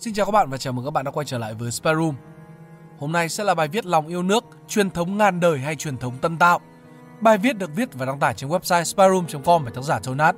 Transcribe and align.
Xin 0.00 0.14
chào 0.14 0.26
các 0.26 0.32
bạn 0.32 0.50
và 0.50 0.56
chào 0.56 0.72
mừng 0.72 0.84
các 0.84 0.90
bạn 0.90 1.04
đã 1.04 1.10
quay 1.10 1.26
trở 1.26 1.38
lại 1.38 1.54
với 1.54 1.70
Spare 1.70 1.94
Room. 1.94 2.14
Hôm 2.98 3.12
nay 3.12 3.28
sẽ 3.28 3.44
là 3.44 3.54
bài 3.54 3.68
viết 3.68 3.86
lòng 3.86 4.08
yêu 4.08 4.22
nước, 4.22 4.44
truyền 4.68 4.90
thống 4.90 5.18
ngàn 5.18 5.40
đời 5.40 5.58
hay 5.58 5.76
truyền 5.76 5.96
thống 5.96 6.18
tân 6.18 6.38
tạo. 6.38 6.60
Bài 7.20 7.38
viết 7.38 7.58
được 7.58 7.70
viết 7.74 7.94
và 7.94 8.06
đăng 8.06 8.18
tải 8.18 8.34
trên 8.34 8.50
website 8.50 8.84
spareroom.com 8.84 9.64
bởi 9.64 9.72
tác 9.74 9.84
giả 9.84 9.98
Tonat. 9.98 10.36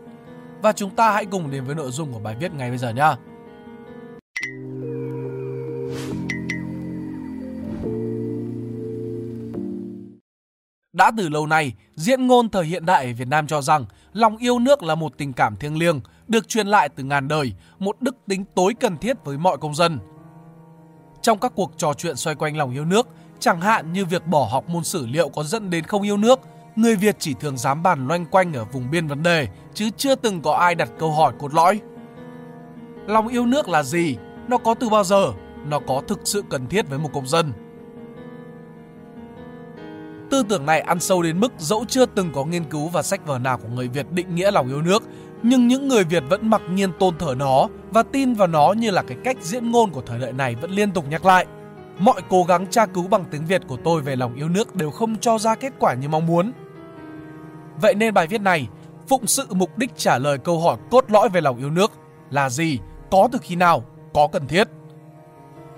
Và 0.62 0.72
chúng 0.72 0.90
ta 0.90 1.12
hãy 1.12 1.26
cùng 1.26 1.50
đến 1.50 1.64
với 1.64 1.74
nội 1.74 1.90
dung 1.90 2.12
của 2.12 2.18
bài 2.18 2.36
viết 2.40 2.54
ngay 2.54 2.68
bây 2.68 2.78
giờ 2.78 2.90
nhé. 2.90 3.14
Đã 11.02 11.10
từ 11.16 11.28
lâu 11.28 11.46
nay, 11.46 11.72
diễn 11.94 12.26
ngôn 12.26 12.48
thời 12.48 12.64
hiện 12.64 12.86
đại 12.86 13.06
ở 13.06 13.12
Việt 13.16 13.28
Nam 13.28 13.46
cho 13.46 13.62
rằng 13.62 13.84
lòng 14.12 14.36
yêu 14.36 14.58
nước 14.58 14.82
là 14.82 14.94
một 14.94 15.12
tình 15.18 15.32
cảm 15.32 15.56
thiêng 15.56 15.78
liêng, 15.78 16.00
được 16.28 16.48
truyền 16.48 16.66
lại 16.66 16.88
từ 16.88 17.04
ngàn 17.04 17.28
đời, 17.28 17.52
một 17.78 17.96
đức 18.00 18.16
tính 18.28 18.44
tối 18.54 18.74
cần 18.80 18.98
thiết 18.98 19.24
với 19.24 19.38
mọi 19.38 19.58
công 19.58 19.74
dân. 19.74 19.98
Trong 21.22 21.38
các 21.38 21.52
cuộc 21.54 21.72
trò 21.76 21.94
chuyện 21.94 22.16
xoay 22.16 22.36
quanh 22.36 22.56
lòng 22.56 22.72
yêu 22.72 22.84
nước, 22.84 23.08
chẳng 23.38 23.60
hạn 23.60 23.92
như 23.92 24.04
việc 24.04 24.26
bỏ 24.26 24.48
học 24.52 24.68
môn 24.68 24.84
sử 24.84 25.06
liệu 25.06 25.28
có 25.28 25.42
dẫn 25.42 25.70
đến 25.70 25.84
không 25.84 26.02
yêu 26.02 26.16
nước, 26.16 26.40
người 26.76 26.96
Việt 26.96 27.16
chỉ 27.18 27.34
thường 27.34 27.58
dám 27.58 27.82
bàn 27.82 28.08
loanh 28.08 28.26
quanh 28.26 28.52
ở 28.52 28.64
vùng 28.64 28.90
biên 28.90 29.06
vấn 29.06 29.22
đề, 29.22 29.48
chứ 29.74 29.90
chưa 29.96 30.14
từng 30.14 30.42
có 30.42 30.54
ai 30.54 30.74
đặt 30.74 30.90
câu 30.98 31.12
hỏi 31.12 31.32
cốt 31.38 31.54
lõi. 31.54 31.80
Lòng 33.06 33.28
yêu 33.28 33.46
nước 33.46 33.68
là 33.68 33.82
gì? 33.82 34.16
Nó 34.48 34.58
có 34.58 34.74
từ 34.74 34.88
bao 34.88 35.04
giờ? 35.04 35.32
Nó 35.66 35.80
có 35.86 36.02
thực 36.08 36.20
sự 36.24 36.42
cần 36.50 36.66
thiết 36.66 36.88
với 36.88 36.98
một 36.98 37.10
công 37.12 37.26
dân? 37.26 37.52
Tư 40.32 40.42
tưởng 40.48 40.66
này 40.66 40.80
ăn 40.80 41.00
sâu 41.00 41.22
đến 41.22 41.40
mức 41.40 41.52
dẫu 41.58 41.84
chưa 41.88 42.06
từng 42.06 42.32
có 42.32 42.44
nghiên 42.44 42.64
cứu 42.64 42.88
và 42.88 43.02
sách 43.02 43.26
vở 43.26 43.38
nào 43.38 43.58
của 43.58 43.68
người 43.68 43.88
Việt 43.88 44.10
định 44.10 44.34
nghĩa 44.34 44.50
lòng 44.50 44.68
yêu 44.68 44.82
nước, 44.82 45.02
nhưng 45.42 45.68
những 45.68 45.88
người 45.88 46.04
Việt 46.04 46.22
vẫn 46.28 46.50
mặc 46.50 46.62
nhiên 46.70 46.92
tôn 46.98 47.18
thờ 47.18 47.34
nó 47.38 47.68
và 47.90 48.02
tin 48.02 48.34
vào 48.34 48.48
nó 48.48 48.72
như 48.72 48.90
là 48.90 49.02
cái 49.02 49.16
cách 49.24 49.36
diễn 49.40 49.70
ngôn 49.70 49.90
của 49.90 50.00
thời 50.06 50.18
đại 50.18 50.32
này 50.32 50.54
vẫn 50.54 50.70
liên 50.70 50.90
tục 50.90 51.04
nhắc 51.08 51.24
lại. 51.24 51.46
Mọi 51.98 52.20
cố 52.28 52.44
gắng 52.44 52.66
tra 52.66 52.86
cứu 52.86 53.08
bằng 53.08 53.24
tiếng 53.30 53.46
Việt 53.46 53.62
của 53.68 53.76
tôi 53.84 54.02
về 54.02 54.16
lòng 54.16 54.34
yêu 54.34 54.48
nước 54.48 54.76
đều 54.76 54.90
không 54.90 55.16
cho 55.16 55.38
ra 55.38 55.54
kết 55.54 55.72
quả 55.78 55.94
như 55.94 56.08
mong 56.08 56.26
muốn. 56.26 56.52
Vậy 57.80 57.94
nên 57.94 58.14
bài 58.14 58.26
viết 58.26 58.40
này 58.40 58.68
phụng 59.08 59.26
sự 59.26 59.46
mục 59.50 59.78
đích 59.78 59.96
trả 59.96 60.18
lời 60.18 60.38
câu 60.38 60.60
hỏi 60.60 60.76
cốt 60.90 61.04
lõi 61.08 61.28
về 61.28 61.40
lòng 61.40 61.58
yêu 61.58 61.70
nước 61.70 61.92
là 62.30 62.50
gì, 62.50 62.78
có 63.10 63.28
từ 63.32 63.38
khi 63.42 63.56
nào, 63.56 63.84
có 64.14 64.28
cần 64.32 64.46
thiết. 64.46 64.68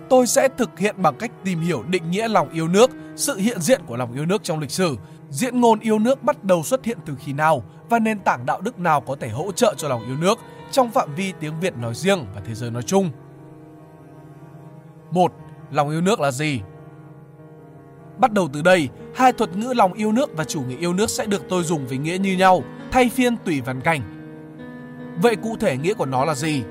Tôi 0.09 0.27
sẽ 0.27 0.49
thực 0.49 0.79
hiện 0.79 0.95
bằng 0.99 1.15
cách 1.19 1.31
tìm 1.45 1.61
hiểu 1.61 1.83
định 1.89 2.11
nghĩa 2.11 2.29
lòng 2.29 2.51
yêu 2.51 2.69
nước, 2.69 2.91
sự 3.17 3.37
hiện 3.37 3.61
diện 3.61 3.81
của 3.87 3.97
lòng 3.97 4.13
yêu 4.13 4.27
nước 4.27 4.43
trong 4.43 4.59
lịch 4.59 4.71
sử, 4.71 4.97
diễn 5.31 5.61
ngôn 5.61 5.81
yêu 5.81 5.99
nước 5.99 6.23
bắt 6.23 6.45
đầu 6.45 6.63
xuất 6.63 6.85
hiện 6.85 6.99
từ 7.07 7.15
khi 7.19 7.33
nào 7.33 7.65
và 7.91 7.99
nền 7.99 8.19
tảng 8.19 8.47
đạo 8.47 8.61
đức 8.61 8.79
nào 8.79 9.01
có 9.01 9.17
thể 9.21 9.29
hỗ 9.29 9.53
trợ 9.53 9.75
cho 9.77 9.89
lòng 9.89 10.07
yêu 10.07 10.17
nước 10.17 10.39
trong 10.71 10.91
phạm 10.91 11.15
vi 11.15 11.33
tiếng 11.41 11.61
Việt 11.61 11.77
nói 11.77 11.95
riêng 11.95 12.27
và 12.35 12.41
thế 12.47 12.55
giới 12.55 12.71
nói 12.71 12.83
chung. 12.83 13.11
1. 15.11 15.33
Lòng 15.71 15.91
yêu 15.91 16.01
nước 16.01 16.21
là 16.21 16.31
gì? 16.31 16.61
Bắt 18.19 18.33
đầu 18.33 18.49
từ 18.53 18.63
đây, 18.63 18.89
hai 19.15 19.33
thuật 19.33 19.57
ngữ 19.57 19.73
lòng 19.77 19.93
yêu 19.93 20.13
nước 20.13 20.37
và 20.37 20.45
chủ 20.45 20.63
nghĩa 20.63 20.77
yêu 20.77 20.93
nước 20.93 21.11
sẽ 21.11 21.27
được 21.27 21.43
tôi 21.49 21.65
dùng 21.65 21.87
với 21.87 21.99
nghĩa 21.99 22.19
như 22.19 22.37
nhau, 22.37 22.63
thay 22.91 23.09
phiên 23.09 23.37
tùy 23.37 23.61
văn 23.61 23.81
cảnh. 23.81 24.01
Vậy 25.23 25.37
cụ 25.37 25.57
thể 25.61 25.77
nghĩa 25.77 25.95
của 25.95 26.07
nó 26.07 26.25
là 26.25 26.35
gì? 26.35 26.63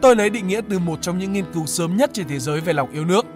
Tôi 0.00 0.16
lấy 0.16 0.30
định 0.30 0.46
nghĩa 0.46 0.60
từ 0.68 0.78
một 0.78 1.02
trong 1.02 1.18
những 1.18 1.32
nghiên 1.32 1.52
cứu 1.54 1.66
sớm 1.66 1.96
nhất 1.96 2.10
trên 2.12 2.28
thế 2.28 2.38
giới 2.38 2.60
về 2.60 2.72
lòng 2.72 2.92
yêu 2.92 3.04
nước, 3.04 3.26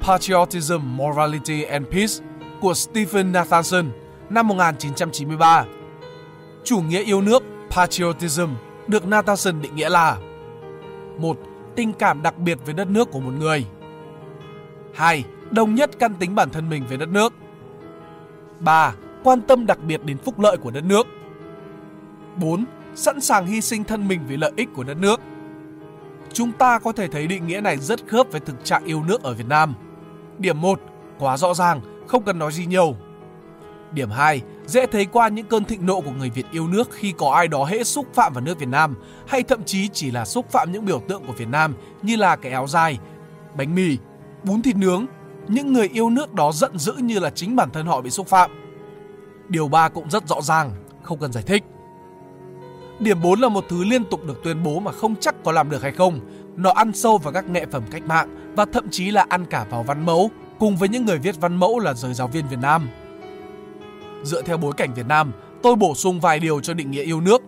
Patriotism, 0.00 0.96
Morality 0.96 1.62
and 1.62 1.86
Peace 1.86 2.14
của 2.60 2.74
Stephen 2.74 3.32
Nathanson 3.32 3.90
năm 4.30 4.48
1993. 4.48 5.64
Chủ 6.64 6.80
nghĩa 6.80 7.02
yêu 7.02 7.20
nước, 7.20 7.42
patriotism, 7.70 8.48
được 8.86 9.06
Nathanson 9.06 9.62
định 9.62 9.76
nghĩa 9.76 9.88
là 9.88 10.16
một 11.18 11.38
Tình 11.76 11.92
cảm 11.92 12.22
đặc 12.22 12.38
biệt 12.38 12.58
với 12.64 12.74
đất 12.74 12.88
nước 12.88 13.10
của 13.10 13.20
một 13.20 13.32
người 13.38 13.66
2. 14.94 15.24
Đồng 15.50 15.74
nhất 15.74 15.90
căn 15.98 16.14
tính 16.14 16.34
bản 16.34 16.50
thân 16.50 16.68
mình 16.68 16.84
với 16.88 16.98
đất 16.98 17.08
nước 17.08 17.32
3. 18.60 18.94
Quan 19.24 19.40
tâm 19.40 19.66
đặc 19.66 19.78
biệt 19.86 20.04
đến 20.04 20.18
phúc 20.18 20.40
lợi 20.40 20.56
của 20.56 20.70
đất 20.70 20.84
nước 20.84 21.06
4. 22.36 22.64
Sẵn 22.94 23.20
sàng 23.20 23.46
hy 23.46 23.60
sinh 23.60 23.84
thân 23.84 24.08
mình 24.08 24.20
vì 24.28 24.36
lợi 24.36 24.52
ích 24.56 24.68
của 24.74 24.84
đất 24.84 24.96
nước 24.96 25.20
Chúng 26.36 26.52
ta 26.52 26.78
có 26.78 26.92
thể 26.92 27.08
thấy 27.08 27.26
định 27.26 27.46
nghĩa 27.46 27.60
này 27.60 27.76
rất 27.76 28.06
khớp 28.06 28.26
với 28.30 28.40
thực 28.40 28.64
trạng 28.64 28.84
yêu 28.84 29.02
nước 29.02 29.22
ở 29.22 29.34
Việt 29.34 29.46
Nam. 29.48 29.74
Điểm 30.38 30.60
1. 30.60 30.80
Quá 31.18 31.36
rõ 31.36 31.54
ràng, 31.54 31.80
không 32.06 32.22
cần 32.22 32.38
nói 32.38 32.52
gì 32.52 32.66
nhiều. 32.66 32.96
Điểm 33.92 34.10
2. 34.10 34.42
Dễ 34.66 34.86
thấy 34.86 35.04
qua 35.04 35.28
những 35.28 35.46
cơn 35.46 35.64
thịnh 35.64 35.86
nộ 35.86 36.00
của 36.00 36.10
người 36.10 36.30
Việt 36.30 36.46
yêu 36.50 36.68
nước 36.68 36.88
khi 36.92 37.14
có 37.18 37.30
ai 37.30 37.48
đó 37.48 37.64
hễ 37.64 37.84
xúc 37.84 38.06
phạm 38.14 38.32
vào 38.32 38.44
nước 38.44 38.58
Việt 38.58 38.68
Nam 38.68 38.94
hay 39.26 39.42
thậm 39.42 39.64
chí 39.64 39.88
chỉ 39.88 40.10
là 40.10 40.24
xúc 40.24 40.50
phạm 40.50 40.72
những 40.72 40.84
biểu 40.84 41.02
tượng 41.08 41.26
của 41.26 41.32
Việt 41.32 41.48
Nam 41.48 41.74
như 42.02 42.16
là 42.16 42.36
cái 42.36 42.52
áo 42.52 42.66
dài, 42.66 42.98
bánh 43.56 43.74
mì, 43.74 43.98
bún 44.44 44.62
thịt 44.62 44.76
nướng. 44.76 45.06
Những 45.48 45.72
người 45.72 45.88
yêu 45.92 46.10
nước 46.10 46.34
đó 46.34 46.52
giận 46.52 46.78
dữ 46.78 46.92
như 46.92 47.18
là 47.18 47.30
chính 47.30 47.56
bản 47.56 47.70
thân 47.70 47.86
họ 47.86 48.00
bị 48.00 48.10
xúc 48.10 48.26
phạm. 48.26 48.50
Điều 49.48 49.68
3 49.68 49.88
cũng 49.88 50.10
rất 50.10 50.28
rõ 50.28 50.42
ràng, 50.42 50.70
không 51.02 51.18
cần 51.18 51.32
giải 51.32 51.44
thích. 51.46 51.62
Điểm 53.00 53.22
4 53.22 53.40
là 53.40 53.48
một 53.48 53.64
thứ 53.68 53.84
liên 53.84 54.04
tục 54.04 54.24
được 54.26 54.42
tuyên 54.44 54.62
bố 54.62 54.80
mà 54.80 54.92
không 54.92 55.14
chắc 55.20 55.34
có 55.44 55.52
làm 55.52 55.70
được 55.70 55.82
hay 55.82 55.92
không. 55.92 56.20
Nó 56.56 56.70
ăn 56.70 56.92
sâu 56.92 57.18
vào 57.18 57.32
các 57.32 57.50
nghệ 57.50 57.66
phẩm 57.72 57.82
cách 57.90 58.02
mạng 58.06 58.54
và 58.56 58.64
thậm 58.64 58.88
chí 58.90 59.10
là 59.10 59.26
ăn 59.28 59.44
cả 59.46 59.66
vào 59.70 59.82
văn 59.82 60.06
mẫu 60.06 60.30
cùng 60.58 60.76
với 60.76 60.88
những 60.88 61.06
người 61.06 61.18
viết 61.18 61.40
văn 61.40 61.56
mẫu 61.56 61.78
là 61.78 61.94
giới 61.94 62.14
giáo 62.14 62.28
viên 62.28 62.48
Việt 62.48 62.58
Nam. 62.62 62.88
Dựa 64.22 64.42
theo 64.42 64.56
bối 64.56 64.72
cảnh 64.76 64.94
Việt 64.94 65.06
Nam, 65.06 65.32
tôi 65.62 65.76
bổ 65.76 65.94
sung 65.94 66.20
vài 66.20 66.38
điều 66.38 66.60
cho 66.60 66.74
định 66.74 66.90
nghĩa 66.90 67.02
yêu 67.02 67.20
nước. 67.20 67.42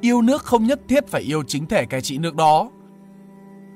Yêu 0.00 0.22
nước 0.22 0.42
không 0.42 0.66
nhất 0.66 0.80
thiết 0.88 1.08
phải 1.08 1.22
yêu 1.22 1.42
chính 1.46 1.66
thể 1.66 1.84
cai 1.86 2.00
trị 2.00 2.18
nước 2.18 2.34
đó. 2.34 2.70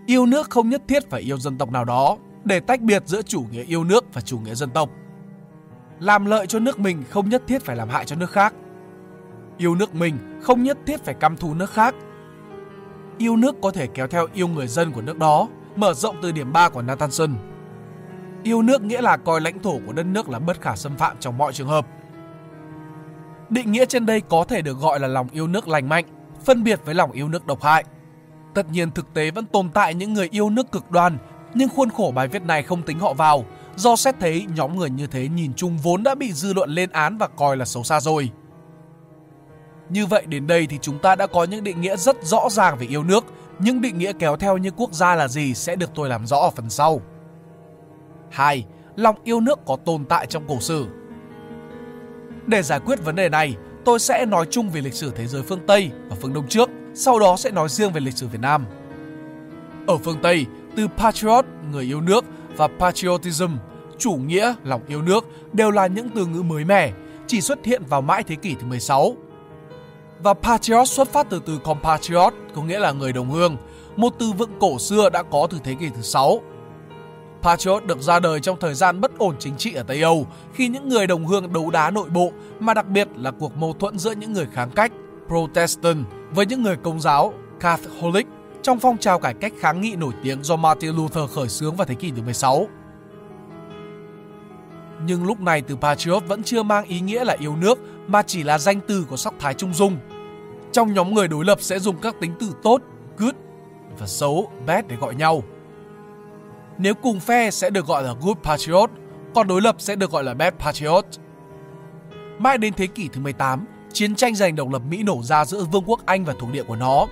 Yêu 0.06 0.26
nước 0.26 0.50
không 0.50 0.68
nhất 0.68 0.82
thiết 0.88 1.10
phải 1.10 1.20
yêu 1.20 1.38
dân 1.38 1.58
tộc 1.58 1.72
nào 1.72 1.84
đó 1.84 2.16
để 2.44 2.60
tách 2.60 2.80
biệt 2.80 3.02
giữa 3.06 3.22
chủ 3.22 3.44
nghĩa 3.50 3.62
yêu 3.62 3.84
nước 3.84 4.04
và 4.14 4.20
chủ 4.20 4.38
nghĩa 4.38 4.54
dân 4.54 4.70
tộc. 4.70 4.90
Làm 6.00 6.24
lợi 6.24 6.46
cho 6.46 6.58
nước 6.58 6.78
mình 6.78 7.04
không 7.10 7.28
nhất 7.28 7.42
thiết 7.46 7.62
phải 7.62 7.76
làm 7.76 7.88
hại 7.88 8.04
cho 8.04 8.16
nước 8.16 8.30
khác. 8.30 8.54
Yêu 9.58 9.74
nước 9.74 9.94
mình 9.94 10.40
không 10.42 10.62
nhất 10.62 10.78
thiết 10.86 11.04
phải 11.04 11.14
căm 11.14 11.36
thù 11.36 11.54
nước 11.54 11.70
khác. 11.70 11.94
Yêu 13.18 13.36
nước 13.36 13.54
có 13.62 13.70
thể 13.70 13.86
kéo 13.86 14.06
theo 14.06 14.26
yêu 14.34 14.48
người 14.48 14.66
dân 14.66 14.92
của 14.92 15.02
nước 15.02 15.18
đó, 15.18 15.48
mở 15.76 15.94
rộng 15.94 16.16
từ 16.22 16.32
điểm 16.32 16.52
3 16.52 16.68
của 16.68 16.82
Nathanson. 16.82 17.34
Yêu 18.42 18.62
nước 18.62 18.82
nghĩa 18.82 19.00
là 19.00 19.16
coi 19.16 19.40
lãnh 19.40 19.58
thổ 19.58 19.78
của 19.86 19.92
đất 19.92 20.06
nước 20.06 20.28
là 20.28 20.38
bất 20.38 20.60
khả 20.60 20.76
xâm 20.76 20.96
phạm 20.96 21.16
trong 21.20 21.38
mọi 21.38 21.52
trường 21.52 21.68
hợp. 21.68 21.86
Định 23.48 23.72
nghĩa 23.72 23.84
trên 23.84 24.06
đây 24.06 24.20
có 24.20 24.44
thể 24.44 24.62
được 24.62 24.78
gọi 24.78 25.00
là 25.00 25.08
lòng 25.08 25.28
yêu 25.32 25.46
nước 25.46 25.68
lành 25.68 25.88
mạnh, 25.88 26.04
phân 26.44 26.64
biệt 26.64 26.80
với 26.84 26.94
lòng 26.94 27.12
yêu 27.12 27.28
nước 27.28 27.46
độc 27.46 27.62
hại. 27.62 27.84
Tất 28.54 28.70
nhiên 28.70 28.90
thực 28.90 29.14
tế 29.14 29.30
vẫn 29.30 29.46
tồn 29.46 29.68
tại 29.68 29.94
những 29.94 30.14
người 30.14 30.28
yêu 30.30 30.50
nước 30.50 30.72
cực 30.72 30.90
đoan, 30.90 31.18
nhưng 31.54 31.68
khuôn 31.68 31.90
khổ 31.90 32.12
bài 32.14 32.28
viết 32.28 32.42
này 32.42 32.62
không 32.62 32.82
tính 32.82 32.98
họ 32.98 33.14
vào, 33.14 33.44
do 33.76 33.96
xét 33.96 34.14
thấy 34.20 34.46
nhóm 34.56 34.78
người 34.78 34.90
như 34.90 35.06
thế 35.06 35.28
nhìn 35.28 35.54
chung 35.54 35.78
vốn 35.78 36.02
đã 36.02 36.14
bị 36.14 36.32
dư 36.32 36.52
luận 36.52 36.70
lên 36.70 36.90
án 36.90 37.18
và 37.18 37.28
coi 37.28 37.56
là 37.56 37.64
xấu 37.64 37.82
xa 37.82 38.00
rồi. 38.00 38.30
Như 39.90 40.06
vậy 40.06 40.22
đến 40.26 40.46
đây 40.46 40.66
thì 40.66 40.78
chúng 40.82 40.98
ta 40.98 41.14
đã 41.14 41.26
có 41.26 41.44
những 41.44 41.64
định 41.64 41.80
nghĩa 41.80 41.96
rất 41.96 42.24
rõ 42.24 42.48
ràng 42.50 42.78
về 42.78 42.86
yêu 42.86 43.02
nước, 43.02 43.24
những 43.58 43.80
định 43.80 43.98
nghĩa 43.98 44.12
kéo 44.18 44.36
theo 44.36 44.56
như 44.56 44.70
quốc 44.76 44.92
gia 44.92 45.14
là 45.14 45.28
gì 45.28 45.54
sẽ 45.54 45.76
được 45.76 45.90
tôi 45.94 46.08
làm 46.08 46.26
rõ 46.26 46.36
ở 46.36 46.50
phần 46.50 46.70
sau. 46.70 47.00
2. 48.30 48.64
Lòng 48.96 49.16
yêu 49.24 49.40
nước 49.40 49.58
có 49.66 49.76
tồn 49.84 50.04
tại 50.04 50.26
trong 50.26 50.44
cổ 50.48 50.60
sử. 50.60 50.86
Để 52.46 52.62
giải 52.62 52.80
quyết 52.80 53.04
vấn 53.04 53.14
đề 53.14 53.28
này, 53.28 53.56
tôi 53.84 53.98
sẽ 53.98 54.26
nói 54.26 54.46
chung 54.50 54.70
về 54.70 54.80
lịch 54.80 54.94
sử 54.94 55.12
thế 55.16 55.26
giới 55.26 55.42
phương 55.42 55.66
Tây 55.66 55.90
và 56.08 56.16
phương 56.20 56.34
Đông 56.34 56.48
trước, 56.48 56.70
sau 56.94 57.18
đó 57.18 57.36
sẽ 57.36 57.50
nói 57.50 57.68
riêng 57.68 57.92
về 57.92 58.00
lịch 58.00 58.16
sử 58.16 58.28
Việt 58.28 58.40
Nam. 58.40 58.66
Ở 59.86 59.96
phương 59.96 60.18
Tây, 60.22 60.46
từ 60.76 60.88
patriot, 60.88 61.44
người 61.72 61.84
yêu 61.84 62.00
nước 62.00 62.24
và 62.56 62.68
patriotism, 62.78 63.50
chủ 63.98 64.12
nghĩa, 64.12 64.54
lòng 64.64 64.80
yêu 64.88 65.02
nước 65.02 65.24
đều 65.52 65.70
là 65.70 65.86
những 65.86 66.08
từ 66.08 66.26
ngữ 66.26 66.42
mới 66.42 66.64
mẻ, 66.64 66.92
chỉ 67.26 67.40
xuất 67.40 67.64
hiện 67.64 67.82
vào 67.88 68.00
mãi 68.00 68.22
thế 68.22 68.34
kỷ 68.34 68.54
thứ 68.54 68.66
16 68.66 69.16
và 70.22 70.34
patriot 70.34 70.88
xuất 70.88 71.08
phát 71.08 71.26
từ 71.30 71.40
từ 71.46 71.58
compatriot 71.58 72.34
có 72.54 72.62
nghĩa 72.62 72.78
là 72.78 72.92
người 72.92 73.12
đồng 73.12 73.30
hương, 73.30 73.56
một 73.96 74.14
từ 74.18 74.32
vựng 74.32 74.50
cổ 74.60 74.78
xưa 74.78 75.10
đã 75.10 75.22
có 75.22 75.46
từ 75.50 75.58
thế 75.64 75.74
kỷ 75.80 75.88
thứ 75.88 76.02
6. 76.02 76.40
Patriot 77.42 77.84
được 77.84 78.00
ra 78.00 78.20
đời 78.20 78.40
trong 78.40 78.56
thời 78.60 78.74
gian 78.74 79.00
bất 79.00 79.18
ổn 79.18 79.36
chính 79.38 79.56
trị 79.56 79.74
ở 79.74 79.82
Tây 79.82 80.02
Âu 80.02 80.26
khi 80.54 80.68
những 80.68 80.88
người 80.88 81.06
đồng 81.06 81.26
hương 81.26 81.52
đấu 81.52 81.70
đá 81.70 81.90
nội 81.90 82.08
bộ 82.10 82.32
mà 82.60 82.74
đặc 82.74 82.86
biệt 82.88 83.08
là 83.16 83.30
cuộc 83.30 83.56
mâu 83.56 83.72
thuẫn 83.72 83.98
giữa 83.98 84.12
những 84.12 84.32
người 84.32 84.46
kháng 84.52 84.70
cách 84.70 84.92
Protestant 85.28 86.04
với 86.30 86.46
những 86.46 86.62
người 86.62 86.76
công 86.76 87.00
giáo 87.00 87.32
Catholic 87.60 88.26
trong 88.62 88.78
phong 88.78 88.98
trào 88.98 89.18
cải 89.18 89.34
cách 89.34 89.52
kháng 89.60 89.80
nghị 89.80 89.96
nổi 89.96 90.12
tiếng 90.22 90.44
do 90.44 90.56
Martin 90.56 90.96
Luther 90.96 91.30
khởi 91.30 91.48
xướng 91.48 91.76
vào 91.76 91.86
thế 91.86 91.94
kỷ 91.94 92.10
thứ 92.10 92.22
16. 92.22 92.66
Nhưng 95.06 95.24
lúc 95.24 95.40
này 95.40 95.62
từ 95.62 95.76
patriot 95.76 96.22
vẫn 96.28 96.42
chưa 96.42 96.62
mang 96.62 96.84
ý 96.84 97.00
nghĩa 97.00 97.24
là 97.24 97.36
yêu 97.40 97.56
nước 97.56 97.78
mà 98.06 98.22
chỉ 98.22 98.42
là 98.42 98.58
danh 98.58 98.80
từ 98.88 99.06
có 99.10 99.16
sắc 99.16 99.34
thái 99.38 99.54
trung 99.54 99.74
dung. 99.74 99.96
Trong 100.72 100.94
nhóm 100.94 101.14
người 101.14 101.28
đối 101.28 101.44
lập 101.44 101.58
sẽ 101.60 101.78
dùng 101.78 101.96
các 101.98 102.16
tính 102.20 102.32
từ 102.40 102.52
tốt, 102.62 102.82
good 103.16 103.34
và 103.98 104.06
xấu, 104.06 104.52
bad 104.66 104.84
để 104.88 104.96
gọi 104.96 105.14
nhau. 105.14 105.42
Nếu 106.78 106.94
cùng 106.94 107.20
phe 107.20 107.50
sẽ 107.50 107.70
được 107.70 107.86
gọi 107.86 108.02
là 108.02 108.14
good 108.22 108.36
patriot, 108.42 108.90
còn 109.34 109.48
đối 109.48 109.62
lập 109.62 109.76
sẽ 109.78 109.96
được 109.96 110.10
gọi 110.10 110.24
là 110.24 110.34
bad 110.34 110.54
patriot. 110.58 111.04
Mãi 112.38 112.58
đến 112.58 112.72
thế 112.76 112.86
kỷ 112.86 113.08
thứ 113.08 113.20
18, 113.20 113.64
chiến 113.92 114.14
tranh 114.14 114.34
giành 114.34 114.56
độc 114.56 114.68
lập 114.72 114.82
Mỹ 114.90 115.02
nổ 115.02 115.22
ra 115.22 115.44
giữa 115.44 115.64
Vương 115.64 115.84
quốc 115.86 116.06
Anh 116.06 116.24
và 116.24 116.34
thuộc 116.38 116.52
địa 116.52 116.62
của 116.62 116.76
nó. 116.76 117.06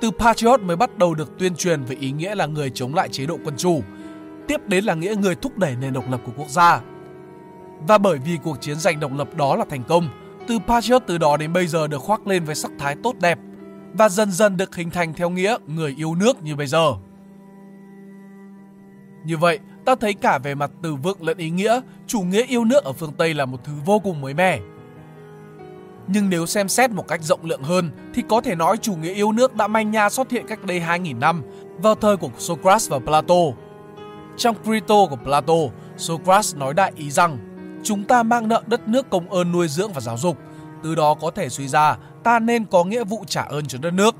từ 0.00 0.10
patriot 0.10 0.60
mới 0.60 0.76
bắt 0.76 0.98
đầu 0.98 1.14
được 1.14 1.38
tuyên 1.38 1.56
truyền 1.56 1.84
về 1.84 1.96
ý 1.96 2.10
nghĩa 2.10 2.34
là 2.34 2.46
người 2.46 2.70
chống 2.70 2.94
lại 2.94 3.08
chế 3.08 3.26
độ 3.26 3.38
quân 3.44 3.54
chủ. 3.56 3.80
Tiếp 4.48 4.60
đến 4.66 4.84
là 4.84 4.94
nghĩa 4.94 5.14
người 5.14 5.34
thúc 5.34 5.58
đẩy 5.58 5.76
nền 5.80 5.92
độc 5.92 6.04
lập 6.10 6.20
của 6.26 6.32
quốc 6.36 6.48
gia. 6.48 6.80
Và 7.88 7.98
bởi 7.98 8.18
vì 8.18 8.38
cuộc 8.44 8.60
chiến 8.60 8.76
giành 8.76 9.00
độc 9.00 9.12
lập 9.12 9.34
đó 9.36 9.56
là 9.56 9.64
thành 9.70 9.82
công, 9.84 10.08
từ 10.48 10.58
patriot 10.58 11.02
từ 11.06 11.18
đó 11.18 11.36
đến 11.36 11.52
bây 11.52 11.66
giờ 11.66 11.86
được 11.86 11.98
khoác 11.98 12.26
lên 12.26 12.44
với 12.44 12.54
sắc 12.54 12.70
thái 12.78 12.96
tốt 13.02 13.14
đẹp 13.20 13.38
và 13.92 14.08
dần 14.08 14.32
dần 14.32 14.56
được 14.56 14.76
hình 14.76 14.90
thành 14.90 15.14
theo 15.14 15.30
nghĩa 15.30 15.56
người 15.66 15.94
yêu 15.98 16.14
nước 16.14 16.42
như 16.42 16.56
bây 16.56 16.66
giờ. 16.66 16.92
Như 19.24 19.36
vậy, 19.36 19.58
ta 19.84 19.94
thấy 19.94 20.14
cả 20.14 20.38
về 20.38 20.54
mặt 20.54 20.70
từ 20.82 20.94
vựng 20.94 21.22
lẫn 21.22 21.38
ý 21.38 21.50
nghĩa, 21.50 21.80
chủ 22.06 22.20
nghĩa 22.20 22.44
yêu 22.46 22.64
nước 22.64 22.84
ở 22.84 22.92
phương 22.92 23.12
Tây 23.12 23.34
là 23.34 23.44
một 23.44 23.64
thứ 23.64 23.72
vô 23.84 23.98
cùng 23.98 24.20
mới 24.20 24.34
mẻ. 24.34 24.60
Nhưng 26.08 26.30
nếu 26.30 26.46
xem 26.46 26.68
xét 26.68 26.90
một 26.90 27.08
cách 27.08 27.22
rộng 27.22 27.44
lượng 27.44 27.62
hơn 27.62 27.90
thì 28.14 28.22
có 28.28 28.40
thể 28.40 28.54
nói 28.54 28.76
chủ 28.76 28.94
nghĩa 28.96 29.14
yêu 29.14 29.32
nước 29.32 29.54
đã 29.54 29.66
manh 29.66 29.90
nha 29.90 30.10
xuất 30.10 30.30
hiện 30.30 30.46
cách 30.46 30.64
đây 30.64 30.80
2.000 30.80 31.18
năm 31.18 31.42
vào 31.78 31.94
thời 31.94 32.16
của 32.16 32.30
Socrates 32.38 32.90
và 32.90 32.98
Plato. 32.98 33.34
Trong 34.36 34.56
Crito 34.64 35.06
của 35.10 35.18
Plato, 35.24 35.54
Socrates 35.96 36.56
nói 36.56 36.74
đại 36.74 36.92
ý 36.96 37.10
rằng 37.10 37.55
chúng 37.82 38.04
ta 38.04 38.22
mang 38.22 38.48
nợ 38.48 38.62
đất 38.66 38.88
nước 38.88 39.10
công 39.10 39.30
ơn 39.30 39.52
nuôi 39.52 39.68
dưỡng 39.68 39.92
và 39.92 40.00
giáo 40.00 40.18
dục, 40.18 40.38
từ 40.82 40.94
đó 40.94 41.14
có 41.14 41.30
thể 41.30 41.48
suy 41.48 41.68
ra 41.68 41.96
ta 42.22 42.38
nên 42.38 42.64
có 42.66 42.84
nghĩa 42.84 43.04
vụ 43.04 43.24
trả 43.26 43.42
ơn 43.42 43.66
cho 43.66 43.78
đất 43.82 43.90
nước. 43.90 44.14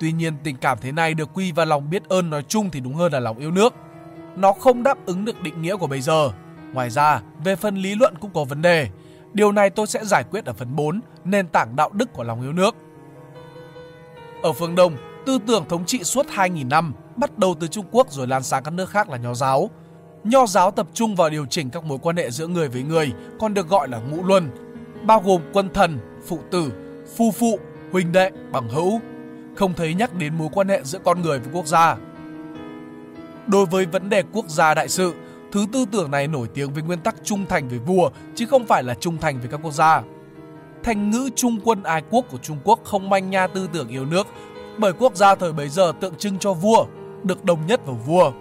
Tuy 0.00 0.12
nhiên 0.12 0.34
tình 0.42 0.56
cảm 0.56 0.78
thế 0.80 0.92
này 0.92 1.14
được 1.14 1.30
quy 1.34 1.52
vào 1.52 1.66
lòng 1.66 1.90
biết 1.90 2.08
ơn 2.08 2.30
nói 2.30 2.42
chung 2.48 2.70
thì 2.70 2.80
đúng 2.80 2.94
hơn 2.94 3.12
là 3.12 3.20
lòng 3.20 3.38
yêu 3.38 3.50
nước. 3.50 3.74
Nó 4.36 4.52
không 4.52 4.82
đáp 4.82 4.98
ứng 5.06 5.24
được 5.24 5.42
định 5.42 5.62
nghĩa 5.62 5.76
của 5.76 5.86
bây 5.86 6.00
giờ. 6.00 6.30
Ngoài 6.72 6.90
ra, 6.90 7.20
về 7.44 7.56
phần 7.56 7.76
lý 7.76 7.94
luận 7.94 8.14
cũng 8.20 8.30
có 8.34 8.44
vấn 8.44 8.62
đề. 8.62 8.88
Điều 9.32 9.52
này 9.52 9.70
tôi 9.70 9.86
sẽ 9.86 10.04
giải 10.04 10.24
quyết 10.30 10.44
ở 10.44 10.52
phần 10.52 10.76
4, 10.76 11.00
nền 11.24 11.48
tảng 11.48 11.76
đạo 11.76 11.90
đức 11.92 12.12
của 12.12 12.22
lòng 12.22 12.42
yêu 12.42 12.52
nước. 12.52 12.76
Ở 14.42 14.52
phương 14.52 14.74
Đông, 14.74 14.96
tư 15.26 15.38
tưởng 15.46 15.64
thống 15.68 15.84
trị 15.84 16.04
suốt 16.04 16.26
2.000 16.26 16.68
năm, 16.68 16.94
bắt 17.16 17.38
đầu 17.38 17.54
từ 17.60 17.66
Trung 17.66 17.86
Quốc 17.90 18.12
rồi 18.12 18.26
lan 18.26 18.42
sang 18.42 18.62
các 18.62 18.70
nước 18.70 18.90
khác 18.90 19.10
là 19.10 19.16
nho 19.16 19.34
giáo. 19.34 19.70
Nho 20.24 20.46
giáo 20.46 20.70
tập 20.70 20.86
trung 20.94 21.16
vào 21.16 21.30
điều 21.30 21.46
chỉnh 21.46 21.70
các 21.70 21.84
mối 21.84 21.98
quan 22.02 22.16
hệ 22.16 22.30
giữa 22.30 22.46
người 22.46 22.68
với 22.68 22.82
người, 22.82 23.12
còn 23.40 23.54
được 23.54 23.68
gọi 23.68 23.88
là 23.88 23.98
ngũ 23.98 24.24
luân, 24.24 24.50
bao 25.06 25.22
gồm 25.24 25.42
quân 25.52 25.68
thần, 25.74 25.98
phụ 26.26 26.38
tử, 26.50 26.72
phu 27.16 27.30
phụ, 27.30 27.58
huynh 27.92 28.12
đệ, 28.12 28.30
bằng 28.52 28.68
hữu, 28.68 29.00
không 29.54 29.74
thấy 29.74 29.94
nhắc 29.94 30.14
đến 30.14 30.38
mối 30.38 30.48
quan 30.52 30.68
hệ 30.68 30.80
giữa 30.84 30.98
con 31.04 31.22
người 31.22 31.38
với 31.38 31.48
quốc 31.52 31.66
gia. 31.66 31.96
Đối 33.46 33.66
với 33.66 33.86
vấn 33.86 34.10
đề 34.10 34.22
quốc 34.32 34.48
gia 34.48 34.74
đại 34.74 34.88
sự, 34.88 35.14
thứ 35.52 35.66
tư 35.72 35.84
tưởng 35.92 36.10
này 36.10 36.28
nổi 36.28 36.48
tiếng 36.54 36.72
với 36.72 36.82
nguyên 36.82 37.00
tắc 37.00 37.14
trung 37.24 37.46
thành 37.48 37.68
với 37.68 37.78
vua 37.78 38.10
chứ 38.34 38.46
không 38.46 38.66
phải 38.66 38.82
là 38.82 38.94
trung 38.94 39.18
thành 39.18 39.40
với 39.40 39.48
các 39.48 39.60
quốc 39.62 39.72
gia. 39.72 40.02
Thành 40.82 41.10
ngữ 41.10 41.30
trung 41.36 41.58
quân 41.64 41.82
ái 41.82 42.02
quốc 42.10 42.24
của 42.30 42.38
Trung 42.38 42.58
Quốc 42.64 42.80
không 42.84 43.10
manh 43.10 43.30
nha 43.30 43.46
tư 43.46 43.68
tưởng 43.72 43.88
yêu 43.88 44.04
nước 44.04 44.26
bởi 44.78 44.92
quốc 44.92 45.16
gia 45.16 45.34
thời 45.34 45.52
bấy 45.52 45.68
giờ 45.68 45.92
tượng 46.00 46.14
trưng 46.14 46.38
cho 46.38 46.52
vua, 46.52 46.86
được 47.22 47.44
đồng 47.44 47.66
nhất 47.66 47.86
vào 47.86 47.96
vua. 48.06 48.32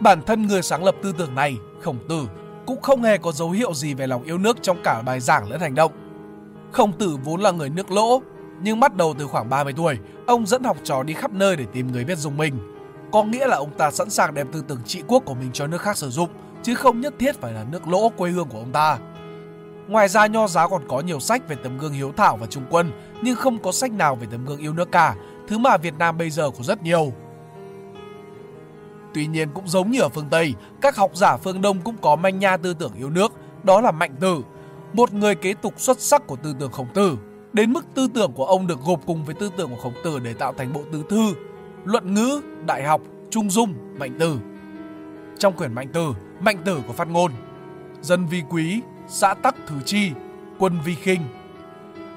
Bản 0.00 0.22
thân 0.22 0.46
người 0.46 0.62
sáng 0.62 0.84
lập 0.84 0.94
tư 1.02 1.12
tưởng 1.18 1.34
này, 1.34 1.56
Khổng 1.82 1.98
Tử, 2.08 2.28
cũng 2.66 2.82
không 2.82 3.02
hề 3.02 3.18
có 3.18 3.32
dấu 3.32 3.50
hiệu 3.50 3.74
gì 3.74 3.94
về 3.94 4.06
lòng 4.06 4.22
yêu 4.22 4.38
nước 4.38 4.56
trong 4.62 4.82
cả 4.84 5.02
bài 5.02 5.20
giảng 5.20 5.50
lẫn 5.50 5.60
hành 5.60 5.74
động. 5.74 5.92
Khổng 6.72 6.92
Tử 6.92 7.16
vốn 7.24 7.40
là 7.40 7.50
người 7.50 7.70
nước 7.70 7.90
lỗ, 7.90 8.22
nhưng 8.62 8.80
bắt 8.80 8.96
đầu 8.96 9.14
từ 9.18 9.26
khoảng 9.26 9.50
30 9.50 9.72
tuổi, 9.76 9.98
ông 10.26 10.46
dẫn 10.46 10.64
học 10.64 10.76
trò 10.84 11.02
đi 11.02 11.14
khắp 11.14 11.32
nơi 11.32 11.56
để 11.56 11.64
tìm 11.72 11.92
người 11.92 12.04
biết 12.04 12.18
dùng 12.18 12.36
mình. 12.36 12.54
Có 13.12 13.24
nghĩa 13.24 13.46
là 13.46 13.56
ông 13.56 13.70
ta 13.78 13.90
sẵn 13.90 14.10
sàng 14.10 14.34
đem 14.34 14.52
tư 14.52 14.64
tưởng 14.68 14.80
trị 14.86 15.02
quốc 15.06 15.22
của 15.26 15.34
mình 15.34 15.50
cho 15.52 15.66
nước 15.66 15.80
khác 15.80 15.96
sử 15.96 16.10
dụng, 16.10 16.28
chứ 16.62 16.74
không 16.74 17.00
nhất 17.00 17.14
thiết 17.18 17.40
phải 17.40 17.52
là 17.52 17.64
nước 17.70 17.88
lỗ 17.88 18.08
quê 18.08 18.30
hương 18.30 18.48
của 18.48 18.58
ông 18.58 18.72
ta. 18.72 18.98
Ngoài 19.88 20.08
ra 20.08 20.26
nho 20.26 20.48
giáo 20.48 20.68
còn 20.68 20.88
có 20.88 21.00
nhiều 21.00 21.20
sách 21.20 21.48
về 21.48 21.56
tấm 21.56 21.78
gương 21.78 21.92
hiếu 21.92 22.12
thảo 22.16 22.36
và 22.36 22.46
trung 22.46 22.64
quân, 22.70 22.90
nhưng 23.22 23.36
không 23.36 23.58
có 23.58 23.72
sách 23.72 23.92
nào 23.92 24.16
về 24.16 24.26
tấm 24.30 24.46
gương 24.46 24.58
yêu 24.58 24.72
nước 24.72 24.92
cả, 24.92 25.14
thứ 25.48 25.58
mà 25.58 25.76
Việt 25.76 25.94
Nam 25.98 26.18
bây 26.18 26.30
giờ 26.30 26.50
có 26.58 26.64
rất 26.64 26.82
nhiều. 26.82 27.12
Tuy 29.14 29.26
nhiên 29.26 29.48
cũng 29.54 29.68
giống 29.68 29.90
như 29.90 30.00
ở 30.00 30.08
phương 30.08 30.28
Tây, 30.30 30.54
các 30.80 30.96
học 30.96 31.10
giả 31.14 31.36
phương 31.36 31.62
Đông 31.62 31.80
cũng 31.80 31.96
có 32.00 32.16
manh 32.16 32.38
nha 32.38 32.56
tư 32.56 32.74
tưởng 32.74 32.92
yêu 32.94 33.10
nước, 33.10 33.32
đó 33.62 33.80
là 33.80 33.90
Mạnh 33.90 34.14
Tử, 34.20 34.42
một 34.92 35.12
người 35.14 35.34
kế 35.34 35.54
tục 35.54 35.74
xuất 35.76 36.00
sắc 36.00 36.26
của 36.26 36.36
tư 36.36 36.54
tưởng 36.58 36.72
Khổng 36.72 36.94
Tử. 36.94 37.18
Đến 37.52 37.72
mức 37.72 37.86
tư 37.94 38.08
tưởng 38.14 38.32
của 38.32 38.44
ông 38.44 38.66
được 38.66 38.80
gộp 38.84 39.00
cùng 39.06 39.24
với 39.24 39.34
tư 39.34 39.50
tưởng 39.56 39.70
của 39.70 39.82
Khổng 39.82 39.94
Tử 40.04 40.18
để 40.18 40.34
tạo 40.34 40.54
thành 40.58 40.72
bộ 40.72 40.80
tứ 40.92 41.02
thư, 41.08 41.34
luận 41.84 42.14
ngữ, 42.14 42.40
đại 42.66 42.84
học, 42.84 43.00
trung 43.30 43.50
dung, 43.50 43.74
mạnh 43.98 44.16
tử. 44.18 44.38
Trong 45.38 45.56
quyển 45.56 45.74
Mạnh 45.74 45.88
Tử, 45.92 46.12
Mạnh 46.40 46.58
Tử 46.64 46.80
có 46.86 46.92
phát 46.92 47.08
ngôn 47.08 47.32
Dân 48.02 48.26
vi 48.26 48.42
quý, 48.50 48.80
xã 49.08 49.34
tắc 49.34 49.54
thứ 49.66 49.74
chi, 49.84 50.10
quân 50.58 50.78
vi 50.84 50.94
khinh. 50.94 51.20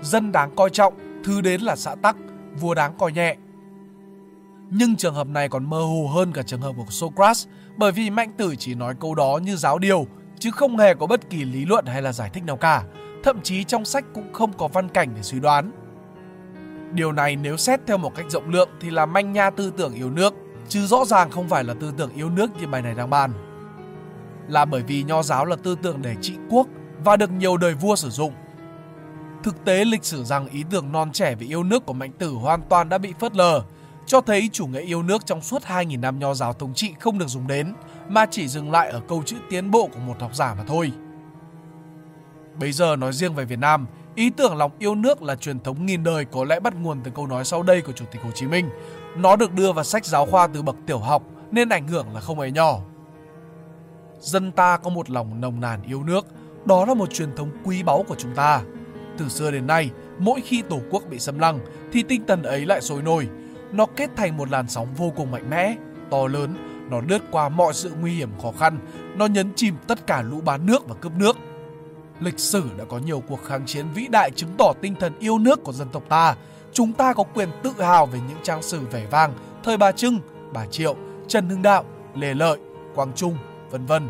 Dân 0.01 0.31
đáng 0.31 0.55
coi 0.55 0.69
trọng, 0.69 0.93
thứ 1.23 1.41
đến 1.41 1.61
là 1.61 1.75
xã 1.75 1.95
tắc, 1.95 2.15
vua 2.59 2.73
đáng 2.73 2.93
coi 2.97 3.11
nhẹ. 3.11 3.35
Nhưng 4.69 4.95
trường 4.95 5.13
hợp 5.13 5.27
này 5.27 5.49
còn 5.49 5.69
mơ 5.69 5.79
hồ 5.79 6.07
hơn 6.13 6.31
cả 6.31 6.41
trường 6.41 6.61
hợp 6.61 6.73
của 6.77 6.85
Socrates 6.89 7.47
bởi 7.77 7.91
vì 7.91 8.09
Mạnh 8.09 8.31
Tử 8.37 8.55
chỉ 8.55 8.75
nói 8.75 8.95
câu 8.99 9.15
đó 9.15 9.39
như 9.43 9.55
giáo 9.55 9.79
điều 9.79 10.07
chứ 10.39 10.51
không 10.51 10.77
hề 10.77 10.93
có 10.93 11.07
bất 11.07 11.29
kỳ 11.29 11.43
lý 11.43 11.65
luận 11.65 11.85
hay 11.85 12.01
là 12.01 12.11
giải 12.11 12.29
thích 12.33 12.43
nào 12.43 12.57
cả. 12.57 12.83
Thậm 13.23 13.41
chí 13.41 13.63
trong 13.63 13.85
sách 13.85 14.05
cũng 14.13 14.33
không 14.33 14.53
có 14.53 14.67
văn 14.67 14.89
cảnh 14.89 15.11
để 15.15 15.21
suy 15.21 15.39
đoán. 15.39 15.71
Điều 16.93 17.11
này 17.11 17.35
nếu 17.35 17.57
xét 17.57 17.79
theo 17.87 17.97
một 17.97 18.15
cách 18.15 18.25
rộng 18.29 18.49
lượng 18.49 18.69
thì 18.81 18.89
là 18.89 19.05
manh 19.05 19.33
nha 19.33 19.49
tư 19.49 19.73
tưởng 19.77 19.93
yêu 19.93 20.09
nước, 20.09 20.33
chứ 20.67 20.85
rõ 20.85 21.05
ràng 21.05 21.31
không 21.31 21.49
phải 21.49 21.63
là 21.63 21.73
tư 21.73 21.93
tưởng 21.97 22.13
yêu 22.15 22.29
nước 22.29 22.49
như 22.59 22.67
bài 22.67 22.81
này 22.81 22.93
đang 22.93 23.09
bàn. 23.09 23.33
Là 24.47 24.65
bởi 24.65 24.83
vì 24.83 25.03
nho 25.03 25.23
giáo 25.23 25.45
là 25.45 25.55
tư 25.55 25.75
tưởng 25.81 26.01
để 26.01 26.15
trị 26.21 26.33
quốc 26.49 26.67
và 27.05 27.17
được 27.17 27.31
nhiều 27.31 27.57
đời 27.57 27.73
vua 27.73 27.95
sử 27.95 28.09
dụng. 28.09 28.33
Thực 29.43 29.65
tế 29.65 29.85
lịch 29.85 30.05
sử 30.05 30.23
rằng 30.23 30.47
ý 30.49 30.63
tưởng 30.69 30.91
non 30.91 31.11
trẻ 31.11 31.35
về 31.35 31.47
yêu 31.47 31.63
nước 31.63 31.85
của 31.85 31.93
Mạnh 31.93 32.11
Tử 32.17 32.29
hoàn 32.29 32.61
toàn 32.69 32.89
đã 32.89 32.97
bị 32.97 33.13
phớt 33.19 33.35
lờ, 33.35 33.63
cho 34.07 34.21
thấy 34.21 34.49
chủ 34.53 34.67
nghĩa 34.67 34.81
yêu 34.81 35.03
nước 35.03 35.25
trong 35.25 35.41
suốt 35.41 35.63
2.000 35.63 35.99
năm 35.99 36.19
nho 36.19 36.33
giáo 36.33 36.53
thống 36.53 36.73
trị 36.73 36.93
không 36.99 37.17
được 37.17 37.27
dùng 37.27 37.47
đến, 37.47 37.73
mà 38.09 38.25
chỉ 38.31 38.47
dừng 38.47 38.71
lại 38.71 38.89
ở 38.89 39.01
câu 39.07 39.23
chữ 39.25 39.35
tiến 39.49 39.71
bộ 39.71 39.89
của 39.93 39.99
một 39.99 40.19
học 40.19 40.35
giả 40.35 40.53
mà 40.53 40.63
thôi. 40.67 40.91
Bây 42.59 42.71
giờ 42.71 42.95
nói 42.95 43.13
riêng 43.13 43.33
về 43.33 43.45
Việt 43.45 43.59
Nam, 43.59 43.87
ý 44.15 44.29
tưởng 44.29 44.55
lòng 44.55 44.71
yêu 44.79 44.95
nước 44.95 45.21
là 45.21 45.35
truyền 45.35 45.59
thống 45.59 45.85
nghìn 45.85 46.03
đời 46.03 46.25
có 46.25 46.43
lẽ 46.43 46.59
bắt 46.59 46.73
nguồn 46.75 47.01
từ 47.03 47.11
câu 47.15 47.27
nói 47.27 47.45
sau 47.45 47.63
đây 47.63 47.81
của 47.81 47.91
Chủ 47.91 48.05
tịch 48.11 48.21
Hồ 48.23 48.31
Chí 48.31 48.47
Minh. 48.47 48.69
Nó 49.17 49.35
được 49.35 49.53
đưa 49.53 49.71
vào 49.71 49.83
sách 49.83 50.05
giáo 50.05 50.25
khoa 50.25 50.47
từ 50.47 50.61
bậc 50.61 50.75
tiểu 50.85 50.99
học 50.99 51.23
nên 51.51 51.69
ảnh 51.69 51.87
hưởng 51.87 52.13
là 52.13 52.19
không 52.19 52.39
hề 52.39 52.51
nhỏ. 52.51 52.79
Dân 54.19 54.51
ta 54.51 54.77
có 54.77 54.89
một 54.89 55.09
lòng 55.09 55.41
nồng 55.41 55.61
nàn 55.61 55.83
yêu 55.83 56.03
nước, 56.03 56.25
đó 56.65 56.85
là 56.85 56.93
một 56.93 57.13
truyền 57.13 57.35
thống 57.35 57.49
quý 57.63 57.83
báu 57.83 58.05
của 58.07 58.15
chúng 58.17 58.35
ta. 58.35 58.61
Từ 59.17 59.29
xưa 59.29 59.51
đến 59.51 59.67
nay, 59.67 59.89
mỗi 60.19 60.41
khi 60.41 60.61
Tổ 60.61 60.79
quốc 60.91 61.03
bị 61.09 61.19
xâm 61.19 61.39
lăng 61.39 61.59
thì 61.91 62.03
tinh 62.03 62.23
thần 62.27 62.43
ấy 62.43 62.65
lại 62.65 62.81
sôi 62.81 63.01
nổi. 63.01 63.27
Nó 63.71 63.85
kết 63.95 64.09
thành 64.15 64.37
một 64.37 64.49
làn 64.49 64.67
sóng 64.67 64.87
vô 64.97 65.13
cùng 65.15 65.31
mạnh 65.31 65.49
mẽ, 65.49 65.75
to 66.09 66.27
lớn, 66.27 66.55
nó 66.89 67.01
lướt 67.07 67.19
qua 67.31 67.49
mọi 67.49 67.73
sự 67.73 67.91
nguy 68.01 68.13
hiểm 68.13 68.29
khó 68.41 68.51
khăn, 68.59 68.79
nó 69.15 69.25
nhấn 69.25 69.53
chìm 69.55 69.75
tất 69.87 70.07
cả 70.07 70.21
lũ 70.21 70.41
bán 70.41 70.65
nước 70.65 70.87
và 70.87 70.95
cướp 70.95 71.11
nước. 71.15 71.37
Lịch 72.19 72.39
sử 72.39 72.63
đã 72.77 72.85
có 72.85 72.97
nhiều 72.97 73.23
cuộc 73.27 73.43
kháng 73.43 73.65
chiến 73.65 73.85
vĩ 73.93 74.07
đại 74.07 74.31
chứng 74.31 74.49
tỏ 74.57 74.73
tinh 74.81 74.95
thần 74.99 75.19
yêu 75.19 75.39
nước 75.39 75.63
của 75.63 75.73
dân 75.73 75.89
tộc 75.89 76.03
ta. 76.09 76.35
Chúng 76.73 76.93
ta 76.93 77.13
có 77.13 77.23
quyền 77.23 77.49
tự 77.63 77.71
hào 77.79 78.05
về 78.05 78.19
những 78.29 78.37
trang 78.43 78.61
sử 78.61 78.79
vẻ 78.91 79.05
vang 79.11 79.33
thời 79.63 79.77
Bà 79.77 79.91
Trưng, 79.91 80.19
Bà 80.53 80.65
Triệu, 80.65 80.95
Trần 81.27 81.49
Hưng 81.49 81.61
Đạo, 81.61 81.83
Lê 82.15 82.33
Lợi, 82.33 82.59
Quang 82.95 83.13
Trung, 83.15 83.37
vân 83.71 83.85
vân. 83.85 84.09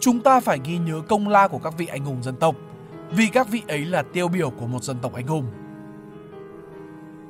Chúng 0.00 0.20
ta 0.20 0.40
phải 0.40 0.60
ghi 0.64 0.78
nhớ 0.78 1.02
công 1.08 1.28
lao 1.28 1.48
của 1.48 1.58
các 1.58 1.74
vị 1.78 1.86
anh 1.86 2.04
hùng 2.04 2.22
dân 2.22 2.36
tộc, 2.36 2.54
vì 3.10 3.26
các 3.26 3.48
vị 3.48 3.62
ấy 3.68 3.84
là 3.84 4.02
tiêu 4.02 4.28
biểu 4.28 4.50
của 4.50 4.66
một 4.66 4.82
dân 4.82 4.96
tộc 5.02 5.14
anh 5.14 5.26
hùng. 5.26 5.46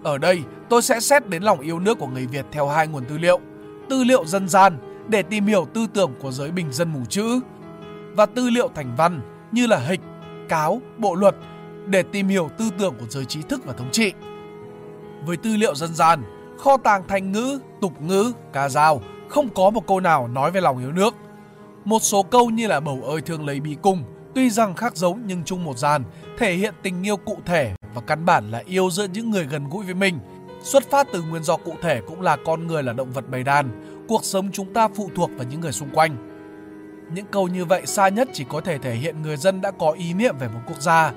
Ở 0.05 0.19
đây, 0.19 0.43
tôi 0.69 0.83
sẽ 0.83 1.01
xét 1.01 1.29
đến 1.29 1.43
lòng 1.43 1.61
yêu 1.61 1.79
nước 1.79 1.99
của 1.99 2.07
người 2.07 2.27
Việt 2.27 2.47
theo 2.53 2.69
hai 2.69 2.87
nguồn 2.87 3.05
tư 3.05 3.19
liệu. 3.19 3.41
Tư 3.89 4.05
liệu 4.05 4.25
dân 4.27 4.49
gian 4.49 4.79
để 5.09 5.23
tìm 5.23 5.47
hiểu 5.47 5.67
tư 5.75 5.87
tưởng 5.95 6.15
của 6.23 6.33
giới 6.33 6.51
bình 6.51 6.73
dân 6.73 6.93
mù 6.93 7.05
chữ 7.05 7.41
và 8.17 8.27
tư 8.27 8.51
liệu 8.51 8.69
thành 8.75 8.95
văn 8.97 9.21
như 9.53 9.67
là 9.67 9.79
hịch, 9.79 10.01
cáo, 10.49 10.81
bộ 10.99 11.15
luật 11.15 11.35
để 11.87 12.03
tìm 12.03 12.29
hiểu 12.29 12.49
tư 12.59 12.71
tưởng 12.79 12.95
của 13.01 13.07
giới 13.09 13.25
trí 13.25 13.43
thức 13.43 13.61
và 13.65 13.73
thống 13.73 13.91
trị. 13.93 14.13
Với 15.27 15.37
tư 15.37 15.57
liệu 15.57 15.75
dân 15.75 15.95
gian, 15.95 16.23
kho 16.59 16.77
tàng 16.77 17.09
thành 17.09 17.33
ngữ, 17.33 17.59
tục 17.81 18.03
ngữ, 18.03 18.33
ca 18.53 18.69
dao 18.69 19.01
không 19.29 19.49
có 19.49 19.71
một 19.71 19.87
câu 19.87 20.01
nào 20.01 20.29
nói 20.29 20.51
về 20.51 20.61
lòng 20.61 20.79
yêu 20.79 20.93
nước. 20.93 21.15
Một 21.85 22.03
số 22.03 22.23
câu 22.23 22.51
như 22.51 22.67
là 22.67 22.81
bầu 22.81 23.03
ơi 23.07 23.21
thương 23.21 23.47
lấy 23.47 23.61
bí 23.61 23.77
cung, 23.83 24.03
tuy 24.35 24.51
rằng 24.51 24.75
khác 24.75 24.97
giống 24.97 25.23
nhưng 25.27 25.45
chung 25.45 25.65
một 25.65 25.79
dàn, 25.79 26.05
thể 26.39 26.55
hiện 26.55 26.75
tình 26.83 27.07
yêu 27.07 27.17
cụ 27.17 27.39
thể 27.45 27.75
và 27.95 28.01
căn 28.01 28.25
bản 28.25 28.51
là 28.51 28.63
yêu 28.67 28.91
giữa 28.91 29.07
những 29.13 29.31
người 29.31 29.47
gần 29.47 29.69
gũi 29.69 29.85
với 29.85 29.95
mình. 29.95 30.19
Xuất 30.63 30.91
phát 30.91 31.07
từ 31.13 31.23
nguyên 31.23 31.43
do 31.43 31.57
cụ 31.57 31.75
thể 31.83 32.01
cũng 32.07 32.21
là 32.21 32.37
con 32.45 32.67
người 32.67 32.83
là 32.83 32.93
động 32.93 33.13
vật 33.13 33.25
bầy 33.31 33.43
đàn, 33.43 33.71
cuộc 34.09 34.25
sống 34.25 34.49
chúng 34.53 34.73
ta 34.73 34.89
phụ 34.89 35.11
thuộc 35.15 35.31
vào 35.37 35.47
những 35.51 35.61
người 35.61 35.73
xung 35.73 35.91
quanh. 35.95 36.17
Những 37.15 37.27
câu 37.31 37.49
như 37.49 37.65
vậy 37.65 37.87
xa 37.87 38.09
nhất 38.09 38.29
chỉ 38.33 38.45
có 38.49 38.61
thể 38.61 38.79
thể 38.79 38.95
hiện 38.95 39.23
người 39.23 39.37
dân 39.37 39.61
đã 39.61 39.71
có 39.71 39.91
ý 39.91 40.15
niệm 40.15 40.39
về 40.39 40.49
một 40.49 40.61
quốc 40.67 40.81
gia, 40.81 41.13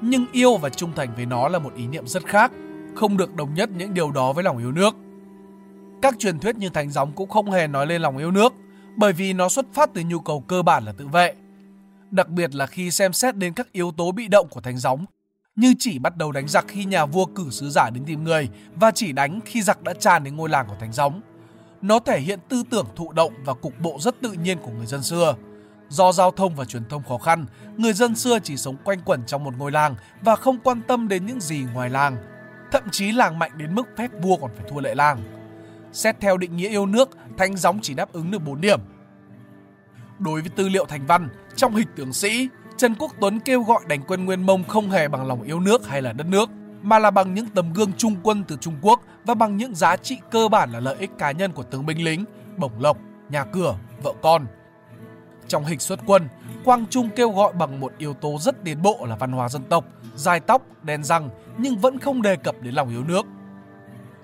nhưng 0.00 0.26
yêu 0.32 0.56
và 0.56 0.68
trung 0.68 0.92
thành 0.96 1.14
với 1.16 1.26
nó 1.26 1.48
là 1.48 1.58
một 1.58 1.74
ý 1.76 1.86
niệm 1.86 2.06
rất 2.06 2.26
khác, 2.26 2.52
không 2.94 3.16
được 3.16 3.34
đồng 3.34 3.54
nhất 3.54 3.70
những 3.76 3.94
điều 3.94 4.10
đó 4.10 4.32
với 4.32 4.44
lòng 4.44 4.58
yêu 4.58 4.72
nước. 4.72 4.94
Các 6.02 6.18
truyền 6.18 6.38
thuyết 6.38 6.56
như 6.56 6.68
thánh 6.68 6.90
gióng 6.90 7.12
cũng 7.12 7.28
không 7.28 7.50
hề 7.50 7.66
nói 7.66 7.86
lên 7.86 8.02
lòng 8.02 8.18
yêu 8.18 8.30
nước, 8.30 8.54
bởi 8.96 9.12
vì 9.12 9.32
nó 9.32 9.48
xuất 9.48 9.66
phát 9.72 9.90
từ 9.94 10.02
nhu 10.06 10.18
cầu 10.18 10.40
cơ 10.40 10.62
bản 10.62 10.84
là 10.84 10.92
tự 10.92 11.06
vệ. 11.06 11.34
Đặc 12.10 12.28
biệt 12.28 12.54
là 12.54 12.66
khi 12.66 12.90
xem 12.90 13.12
xét 13.12 13.36
đến 13.36 13.52
các 13.52 13.72
yếu 13.72 13.92
tố 13.96 14.12
bị 14.12 14.28
động 14.28 14.48
của 14.50 14.60
thánh 14.60 14.78
gióng, 14.78 15.06
như 15.58 15.74
chỉ 15.78 15.98
bắt 15.98 16.16
đầu 16.16 16.32
đánh 16.32 16.48
giặc 16.48 16.64
khi 16.68 16.84
nhà 16.84 17.06
vua 17.06 17.24
cử 17.24 17.50
sứ 17.50 17.70
giả 17.70 17.90
đến 17.90 18.04
tìm 18.04 18.24
người 18.24 18.48
và 18.74 18.90
chỉ 18.90 19.12
đánh 19.12 19.40
khi 19.44 19.62
giặc 19.62 19.82
đã 19.82 19.94
tràn 19.94 20.24
đến 20.24 20.36
ngôi 20.36 20.48
làng 20.48 20.66
của 20.68 20.76
Thánh 20.80 20.92
Gióng. 20.92 21.20
Nó 21.82 21.98
thể 21.98 22.20
hiện 22.20 22.38
tư 22.48 22.62
tưởng 22.70 22.86
thụ 22.96 23.12
động 23.12 23.32
và 23.44 23.54
cục 23.54 23.72
bộ 23.80 23.96
rất 24.00 24.20
tự 24.20 24.32
nhiên 24.32 24.58
của 24.58 24.70
người 24.70 24.86
dân 24.86 25.02
xưa. 25.02 25.34
Do 25.88 26.12
giao 26.12 26.30
thông 26.30 26.54
và 26.54 26.64
truyền 26.64 26.84
thông 26.88 27.02
khó 27.02 27.18
khăn, 27.18 27.46
người 27.76 27.92
dân 27.92 28.14
xưa 28.14 28.38
chỉ 28.38 28.56
sống 28.56 28.76
quanh 28.84 29.00
quẩn 29.04 29.26
trong 29.26 29.44
một 29.44 29.54
ngôi 29.58 29.70
làng 29.70 29.94
và 30.22 30.36
không 30.36 30.58
quan 30.64 30.80
tâm 30.88 31.08
đến 31.08 31.26
những 31.26 31.40
gì 31.40 31.64
ngoài 31.74 31.90
làng. 31.90 32.16
Thậm 32.72 32.82
chí 32.90 33.12
làng 33.12 33.38
mạnh 33.38 33.50
đến 33.56 33.74
mức 33.74 33.88
phép 33.96 34.10
vua 34.22 34.36
còn 34.36 34.50
phải 34.56 34.70
thua 34.70 34.80
lệ 34.80 34.94
làng. 34.94 35.22
Xét 35.92 36.20
theo 36.20 36.36
định 36.36 36.56
nghĩa 36.56 36.68
yêu 36.68 36.86
nước, 36.86 37.08
Thánh 37.38 37.56
Gióng 37.56 37.78
chỉ 37.82 37.94
đáp 37.94 38.12
ứng 38.12 38.30
được 38.30 38.44
4 38.44 38.60
điểm. 38.60 38.80
Đối 40.18 40.40
với 40.40 40.50
tư 40.50 40.68
liệu 40.68 40.86
thành 40.86 41.06
văn, 41.06 41.28
trong 41.56 41.74
hịch 41.74 41.88
tướng 41.96 42.12
sĩ, 42.12 42.48
Trần 42.78 42.94
Quốc 42.98 43.12
Tuấn 43.20 43.40
kêu 43.40 43.62
gọi 43.62 43.80
đánh 43.86 44.00
quân 44.08 44.24
Nguyên 44.24 44.46
Mông 44.46 44.64
không 44.64 44.90
hề 44.90 45.08
bằng 45.08 45.26
lòng 45.26 45.42
yêu 45.42 45.60
nước 45.60 45.86
hay 45.88 46.02
là 46.02 46.12
đất 46.12 46.26
nước, 46.26 46.50
mà 46.82 46.98
là 46.98 47.10
bằng 47.10 47.34
những 47.34 47.46
tấm 47.54 47.72
gương 47.72 47.92
trung 47.92 48.16
quân 48.22 48.44
từ 48.48 48.56
Trung 48.60 48.74
Quốc 48.82 49.00
và 49.24 49.34
bằng 49.34 49.56
những 49.56 49.74
giá 49.74 49.96
trị 49.96 50.18
cơ 50.30 50.48
bản 50.48 50.72
là 50.72 50.80
lợi 50.80 50.96
ích 50.98 51.10
cá 51.18 51.32
nhân 51.32 51.52
của 51.52 51.62
tướng 51.62 51.86
binh 51.86 52.04
lính, 52.04 52.24
bổng 52.56 52.72
lộc, 52.78 52.98
nhà 53.28 53.44
cửa, 53.44 53.76
vợ 54.02 54.12
con. 54.22 54.46
Trong 55.48 55.64
hình 55.64 55.78
xuất 55.78 56.00
quân, 56.06 56.28
Quang 56.64 56.86
Trung 56.90 57.08
kêu 57.16 57.30
gọi 57.30 57.52
bằng 57.52 57.80
một 57.80 57.92
yếu 57.98 58.14
tố 58.14 58.38
rất 58.40 58.64
tiến 58.64 58.82
bộ 58.82 59.06
là 59.06 59.16
văn 59.16 59.32
hóa 59.32 59.48
dân 59.48 59.62
tộc, 59.62 59.84
dài 60.16 60.40
tóc, 60.40 60.62
đen 60.82 61.04
răng 61.04 61.30
nhưng 61.58 61.76
vẫn 61.76 61.98
không 61.98 62.22
đề 62.22 62.36
cập 62.36 62.54
đến 62.62 62.74
lòng 62.74 62.88
yêu 62.88 63.04
nước. 63.04 63.26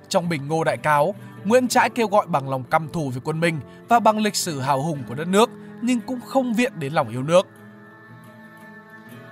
Trong 0.09 0.29
Bình 0.29 0.49
Ngô 0.49 0.65
Đại 0.65 0.77
Cáo, 0.77 1.15
Nguyễn 1.45 1.69
Trãi 1.69 1.91
kêu 1.91 2.09
gọi 2.09 2.27
bằng 2.27 2.49
lòng 2.49 2.65
căm 2.65 2.89
thù 2.89 3.11
về 3.11 3.21
quân 3.25 3.41
Minh 3.41 3.61
và 3.89 4.01
bằng 4.01 4.19
lịch 4.19 4.37
sử 4.37 4.61
hào 4.61 4.83
hùng 4.83 5.03
của 5.09 5.15
đất 5.15 5.29
nước 5.29 5.51
nhưng 5.83 6.01
cũng 6.01 6.21
không 6.21 6.55
viện 6.55 6.73
đến 6.79 6.93
lòng 6.93 7.09
yêu 7.09 7.23
nước. 7.23 7.47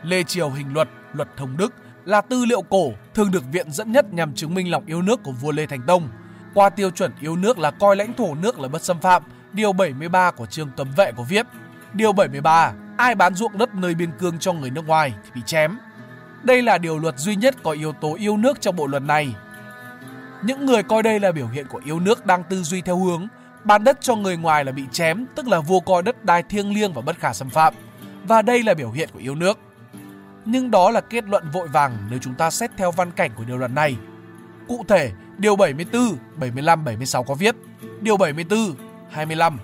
Lê 0.03 0.23
Triều 0.23 0.51
Hình 0.51 0.73
Luật, 0.75 0.89
Luật 1.13 1.29
Thông 1.37 1.57
Đức 1.57 1.75
là 2.05 2.21
tư 2.21 2.45
liệu 2.45 2.63
cổ 2.63 2.93
thường 3.15 3.31
được 3.31 3.45
viện 3.53 3.71
dẫn 3.71 3.93
nhất 3.93 4.13
nhằm 4.13 4.35
chứng 4.35 4.55
minh 4.55 4.71
lòng 4.71 4.87
yêu 4.87 5.03
nước 5.03 5.21
của 5.23 5.33
vua 5.33 5.53
Lê 5.53 5.67
Thành 5.67 5.83
Tông. 5.87 6.09
Qua 6.55 6.71
tiêu 6.71 6.91
chuẩn 6.91 7.13
yêu 7.21 7.37
nước 7.37 7.59
là 7.59 7.71
coi 7.71 7.97
lãnh 7.97 8.15
thổ 8.15 8.35
nước 8.35 8.61
là 8.61 8.69
bất 8.69 8.83
xâm 8.83 9.01
phạm, 9.01 9.23
điều 9.53 9.73
73 9.73 10.31
của 10.31 10.47
chương 10.47 10.71
cấm 10.77 10.89
vệ 10.97 11.13
có 11.17 11.23
viết. 11.23 11.47
Điều 11.93 12.13
73, 12.13 12.73
ai 12.97 13.15
bán 13.15 13.35
ruộng 13.35 13.59
đất 13.59 13.75
nơi 13.75 13.95
biên 13.95 14.11
cương 14.19 14.39
cho 14.39 14.53
người 14.53 14.71
nước 14.71 14.87
ngoài 14.87 15.15
thì 15.25 15.31
bị 15.35 15.41
chém. 15.47 15.79
Đây 16.43 16.63
là 16.63 16.79
điều 16.79 16.99
luật 16.99 17.19
duy 17.19 17.37
nhất 17.37 17.57
có 17.63 17.71
yếu 17.71 17.93
tố 17.93 18.15
yêu 18.15 18.37
nước 18.37 18.61
trong 18.61 18.77
bộ 18.77 18.87
luật 18.87 19.03
này. 19.03 19.35
Những 20.45 20.67
người 20.67 20.83
coi 20.83 21.03
đây 21.03 21.21
là 21.21 21.33
biểu 21.33 21.49
hiện 21.49 21.67
của 21.67 21.81
yêu 21.85 22.01
nước 22.01 22.27
đang 22.27 22.45
tư 22.45 22.63
duy 22.63 22.81
theo 22.81 22.97
hướng 22.97 23.29
bán 23.65 23.85
đất 23.85 23.99
cho 24.01 24.17
người 24.17 24.37
ngoài 24.37 24.65
là 24.65 24.73
bị 24.73 24.85
chém, 24.93 25.27
tức 25.35 25.49
là 25.49 25.61
vua 25.61 25.81
coi 25.81 26.03
đất 26.03 26.25
đai 26.25 26.43
thiêng 26.43 26.75
liêng 26.75 26.93
và 26.93 27.03
bất 27.03 27.19
khả 27.19 27.33
xâm 27.33 27.51
phạm. 27.51 27.75
Và 28.25 28.43
đây 28.43 28.63
là 28.63 28.75
biểu 28.75 28.91
hiện 28.91 29.09
của 29.13 29.19
yêu 29.19 29.35
nước 29.35 29.59
nhưng 30.45 30.71
đó 30.71 30.91
là 30.91 31.01
kết 31.01 31.25
luận 31.25 31.51
vội 31.53 31.69
vàng 31.69 31.97
nếu 32.11 32.19
chúng 32.23 32.35
ta 32.35 32.51
xét 32.51 32.71
theo 32.77 32.91
văn 32.91 33.11
cảnh 33.11 33.31
của 33.37 33.45
điều 33.45 33.59
luật 33.59 33.71
này. 33.71 33.97
Cụ 34.69 34.85
thể, 34.89 35.13
điều 35.39 35.57
74, 35.57 36.17
75, 36.37 36.85
76 36.85 37.25
có 37.25 37.35
viết, 37.35 37.57
điều 38.01 38.17
74, 38.17 38.75
25, 39.11 39.59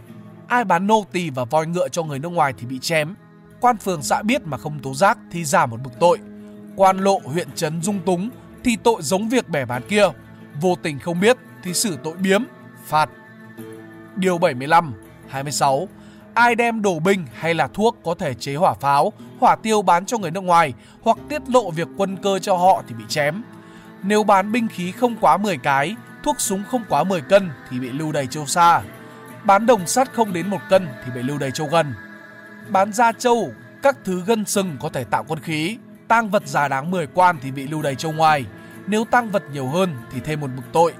ai 0.49 0.65
bán 0.65 0.87
nô 0.87 1.07
tỳ 1.13 1.31
và 1.31 1.45
voi 1.45 1.67
ngựa 1.67 1.89
cho 1.89 2.03
người 2.03 2.19
nước 2.19 2.29
ngoài 2.29 2.55
thì 2.59 2.67
bị 2.67 2.79
chém. 2.79 3.15
Quan 3.61 3.77
phường 3.77 4.03
xã 4.03 4.23
biết 4.23 4.43
mà 4.47 4.59
không 4.59 4.79
tố 4.79 4.95
giác 4.95 5.19
thì 5.31 5.45
giảm 5.45 5.71
một 5.71 5.81
bực 5.85 5.93
tội. 6.01 6.19
Quan 6.77 6.99
lộ 6.99 7.21
huyện 7.25 7.49
trấn 7.55 7.83
dung 7.83 8.01
túng 8.07 8.31
thì 8.65 8.77
tội 8.77 9.03
giống 9.03 9.29
việc 9.29 9.49
bẻ 9.49 9.65
bán 9.65 9.83
kia. 9.89 10.09
Vô 10.61 10.75
tình 10.83 10.99
không 10.99 11.21
biết 11.21 11.37
thì 11.63 11.75
xử 11.75 11.99
tội 12.05 12.17
biếm, 12.17 12.43
phạt. 12.87 13.11
Điều 14.17 14.39
75, 14.39 14.95
26, 15.29 15.89
ai 16.35 16.55
đem 16.55 16.83
đổ 16.83 16.99
binh 16.99 17.27
hay 17.35 17.55
là 17.55 17.67
thuốc 17.67 17.97
có 18.05 18.15
thể 18.15 18.35
chế 18.35 18.55
hỏa 18.55 18.75
pháo, 18.75 19.13
hỏa 19.41 19.57
tiêu 19.57 19.83
bán 19.83 20.07
cho 20.07 20.19
người 20.19 20.31
nước 20.31 20.41
ngoài 20.41 20.75
hoặc 21.03 21.19
tiết 21.29 21.43
lộ 21.49 21.71
việc 21.71 21.89
quân 21.97 22.17
cơ 22.23 22.39
cho 22.39 22.57
họ 22.57 22.83
thì 22.89 22.95
bị 22.95 23.05
chém. 23.09 23.43
Nếu 24.03 24.25
bán 24.25 24.53
binh 24.53 24.69
khí 24.69 24.93
không 24.93 25.17
quá 25.21 25.37
10 25.37 25.59
cái, 25.59 25.97
thuốc 26.23 26.41
súng 26.41 26.63
không 26.71 26.83
quá 26.89 27.05
10 27.05 27.21
cân 27.21 27.51
thì 27.71 27.81
bị 27.81 27.91
lưu 27.91 28.13
đầy 28.13 28.27
châu 28.27 28.47
xa. 28.47 28.81
Bán 29.45 29.67
đồng 29.67 29.87
sắt 29.87 30.13
không 30.13 30.33
đến 30.33 30.51
một 30.51 30.61
cân 30.71 30.89
thì 31.05 31.13
bị 31.15 31.23
lưu 31.23 31.39
đầy 31.39 31.51
châu 31.51 31.67
gần. 31.67 31.95
Bán 32.69 32.93
da 32.93 33.13
châu, 33.13 33.53
các 33.83 33.97
thứ 34.05 34.23
gân 34.27 34.45
sừng 34.45 34.77
có 34.81 34.89
thể 34.89 35.05
tạo 35.05 35.25
quân 35.29 35.41
khí. 35.41 35.79
Tang 36.09 36.31
vật 36.31 36.47
giá 36.47 36.69
đáng 36.69 36.91
10 36.91 37.07
quan 37.07 37.37
thì 37.43 37.51
bị 37.51 37.69
lưu 37.69 37.83
đầy 37.83 37.95
châu 37.95 38.13
ngoài. 38.13 38.45
Nếu 38.87 39.05
tăng 39.05 39.31
vật 39.31 39.43
nhiều 39.53 39.69
hơn 39.69 39.97
thì 40.13 40.21
thêm 40.21 40.41
một 40.41 40.51
bực 40.57 40.63
tội. 40.73 40.95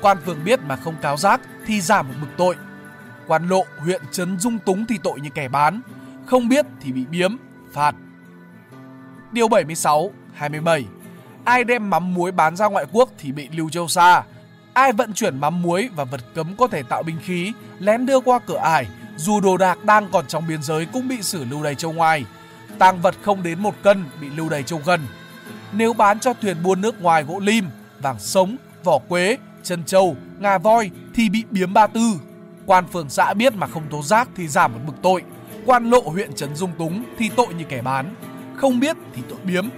Quan 0.00 0.18
phường 0.24 0.44
biết 0.44 0.60
mà 0.66 0.76
không 0.76 0.94
cáo 1.02 1.16
giác 1.16 1.40
thì 1.66 1.80
giảm 1.80 2.08
một 2.08 2.14
bực 2.20 2.28
tội 2.36 2.56
Quan 3.32 3.48
lộ 3.48 3.64
huyện 3.78 4.02
Trấn 4.10 4.38
Dung 4.38 4.58
Túng 4.58 4.86
thì 4.86 4.98
tội 5.02 5.20
như 5.20 5.30
kẻ 5.34 5.48
bán, 5.48 5.80
không 6.26 6.48
biết 6.48 6.66
thì 6.80 6.92
bị 6.92 7.04
biếm, 7.10 7.36
phạt. 7.72 7.94
Điều 9.32 9.48
76, 9.48 10.10
27. 10.34 10.84
Ai 11.44 11.64
đem 11.64 11.90
mắm 11.90 12.14
muối 12.14 12.32
bán 12.32 12.56
ra 12.56 12.66
ngoại 12.66 12.86
quốc 12.92 13.10
thì 13.18 13.32
bị 13.32 13.48
lưu 13.52 13.70
châu 13.70 13.88
xa. 13.88 14.22
Ai 14.72 14.92
vận 14.92 15.12
chuyển 15.12 15.38
mắm 15.38 15.62
muối 15.62 15.88
và 15.96 16.04
vật 16.04 16.20
cấm 16.34 16.56
có 16.56 16.68
thể 16.68 16.82
tạo 16.82 17.02
binh 17.02 17.16
khí, 17.22 17.52
lén 17.78 18.06
đưa 18.06 18.20
qua 18.20 18.38
cửa 18.38 18.56
ải, 18.56 18.86
dù 19.16 19.40
đồ 19.40 19.56
đạc 19.56 19.84
đang 19.84 20.08
còn 20.12 20.26
trong 20.26 20.46
biên 20.48 20.62
giới 20.62 20.86
cũng 20.92 21.08
bị 21.08 21.22
xử 21.22 21.44
lưu 21.44 21.62
đầy 21.62 21.74
châu 21.74 21.92
ngoài. 21.92 22.24
Tang 22.78 23.00
vật 23.00 23.14
không 23.22 23.42
đến 23.42 23.58
một 23.58 23.74
cân 23.82 24.04
bị 24.20 24.26
lưu 24.36 24.48
đầy 24.48 24.62
châu 24.62 24.80
gần. 24.84 25.00
Nếu 25.72 25.92
bán 25.92 26.20
cho 26.20 26.34
thuyền 26.34 26.56
buôn 26.62 26.80
nước 26.80 27.02
ngoài 27.02 27.22
gỗ 27.22 27.40
lim, 27.40 27.64
vàng 28.02 28.18
sống, 28.18 28.56
vỏ 28.84 28.98
quế, 28.98 29.38
chân 29.62 29.84
châu, 29.84 30.16
ngà 30.38 30.58
voi 30.58 30.90
thì 31.14 31.28
bị 31.28 31.44
biếm 31.50 31.72
ba 31.72 31.86
tư, 31.86 32.00
Quan 32.66 32.86
phường 32.86 33.08
xã 33.08 33.34
biết 33.34 33.54
mà 33.56 33.66
không 33.66 33.82
tố 33.90 34.02
giác 34.02 34.28
thì 34.36 34.48
giảm 34.48 34.72
một 34.72 34.80
bực 34.86 35.02
tội. 35.02 35.22
Quan 35.66 35.90
lộ 35.90 36.00
huyện 36.00 36.32
Trấn 36.32 36.54
Dung 36.54 36.70
Túng 36.78 37.04
thì 37.18 37.28
tội 37.28 37.54
như 37.54 37.64
kẻ 37.64 37.82
bán. 37.82 38.14
Không 38.56 38.80
biết 38.80 38.96
thì 39.14 39.22
tội 39.28 39.38
biếm. 39.44 39.68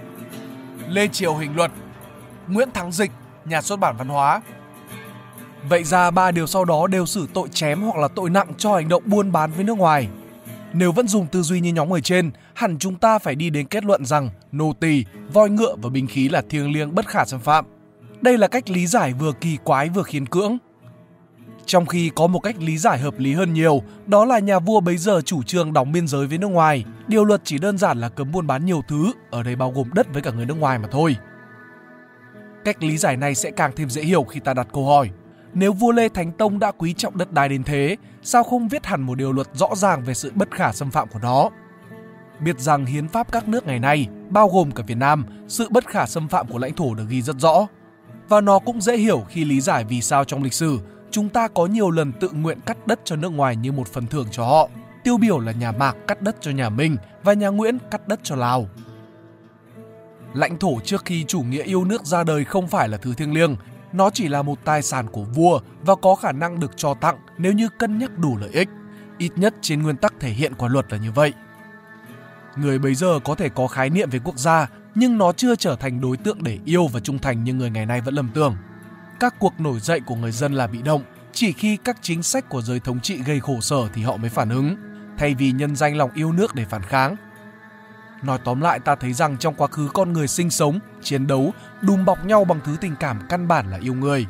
Lê 0.89 1.07
Triều 1.07 1.35
Hình 1.35 1.55
Luật 1.55 1.71
Nguyễn 2.47 2.71
Thắng 2.71 2.91
Dịch, 2.91 3.11
nhà 3.45 3.61
xuất 3.61 3.79
bản 3.79 3.95
văn 3.97 4.07
hóa 4.07 4.41
Vậy 5.69 5.83
ra 5.83 6.11
ba 6.11 6.31
điều 6.31 6.47
sau 6.47 6.65
đó 6.65 6.87
đều 6.87 7.05
xử 7.05 7.27
tội 7.33 7.47
chém 7.49 7.81
hoặc 7.81 7.97
là 7.97 8.07
tội 8.07 8.29
nặng 8.29 8.47
cho 8.57 8.75
hành 8.75 8.89
động 8.89 9.03
buôn 9.05 9.31
bán 9.31 9.51
với 9.51 9.63
nước 9.63 9.77
ngoài. 9.77 10.07
Nếu 10.73 10.91
vẫn 10.91 11.07
dùng 11.07 11.27
tư 11.27 11.41
duy 11.41 11.59
như 11.59 11.73
nhóm 11.73 11.89
người 11.89 12.01
trên, 12.01 12.31
hẳn 12.53 12.77
chúng 12.79 12.95
ta 12.95 13.19
phải 13.19 13.35
đi 13.35 13.49
đến 13.49 13.67
kết 13.67 13.85
luận 13.85 14.05
rằng 14.05 14.29
nô 14.51 14.73
tỳ, 14.79 15.05
voi 15.33 15.49
ngựa 15.49 15.75
và 15.81 15.89
binh 15.89 16.07
khí 16.07 16.29
là 16.29 16.41
thiêng 16.49 16.71
liêng 16.71 16.95
bất 16.95 17.07
khả 17.07 17.25
xâm 17.25 17.39
phạm. 17.39 17.65
Đây 18.21 18.37
là 18.37 18.47
cách 18.47 18.69
lý 18.69 18.87
giải 18.87 19.13
vừa 19.13 19.31
kỳ 19.31 19.57
quái 19.63 19.89
vừa 19.89 20.03
khiến 20.03 20.25
cưỡng. 20.25 20.57
Trong 21.65 21.85
khi 21.85 22.11
có 22.15 22.27
một 22.27 22.39
cách 22.39 22.55
lý 22.59 22.77
giải 22.77 22.99
hợp 22.99 23.19
lý 23.19 23.33
hơn 23.33 23.53
nhiều, 23.53 23.81
đó 24.05 24.25
là 24.25 24.39
nhà 24.39 24.59
vua 24.59 24.79
bấy 24.79 24.97
giờ 24.97 25.21
chủ 25.25 25.43
trương 25.43 25.73
đóng 25.73 25.91
biên 25.91 26.07
giới 26.07 26.27
với 26.27 26.37
nước 26.37 26.47
ngoài. 26.47 26.85
Điều 27.07 27.25
luật 27.25 27.41
chỉ 27.43 27.57
đơn 27.57 27.77
giản 27.77 27.99
là 27.99 28.09
cấm 28.09 28.31
buôn 28.31 28.47
bán 28.47 28.65
nhiều 28.65 28.81
thứ, 28.87 29.11
ở 29.31 29.43
đây 29.43 29.55
bao 29.55 29.71
gồm 29.71 29.89
đất 29.93 30.13
với 30.13 30.21
cả 30.21 30.31
người 30.31 30.45
nước 30.45 30.57
ngoài 30.59 30.79
mà 30.79 30.87
thôi. 30.91 31.15
Cách 32.65 32.83
lý 32.83 32.97
giải 32.97 33.17
này 33.17 33.35
sẽ 33.35 33.51
càng 33.51 33.71
thêm 33.75 33.89
dễ 33.89 34.01
hiểu 34.01 34.23
khi 34.23 34.39
ta 34.39 34.53
đặt 34.53 34.67
câu 34.73 34.85
hỏi. 34.85 35.09
Nếu 35.53 35.73
vua 35.73 35.91
Lê 35.91 36.09
Thánh 36.09 36.31
Tông 36.31 36.59
đã 36.59 36.71
quý 36.71 36.93
trọng 36.93 37.17
đất 37.17 37.31
đai 37.31 37.49
đến 37.49 37.63
thế, 37.63 37.97
sao 38.23 38.43
không 38.43 38.67
viết 38.67 38.85
hẳn 38.85 39.01
một 39.01 39.15
điều 39.15 39.31
luật 39.31 39.47
rõ 39.53 39.69
ràng 39.75 40.03
về 40.03 40.13
sự 40.13 40.31
bất 40.35 40.51
khả 40.51 40.71
xâm 40.71 40.91
phạm 40.91 41.07
của 41.07 41.19
nó? 41.19 41.49
Biết 42.39 42.59
rằng 42.59 42.85
hiến 42.85 43.07
pháp 43.07 43.31
các 43.31 43.47
nước 43.47 43.67
ngày 43.67 43.79
nay, 43.79 44.07
bao 44.29 44.49
gồm 44.49 44.71
cả 44.71 44.83
Việt 44.87 44.97
Nam, 44.97 45.25
sự 45.47 45.67
bất 45.69 45.87
khả 45.87 46.05
xâm 46.05 46.27
phạm 46.27 46.47
của 46.47 46.57
lãnh 46.57 46.73
thổ 46.73 46.93
được 46.93 47.05
ghi 47.09 47.21
rất 47.21 47.35
rõ. 47.39 47.67
Và 48.29 48.41
nó 48.41 48.59
cũng 48.59 48.81
dễ 48.81 48.97
hiểu 48.97 49.23
khi 49.29 49.45
lý 49.45 49.61
giải 49.61 49.83
vì 49.83 50.01
sao 50.01 50.23
trong 50.23 50.43
lịch 50.43 50.53
sử 50.53 50.79
chúng 51.15 51.29
ta 51.29 51.47
có 51.47 51.65
nhiều 51.65 51.91
lần 51.91 52.11
tự 52.11 52.29
nguyện 52.31 52.59
cắt 52.65 52.87
đất 52.87 52.99
cho 53.03 53.15
nước 53.15 53.29
ngoài 53.29 53.55
như 53.55 53.71
một 53.71 53.87
phần 53.87 54.07
thưởng 54.07 54.27
cho 54.31 54.45
họ. 54.45 54.69
Tiêu 55.03 55.17
biểu 55.17 55.39
là 55.39 55.51
nhà 55.51 55.71
Mạc 55.71 55.95
cắt 56.07 56.21
đất 56.21 56.35
cho 56.41 56.51
nhà 56.51 56.69
Minh 56.69 56.97
và 57.23 57.33
nhà 57.33 57.47
Nguyễn 57.47 57.77
cắt 57.91 58.07
đất 58.07 58.19
cho 58.23 58.35
Lào. 58.35 58.69
Lãnh 60.33 60.57
thổ 60.57 60.79
trước 60.83 61.05
khi 61.05 61.23
chủ 61.27 61.41
nghĩa 61.41 61.63
yêu 61.63 61.85
nước 61.85 62.05
ra 62.05 62.23
đời 62.23 62.45
không 62.45 62.67
phải 62.67 62.89
là 62.89 62.97
thứ 62.97 63.13
thiêng 63.13 63.33
liêng, 63.33 63.55
nó 63.93 64.09
chỉ 64.09 64.27
là 64.27 64.41
một 64.41 64.59
tài 64.65 64.81
sản 64.81 65.07
của 65.07 65.23
vua 65.23 65.59
và 65.81 65.95
có 65.95 66.15
khả 66.15 66.31
năng 66.31 66.59
được 66.59 66.71
cho 66.75 66.93
tặng 66.93 67.17
nếu 67.37 67.53
như 67.53 67.69
cân 67.79 67.97
nhắc 67.97 68.17
đủ 68.17 68.37
lợi 68.37 68.49
ích. 68.53 68.69
Ít 69.17 69.31
nhất 69.35 69.55
trên 69.61 69.83
nguyên 69.83 69.97
tắc 69.97 70.13
thể 70.19 70.29
hiện 70.29 70.53
của 70.55 70.67
luật 70.67 70.91
là 70.91 70.97
như 70.97 71.11
vậy. 71.11 71.33
Người 72.55 72.79
bấy 72.79 72.95
giờ 72.95 73.19
có 73.23 73.35
thể 73.35 73.49
có 73.49 73.67
khái 73.67 73.89
niệm 73.89 74.09
về 74.09 74.19
quốc 74.23 74.37
gia, 74.37 74.69
nhưng 74.95 75.17
nó 75.17 75.31
chưa 75.31 75.55
trở 75.55 75.75
thành 75.75 76.01
đối 76.01 76.17
tượng 76.17 76.43
để 76.43 76.59
yêu 76.65 76.87
và 76.87 76.99
trung 76.99 77.19
thành 77.19 77.43
như 77.43 77.53
người 77.53 77.69
ngày 77.69 77.85
nay 77.85 78.01
vẫn 78.01 78.15
lầm 78.15 78.29
tưởng 78.33 78.55
các 79.19 79.35
cuộc 79.39 79.59
nổi 79.59 79.79
dậy 79.79 80.01
của 80.05 80.15
người 80.15 80.31
dân 80.31 80.53
là 80.53 80.67
bị 80.67 80.81
động, 80.81 81.03
chỉ 81.33 81.53
khi 81.53 81.77
các 81.77 81.97
chính 82.01 82.23
sách 82.23 82.49
của 82.49 82.61
giới 82.61 82.79
thống 82.79 82.99
trị 82.99 83.21
gây 83.25 83.39
khổ 83.39 83.61
sở 83.61 83.87
thì 83.93 84.01
họ 84.01 84.17
mới 84.17 84.29
phản 84.29 84.49
ứng, 84.49 84.75
thay 85.17 85.35
vì 85.35 85.51
nhân 85.51 85.75
danh 85.75 85.97
lòng 85.97 86.11
yêu 86.13 86.31
nước 86.31 86.55
để 86.55 86.65
phản 86.65 86.81
kháng. 86.81 87.15
Nói 88.23 88.39
tóm 88.43 88.61
lại 88.61 88.79
ta 88.79 88.95
thấy 88.95 89.13
rằng 89.13 89.37
trong 89.37 89.55
quá 89.55 89.67
khứ 89.67 89.89
con 89.93 90.13
người 90.13 90.27
sinh 90.27 90.49
sống, 90.49 90.79
chiến 91.03 91.27
đấu, 91.27 91.53
đùm 91.81 92.05
bọc 92.05 92.25
nhau 92.25 92.45
bằng 92.45 92.59
thứ 92.65 92.77
tình 92.81 92.95
cảm 92.99 93.19
căn 93.29 93.47
bản 93.47 93.71
là 93.71 93.77
yêu 93.81 93.93
người. 93.93 94.25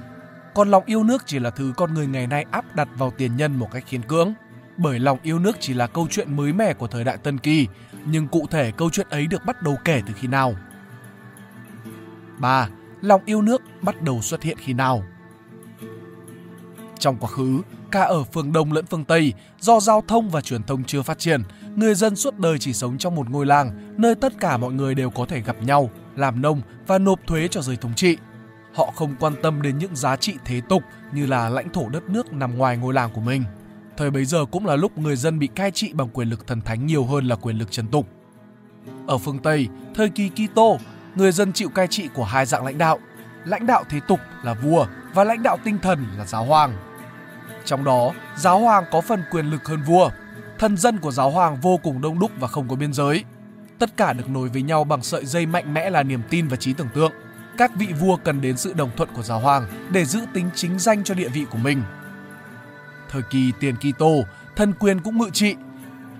Còn 0.54 0.72
lòng 0.72 0.84
yêu 0.86 1.04
nước 1.04 1.24
chỉ 1.26 1.40
là 1.40 1.50
thứ 1.50 1.74
con 1.78 1.94
người 1.94 2.08
ngày 2.08 2.28
nay 2.28 2.46
áp 2.52 2.76
đặt 2.76 2.88
vào 2.98 3.12
tiền 3.12 3.36
nhân 3.38 3.56
một 3.56 3.72
cách 3.72 3.84
khiến 3.88 4.02
cưỡng. 4.02 4.34
Bởi 4.78 5.00
lòng 5.00 5.20
yêu 5.24 5.40
nước 5.40 5.58
chỉ 5.60 5.74
là 5.74 5.88
câu 5.88 6.08
chuyện 6.12 6.36
mới 6.36 6.54
mẻ 6.54 6.74
của 6.74 6.88
thời 6.88 7.04
đại 7.04 7.18
Tân 7.18 7.38
Kỳ, 7.38 7.68
nhưng 8.06 8.28
cụ 8.28 8.48
thể 8.52 8.72
câu 8.78 8.90
chuyện 8.90 9.08
ấy 9.10 9.28
được 9.28 9.46
bắt 9.46 9.62
đầu 9.62 9.78
kể 9.86 10.02
từ 10.08 10.14
khi 10.14 10.28
nào? 10.28 10.56
Lòng 13.06 13.22
yêu 13.26 13.42
nước 13.42 13.62
bắt 13.82 14.02
đầu 14.02 14.22
xuất 14.22 14.44
hiện 14.44 14.58
khi 14.58 14.74
nào. 14.74 15.04
Trong 17.00 17.18
quá 17.18 17.30
khứ, 17.30 17.62
cả 17.92 18.02
ở 18.02 18.24
phương 18.24 18.54
Đông 18.54 18.72
lẫn 18.72 18.86
phương 18.86 19.04
Tây, 19.04 19.34
do 19.60 19.80
giao 19.80 20.04
thông 20.08 20.30
và 20.30 20.42
truyền 20.42 20.64
thông 20.64 20.84
chưa 20.84 21.02
phát 21.02 21.20
triển, 21.20 21.42
người 21.76 21.96
dân 21.96 22.16
suốt 22.16 22.40
đời 22.40 22.60
chỉ 22.60 22.74
sống 22.74 22.98
trong 22.98 23.16
một 23.16 23.30
ngôi 23.30 23.46
làng, 23.46 23.94
nơi 23.98 24.16
tất 24.16 24.34
cả 24.40 24.58
mọi 24.58 24.74
người 24.74 24.96
đều 24.96 25.10
có 25.10 25.26
thể 25.26 25.42
gặp 25.42 25.56
nhau, 25.64 25.90
làm 26.16 26.42
nông 26.42 26.62
và 26.88 26.98
nộp 26.98 27.20
thuế 27.28 27.48
cho 27.48 27.62
giới 27.62 27.78
thống 27.78 27.94
trị. 27.96 28.18
Họ 28.74 28.92
không 28.96 29.16
quan 29.20 29.34
tâm 29.44 29.62
đến 29.62 29.78
những 29.78 29.96
giá 29.96 30.16
trị 30.16 30.34
thế 30.46 30.62
tục 30.70 30.84
như 31.14 31.26
là 31.26 31.50
lãnh 31.50 31.70
thổ 31.70 31.90
đất 31.90 32.10
nước 32.10 32.34
nằm 32.34 32.58
ngoài 32.58 32.78
ngôi 32.78 32.94
làng 32.94 33.10
của 33.14 33.22
mình. 33.22 33.44
Thời 33.98 34.12
bấy 34.12 34.26
giờ 34.26 34.46
cũng 34.46 34.66
là 34.66 34.76
lúc 34.76 34.98
người 34.98 35.16
dân 35.16 35.40
bị 35.40 35.48
cai 35.48 35.72
trị 35.72 35.94
bằng 35.94 36.10
quyền 36.14 36.30
lực 36.30 36.48
thần 36.48 36.62
thánh 36.62 36.86
nhiều 36.86 37.06
hơn 37.06 37.28
là 37.28 37.36
quyền 37.36 37.58
lực 37.58 37.72
trần 37.72 37.88
tục. 37.88 38.08
Ở 39.08 39.18
phương 39.18 39.40
Tây, 39.40 39.68
thời 39.96 40.10
kỳ 40.10 40.30
Kitô, 40.30 40.78
người 41.16 41.32
dân 41.32 41.54
chịu 41.54 41.70
cai 41.70 41.88
trị 41.88 42.10
của 42.14 42.24
hai 42.24 42.46
dạng 42.46 42.66
lãnh 42.66 42.78
đạo, 42.78 43.00
lãnh 43.46 43.66
đạo 43.66 43.84
thế 43.90 44.00
tục 44.08 44.20
là 44.44 44.54
vua 44.54 44.86
và 45.14 45.24
lãnh 45.24 45.44
đạo 45.44 45.58
tinh 45.64 45.78
thần 45.82 46.06
là 46.18 46.26
giáo 46.26 46.44
hoàng. 46.44 46.78
Trong 47.66 47.84
đó, 47.84 48.12
giáo 48.38 48.60
hoàng 48.60 48.86
có 48.92 49.02
phần 49.02 49.24
quyền 49.32 49.46
lực 49.46 49.68
hơn 49.68 49.82
vua. 49.84 50.10
Thần 50.60 50.78
dân 50.78 50.98
của 50.98 51.12
giáo 51.12 51.30
hoàng 51.30 51.58
vô 51.62 51.80
cùng 51.84 52.02
đông 52.02 52.20
đúc 52.20 52.32
và 52.40 52.48
không 52.48 52.70
có 52.70 52.76
biên 52.76 52.94
giới. 52.94 53.24
Tất 53.80 53.98
cả 53.98 54.14
được 54.14 54.30
nối 54.30 54.50
với 54.50 54.62
nhau 54.62 54.84
bằng 54.84 55.04
sợi 55.04 55.26
dây 55.26 55.46
mạnh 55.46 55.74
mẽ 55.74 55.90
là 55.90 56.04
niềm 56.04 56.22
tin 56.30 56.48
và 56.48 56.58
trí 56.58 56.74
tưởng 56.74 56.90
tượng. 56.94 57.12
Các 57.58 57.72
vị 57.76 57.88
vua 58.00 58.18
cần 58.18 58.42
đến 58.42 58.58
sự 58.58 58.74
đồng 58.74 58.90
thuận 58.98 59.10
của 59.14 59.24
giáo 59.24 59.40
hoàng 59.40 59.68
để 59.92 60.06
giữ 60.06 60.22
tính 60.34 60.50
chính 60.56 60.80
danh 60.80 61.04
cho 61.04 61.14
địa 61.14 61.30
vị 61.30 61.46
của 61.52 61.58
mình. 61.58 61.84
Thời 63.10 63.22
kỳ 63.22 63.52
tiền 63.60 63.76
Kitô, 63.76 64.24
thần 64.56 64.74
quyền 64.80 65.00
cũng 65.00 65.18
ngự 65.18 65.30
trị. 65.30 65.56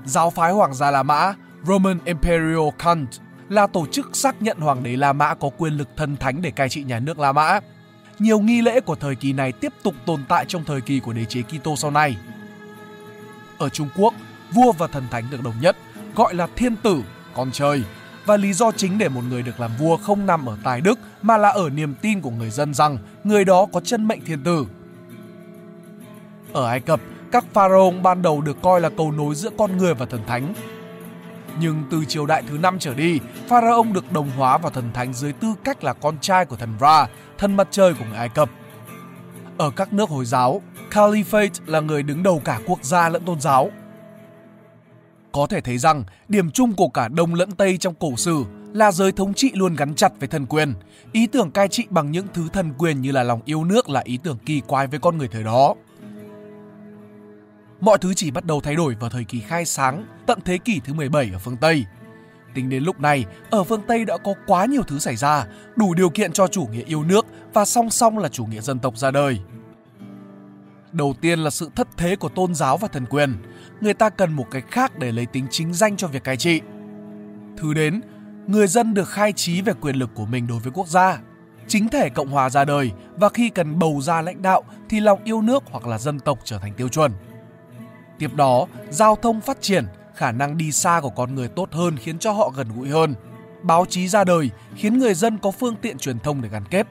Giáo 0.06 0.30
phái 0.30 0.52
hoàng 0.52 0.74
gia 0.74 0.92
La 0.92 1.04
Mã, 1.04 1.34
Roman 1.64 2.00
Imperial 2.06 2.70
Cult 2.84 3.25
là 3.50 3.68
tổ 3.68 3.86
chức 3.92 4.16
xác 4.16 4.42
nhận 4.42 4.58
hoàng 4.58 4.84
đế 4.84 4.96
La 4.96 5.14
Mã 5.14 5.34
có 5.34 5.50
quyền 5.58 5.74
lực 5.74 5.90
thần 5.96 6.18
thánh 6.18 6.42
để 6.42 6.52
cai 6.52 6.70
trị 6.70 6.84
nhà 6.84 7.00
nước 7.00 7.20
La 7.20 7.32
Mã. 7.32 7.60
Nhiều 8.20 8.40
nghi 8.40 8.62
lễ 8.62 8.80
của 8.80 8.96
thời 8.96 9.16
kỳ 9.16 9.34
này 9.34 9.52
tiếp 9.52 9.74
tục 9.84 9.96
tồn 10.06 10.24
tại 10.28 10.46
trong 10.48 10.64
thời 10.64 10.82
kỳ 10.82 11.00
của 11.00 11.14
đế 11.14 11.26
chế 11.26 11.42
Kitô 11.42 11.76
sau 11.76 11.92
này. 11.92 12.18
Ở 13.58 13.70
Trung 13.70 13.90
Quốc, 13.98 14.14
vua 14.54 14.72
và 14.72 14.88
thần 14.88 15.04
thánh 15.12 15.24
được 15.32 15.44
đồng 15.44 15.62
nhất, 15.62 15.78
gọi 16.16 16.36
là 16.36 16.48
thiên 16.56 16.76
tử, 16.76 17.04
con 17.34 17.52
trời. 17.52 17.84
Và 18.26 18.38
lý 18.38 18.54
do 18.54 18.72
chính 18.72 18.98
để 18.98 19.10
một 19.10 19.22
người 19.30 19.44
được 19.44 19.60
làm 19.60 19.72
vua 19.80 19.98
không 19.98 20.26
nằm 20.26 20.50
ở 20.50 20.58
tài 20.64 20.82
đức 20.82 21.00
mà 21.22 21.38
là 21.38 21.50
ở 21.50 21.70
niềm 21.70 21.96
tin 22.02 22.22
của 22.22 22.32
người 22.32 22.50
dân 22.50 22.74
rằng 22.74 22.98
người 23.24 23.46
đó 23.46 23.66
có 23.74 23.80
chân 23.80 24.08
mệnh 24.08 24.26
thiên 24.26 24.44
tử. 24.44 24.66
Ở 26.54 26.68
Ai 26.68 26.80
Cập, 26.80 27.00
các 27.32 27.46
pharaoh 27.54 27.94
ban 28.04 28.22
đầu 28.22 28.42
được 28.42 28.58
coi 28.62 28.82
là 28.82 28.90
cầu 28.90 29.12
nối 29.12 29.36
giữa 29.36 29.50
con 29.58 29.78
người 29.78 29.94
và 29.94 30.06
thần 30.06 30.22
thánh, 30.28 30.54
nhưng 31.60 31.84
từ 31.92 32.06
triều 32.06 32.26
đại 32.26 32.44
thứ 32.50 32.58
năm 32.58 32.80
trở 32.80 32.94
đi, 32.94 33.20
Pharaoh 33.48 33.92
được 33.94 34.12
đồng 34.12 34.30
hóa 34.38 34.58
vào 34.58 34.72
thần 34.72 34.92
thánh 34.94 35.14
dưới 35.14 35.34
tư 35.34 35.48
cách 35.64 35.84
là 35.84 35.94
con 35.94 36.18
trai 36.22 36.46
của 36.46 36.56
thần 36.56 36.74
Ra, 36.80 37.08
thần 37.38 37.58
mặt 37.58 37.68
trời 37.72 37.94
của 37.94 38.06
người 38.06 38.18
Ai 38.18 38.30
Cập. 38.30 38.50
Ở 39.58 39.72
các 39.72 39.94
nước 39.94 40.10
Hồi 40.10 40.26
giáo, 40.26 40.62
Caliphate 40.92 41.60
là 41.66 41.80
người 41.80 42.04
đứng 42.04 42.24
đầu 42.24 42.42
cả 42.46 42.60
quốc 42.66 42.84
gia 42.84 43.10
lẫn 43.10 43.26
tôn 43.26 43.42
giáo. 43.42 43.72
Có 45.32 45.48
thể 45.48 45.62
thấy 45.62 45.78
rằng 45.78 46.04
điểm 46.28 46.52
chung 46.52 46.74
của 46.74 46.88
cả 46.88 47.08
Đông 47.08 47.34
lẫn 47.34 47.52
Tây 47.52 47.78
trong 47.78 47.94
cổ 48.00 48.16
sử 48.16 48.44
là 48.74 48.92
giới 48.92 49.12
thống 49.12 49.34
trị 49.34 49.52
luôn 49.54 49.76
gắn 49.76 49.96
chặt 49.96 50.12
với 50.20 50.28
thần 50.28 50.46
quyền. 50.46 50.74
Ý 51.12 51.28
tưởng 51.28 51.52
cai 51.52 51.68
trị 51.68 51.86
bằng 51.90 52.12
những 52.12 52.28
thứ 52.34 52.50
thần 52.54 52.74
quyền 52.78 53.02
như 53.02 53.12
là 53.12 53.24
lòng 53.24 53.42
yêu 53.46 53.64
nước 53.64 53.90
là 53.90 54.02
ý 54.04 54.18
tưởng 54.18 54.38
kỳ 54.46 54.62
quái 54.62 54.88
với 54.88 55.00
con 55.00 55.18
người 55.18 55.28
thời 55.28 55.44
đó. 55.44 55.76
Mọi 57.80 57.98
thứ 57.98 58.14
chỉ 58.14 58.32
bắt 58.32 58.46
đầu 58.46 58.62
thay 58.62 58.76
đổi 58.76 58.96
vào 59.00 59.10
thời 59.10 59.24
kỳ 59.24 59.40
khai 59.40 59.66
sáng, 59.66 60.06
tận 60.26 60.40
thế 60.46 60.58
kỷ 60.58 60.80
thứ 60.80 60.94
17 60.94 61.30
ở 61.34 61.40
phương 61.40 61.58
Tây. 61.58 61.86
Tính 62.54 62.70
đến 62.70 62.84
lúc 62.84 63.00
này, 63.00 63.26
ở 63.50 63.64
phương 63.64 63.82
Tây 63.88 64.06
đã 64.06 64.18
có 64.18 64.34
quá 64.48 64.66
nhiều 64.66 64.84
thứ 64.84 65.00
xảy 65.00 65.16
ra, 65.16 65.46
đủ 65.76 65.94
điều 65.94 66.10
kiện 66.10 66.32
cho 66.32 66.48
chủ 66.48 66.66
nghĩa 66.66 66.84
yêu 66.84 67.04
nước 67.04 67.26
và 67.54 67.66
song 67.66 67.90
song 67.90 68.18
là 68.18 68.30
chủ 68.30 68.46
nghĩa 68.46 68.62
dân 68.62 68.80
tộc 68.80 68.98
ra 68.98 69.12
đời. 69.12 69.40
Đầu 70.92 71.16
tiên 71.22 71.40
là 71.40 71.50
sự 71.50 71.70
thất 71.76 71.88
thế 71.98 72.16
của 72.16 72.30
tôn 72.30 72.56
giáo 72.56 72.78
và 72.78 72.88
thần 72.88 73.06
quyền. 73.06 73.36
Người 73.82 73.94
ta 73.94 74.10
cần 74.10 74.34
một 74.34 74.46
cái 74.52 74.62
khác 74.72 75.00
để 75.00 75.12
lấy 75.12 75.26
tính 75.26 75.48
chính 75.52 75.74
danh 75.74 75.98
cho 75.98 76.08
việc 76.08 76.24
cai 76.24 76.38
trị. 76.38 76.62
Thứ 77.58 77.74
đến, 77.74 78.02
người 78.48 78.68
dân 78.68 78.94
được 78.94 79.10
khai 79.10 79.34
trí 79.34 79.62
về 79.62 79.74
quyền 79.82 79.96
lực 79.96 80.10
của 80.16 80.26
mình 80.26 80.48
đối 80.48 80.60
với 80.60 80.72
quốc 80.76 80.88
gia. 80.88 81.20
Chính 81.68 81.90
thể 81.90 82.10
Cộng 82.10 82.30
hòa 82.30 82.50
ra 82.50 82.66
đời 82.66 82.92
và 83.16 83.30
khi 83.30 83.50
cần 83.50 83.80
bầu 83.80 84.02
ra 84.02 84.22
lãnh 84.22 84.42
đạo 84.42 84.64
thì 84.90 85.00
lòng 85.00 85.20
yêu 85.24 85.42
nước 85.42 85.64
hoặc 85.72 85.88
là 85.88 85.98
dân 85.98 86.20
tộc 86.20 86.40
trở 86.44 86.58
thành 86.58 86.74
tiêu 86.74 86.90
chuẩn. 86.90 87.12
Tiếp 88.20 88.36
đó, 88.36 88.68
giao 88.90 89.16
thông 89.16 89.42
phát 89.42 89.62
triển, 89.62 89.86
khả 90.16 90.32
năng 90.32 90.58
đi 90.58 90.72
xa 90.72 91.00
của 91.02 91.10
con 91.10 91.36
người 91.36 91.48
tốt 91.48 91.70
hơn 91.72 91.98
khiến 91.98 92.20
cho 92.20 92.32
họ 92.32 92.52
gần 92.56 92.68
gũi 92.76 92.90
hơn. 92.90 93.16
Báo 93.62 93.86
chí 93.90 94.08
ra 94.08 94.24
đời 94.24 94.50
khiến 94.76 95.00
người 95.00 95.14
dân 95.14 95.38
có 95.38 95.52
phương 95.52 95.76
tiện 95.82 95.98
truyền 95.98 96.20
thông 96.20 96.42
để 96.42 96.50
gắn 96.50 96.64
kết. 96.70 96.88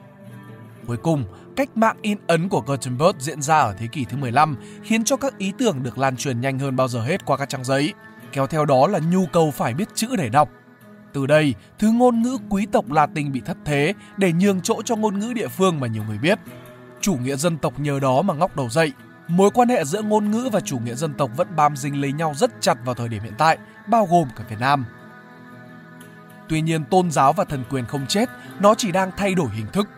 Cuối 0.87 0.97
cùng, 0.97 1.25
cách 1.55 1.77
mạng 1.77 1.97
in 2.01 2.17
ấn 2.27 2.49
của 2.49 2.61
Gutenberg 2.61 3.19
diễn 3.19 3.41
ra 3.41 3.59
ở 3.59 3.75
thế 3.79 3.87
kỷ 3.87 4.05
thứ 4.05 4.17
15 4.17 4.57
khiến 4.83 5.03
cho 5.03 5.17
các 5.17 5.37
ý 5.37 5.53
tưởng 5.57 5.83
được 5.83 5.97
lan 5.97 6.17
truyền 6.17 6.41
nhanh 6.41 6.59
hơn 6.59 6.75
bao 6.75 6.87
giờ 6.87 7.01
hết 7.01 7.25
qua 7.25 7.37
các 7.37 7.49
trang 7.49 7.63
giấy. 7.63 7.93
Kéo 8.31 8.47
theo 8.47 8.65
đó 8.65 8.87
là 8.87 8.99
nhu 9.11 9.25
cầu 9.25 9.51
phải 9.51 9.73
biết 9.73 9.87
chữ 9.95 10.07
để 10.17 10.29
đọc. 10.29 10.49
Từ 11.13 11.25
đây, 11.25 11.53
thứ 11.79 11.91
ngôn 11.91 12.21
ngữ 12.21 12.37
quý 12.49 12.65
tộc 12.65 12.91
Latin 12.91 13.31
bị 13.31 13.41
thất 13.45 13.57
thế 13.65 13.93
để 14.17 14.31
nhường 14.31 14.61
chỗ 14.61 14.81
cho 14.85 14.95
ngôn 14.95 15.19
ngữ 15.19 15.33
địa 15.33 15.47
phương 15.47 15.79
mà 15.79 15.87
nhiều 15.87 16.03
người 16.03 16.17
biết. 16.17 16.39
Chủ 17.01 17.15
nghĩa 17.15 17.35
dân 17.35 17.57
tộc 17.57 17.79
nhờ 17.79 17.99
đó 17.99 18.21
mà 18.21 18.33
ngóc 18.33 18.55
đầu 18.55 18.69
dậy, 18.69 18.91
Mối 19.27 19.51
quan 19.51 19.69
hệ 19.69 19.85
giữa 19.85 20.01
ngôn 20.01 20.31
ngữ 20.31 20.49
và 20.51 20.59
chủ 20.59 20.79
nghĩa 20.79 20.95
dân 20.95 21.13
tộc 21.13 21.31
vẫn 21.37 21.47
bám 21.55 21.75
dính 21.75 22.01
lấy 22.01 22.11
nhau 22.11 22.33
rất 22.35 22.51
chặt 22.61 22.77
vào 22.85 22.95
thời 22.95 23.09
điểm 23.09 23.23
hiện 23.23 23.33
tại, 23.37 23.57
bao 23.87 24.07
gồm 24.11 24.27
cả 24.35 24.43
Việt 24.49 24.59
Nam. 24.59 24.85
Tuy 26.49 26.61
nhiên 26.61 26.83
tôn 26.85 27.11
giáo 27.11 27.33
và 27.33 27.43
thần 27.43 27.63
quyền 27.69 27.85
không 27.85 28.05
chết, 28.07 28.29
nó 28.59 28.75
chỉ 28.75 28.91
đang 28.91 29.11
thay 29.17 29.35
đổi 29.35 29.49
hình 29.49 29.65
thức. 29.73 29.89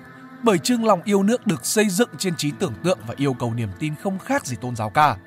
Bởi 0.43 0.57
chương 0.57 0.85
lòng 0.85 1.01
yêu 1.03 1.23
nước 1.23 1.47
được 1.47 1.65
xây 1.65 1.89
dựng 1.89 2.09
trên 2.17 2.35
trí 2.35 2.51
tưởng 2.51 2.73
tượng 2.83 2.99
và 3.07 3.13
yêu 3.17 3.33
cầu 3.33 3.53
niềm 3.53 3.69
tin 3.79 3.93
không 4.03 4.19
khác 4.19 4.45
gì 4.45 4.55
tôn 4.61 4.75
giáo 4.75 4.89
cả. 4.89 5.17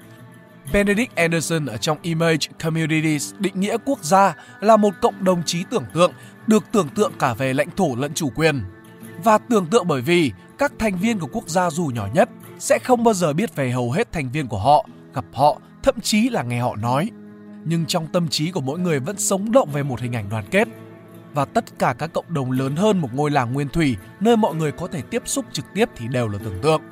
Benedict 0.73 1.17
Anderson 1.17 1.67
ở 1.67 1.77
trong 1.77 1.99
Image 2.03 2.47
Communities 2.63 3.35
định 3.39 3.61
nghĩa 3.61 3.77
quốc 3.85 4.05
gia 4.05 4.35
là 4.61 4.77
một 4.77 4.95
cộng 5.01 5.25
đồng 5.25 5.43
trí 5.43 5.65
tưởng 5.71 5.85
tượng 5.95 6.13
được 6.47 6.65
tưởng 6.73 6.89
tượng 6.89 7.13
cả 7.19 7.35
về 7.35 7.55
lãnh 7.55 7.71
thổ 7.77 7.97
lẫn 7.97 8.15
chủ 8.15 8.31
quyền. 8.35 8.63
Và 9.25 9.39
tưởng 9.39 9.67
tượng 9.67 9.89
bởi 9.89 10.03
vì 10.03 10.33
các 10.59 10.73
thành 10.79 10.99
viên 10.99 11.19
của 11.19 11.29
quốc 11.33 11.49
gia 11.49 11.71
dù 11.71 11.91
nhỏ 11.95 12.09
nhất 12.15 12.29
sẽ 12.61 12.79
không 12.79 13.05
bao 13.05 13.15
giờ 13.15 13.33
biết 13.33 13.57
về 13.57 13.71
hầu 13.71 13.91
hết 13.91 14.13
thành 14.13 14.31
viên 14.31 14.49
của 14.49 14.59
họ, 14.59 14.87
gặp 15.15 15.25
họ, 15.33 15.61
thậm 15.83 16.01
chí 16.01 16.29
là 16.29 16.43
nghe 16.43 16.61
họ 16.61 16.77
nói. 16.77 17.11
Nhưng 17.65 17.87
trong 17.87 18.07
tâm 18.07 18.29
trí 18.29 18.51
của 18.51 18.61
mỗi 18.61 18.79
người 18.79 19.01
vẫn 19.01 19.19
sống 19.19 19.53
động 19.53 19.69
về 19.73 19.83
một 19.83 20.01
hình 20.01 20.17
ảnh 20.17 20.29
đoàn 20.31 20.45
kết. 20.51 20.69
Và 21.33 21.45
tất 21.45 21.79
cả 21.79 21.95
các 21.99 22.13
cộng 22.13 22.35
đồng 22.35 22.51
lớn 22.51 22.77
hơn 22.77 23.01
một 23.01 23.09
ngôi 23.15 23.31
làng 23.31 23.53
nguyên 23.53 23.69
thủy 23.69 23.97
nơi 24.21 24.37
mọi 24.37 24.55
người 24.55 24.73
có 24.73 24.87
thể 24.87 25.03
tiếp 25.03 25.23
xúc 25.27 25.45
trực 25.53 25.65
tiếp 25.75 25.89
thì 25.97 26.09
đều 26.09 26.29
là 26.29 26.39
tưởng 26.45 26.61
tượng. 26.63 26.83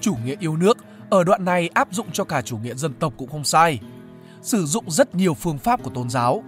Chủ 0.00 0.16
nghĩa 0.24 0.36
yêu 0.38 0.56
nước 0.56 0.78
ở 1.10 1.24
đoạn 1.24 1.44
này 1.44 1.68
áp 1.74 1.88
dụng 1.90 2.06
cho 2.12 2.24
cả 2.24 2.42
chủ 2.42 2.58
nghĩa 2.58 2.74
dân 2.74 2.94
tộc 2.94 3.12
cũng 3.16 3.30
không 3.30 3.44
sai. 3.44 3.80
Sử 4.42 4.66
dụng 4.66 4.90
rất 4.90 5.14
nhiều 5.14 5.34
phương 5.34 5.58
pháp 5.58 5.82
của 5.82 5.90
tôn 5.90 6.10
giáo. 6.10 6.44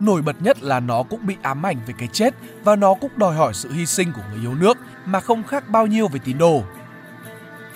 Nổi 0.00 0.22
bật 0.22 0.42
nhất 0.42 0.62
là 0.62 0.80
nó 0.80 1.02
cũng 1.02 1.26
bị 1.26 1.36
ám 1.42 1.66
ảnh 1.66 1.76
về 1.86 1.94
cái 1.98 2.08
chết 2.12 2.34
và 2.64 2.76
nó 2.76 2.94
cũng 2.94 3.10
đòi 3.16 3.34
hỏi 3.34 3.54
sự 3.54 3.72
hy 3.72 3.86
sinh 3.86 4.12
của 4.16 4.22
người 4.30 4.40
yêu 4.40 4.54
nước 4.54 4.78
mà 5.04 5.20
không 5.20 5.42
khác 5.42 5.68
bao 5.68 5.86
nhiêu 5.86 6.08
về 6.08 6.20
tín 6.24 6.38
đồ 6.38 6.62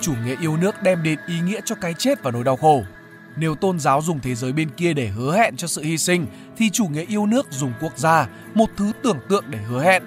chủ 0.01 0.13
nghĩa 0.25 0.35
yêu 0.41 0.57
nước 0.57 0.83
đem 0.83 1.03
đến 1.03 1.19
ý 1.27 1.39
nghĩa 1.39 1.61
cho 1.65 1.75
cái 1.75 1.93
chết 1.93 2.23
và 2.23 2.31
nỗi 2.31 2.43
đau 2.43 2.55
khổ. 2.55 2.83
Nếu 3.35 3.55
tôn 3.55 3.79
giáo 3.79 4.01
dùng 4.01 4.19
thế 4.19 4.35
giới 4.35 4.53
bên 4.53 4.69
kia 4.69 4.93
để 4.93 5.07
hứa 5.07 5.37
hẹn 5.37 5.55
cho 5.55 5.67
sự 5.67 5.83
hy 5.83 5.97
sinh, 5.97 6.25
thì 6.57 6.69
chủ 6.69 6.85
nghĩa 6.85 7.05
yêu 7.05 7.25
nước 7.25 7.47
dùng 7.51 7.73
quốc 7.81 7.97
gia, 7.97 8.27
một 8.53 8.69
thứ 8.77 8.91
tưởng 9.03 9.17
tượng 9.29 9.43
để 9.47 9.59
hứa 9.59 9.83
hẹn. 9.83 10.03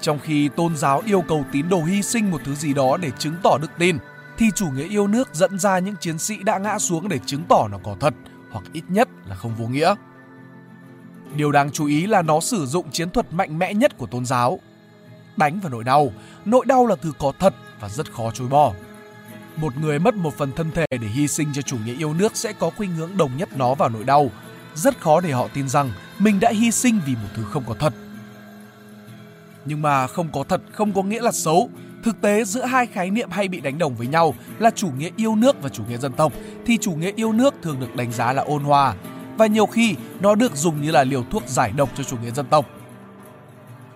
Trong 0.00 0.18
khi 0.18 0.48
tôn 0.48 0.76
giáo 0.76 1.02
yêu 1.06 1.22
cầu 1.28 1.44
tín 1.52 1.68
đồ 1.68 1.82
hy 1.82 2.02
sinh 2.02 2.30
một 2.30 2.40
thứ 2.44 2.54
gì 2.54 2.74
đó 2.74 2.96
để 2.96 3.10
chứng 3.18 3.34
tỏ 3.42 3.58
đức 3.62 3.70
tin, 3.78 3.98
thì 4.38 4.46
chủ 4.54 4.70
nghĩa 4.70 4.88
yêu 4.88 5.06
nước 5.06 5.34
dẫn 5.34 5.58
ra 5.58 5.78
những 5.78 5.96
chiến 6.00 6.18
sĩ 6.18 6.36
đã 6.42 6.58
ngã 6.58 6.78
xuống 6.78 7.08
để 7.08 7.18
chứng 7.26 7.42
tỏ 7.48 7.68
nó 7.70 7.78
có 7.82 7.96
thật, 8.00 8.14
hoặc 8.50 8.64
ít 8.72 8.84
nhất 8.88 9.08
là 9.26 9.34
không 9.34 9.54
vô 9.54 9.66
nghĩa. 9.66 9.94
Điều 11.36 11.52
đáng 11.52 11.70
chú 11.70 11.86
ý 11.86 12.06
là 12.06 12.22
nó 12.22 12.40
sử 12.40 12.66
dụng 12.66 12.90
chiến 12.90 13.10
thuật 13.10 13.32
mạnh 13.32 13.58
mẽ 13.58 13.74
nhất 13.74 13.98
của 13.98 14.06
tôn 14.06 14.26
giáo. 14.26 14.60
Đánh 15.36 15.60
vào 15.60 15.70
nỗi 15.70 15.84
đau, 15.84 16.12
nỗi 16.44 16.64
đau 16.66 16.86
là 16.86 16.96
thứ 17.02 17.12
có 17.18 17.32
thật 17.38 17.54
và 17.80 17.88
rất 17.88 18.12
khó 18.12 18.30
chối 18.30 18.48
bỏ 18.48 18.72
một 19.60 19.76
người 19.76 19.98
mất 19.98 20.14
một 20.14 20.34
phần 20.34 20.52
thân 20.52 20.70
thể 20.70 20.86
để 20.90 21.08
hy 21.08 21.28
sinh 21.28 21.48
cho 21.52 21.62
chủ 21.62 21.76
nghĩa 21.84 21.96
yêu 21.98 22.14
nước 22.14 22.36
sẽ 22.36 22.52
có 22.52 22.70
khuynh 22.76 22.94
hướng 22.94 23.16
đồng 23.16 23.36
nhất 23.36 23.48
nó 23.56 23.74
vào 23.74 23.88
nỗi 23.88 24.04
đau. 24.04 24.30
Rất 24.74 25.00
khó 25.00 25.20
để 25.20 25.32
họ 25.32 25.48
tin 25.54 25.68
rằng 25.68 25.90
mình 26.18 26.40
đã 26.40 26.50
hy 26.50 26.70
sinh 26.70 27.00
vì 27.06 27.14
một 27.14 27.28
thứ 27.34 27.44
không 27.44 27.64
có 27.66 27.74
thật. 27.74 27.92
Nhưng 29.64 29.82
mà 29.82 30.06
không 30.06 30.28
có 30.32 30.44
thật 30.44 30.60
không 30.72 30.92
có 30.92 31.02
nghĩa 31.02 31.22
là 31.22 31.32
xấu. 31.32 31.70
Thực 32.04 32.20
tế, 32.20 32.44
giữa 32.44 32.64
hai 32.64 32.86
khái 32.86 33.10
niệm 33.10 33.30
hay 33.30 33.48
bị 33.48 33.60
đánh 33.60 33.78
đồng 33.78 33.94
với 33.94 34.06
nhau 34.06 34.34
là 34.58 34.70
chủ 34.70 34.90
nghĩa 34.98 35.10
yêu 35.16 35.36
nước 35.36 35.62
và 35.62 35.68
chủ 35.68 35.82
nghĩa 35.88 35.96
dân 35.96 36.12
tộc, 36.12 36.32
thì 36.66 36.78
chủ 36.80 36.92
nghĩa 36.92 37.12
yêu 37.16 37.32
nước 37.32 37.54
thường 37.62 37.80
được 37.80 37.96
đánh 37.96 38.12
giá 38.12 38.32
là 38.32 38.42
ôn 38.42 38.62
hòa, 38.62 38.94
và 39.36 39.46
nhiều 39.46 39.66
khi 39.66 39.96
nó 40.20 40.34
được 40.34 40.56
dùng 40.56 40.82
như 40.82 40.90
là 40.90 41.04
liều 41.04 41.24
thuốc 41.30 41.42
giải 41.46 41.72
độc 41.76 41.90
cho 41.96 42.04
chủ 42.04 42.16
nghĩa 42.22 42.30
dân 42.30 42.46
tộc. 42.46 42.66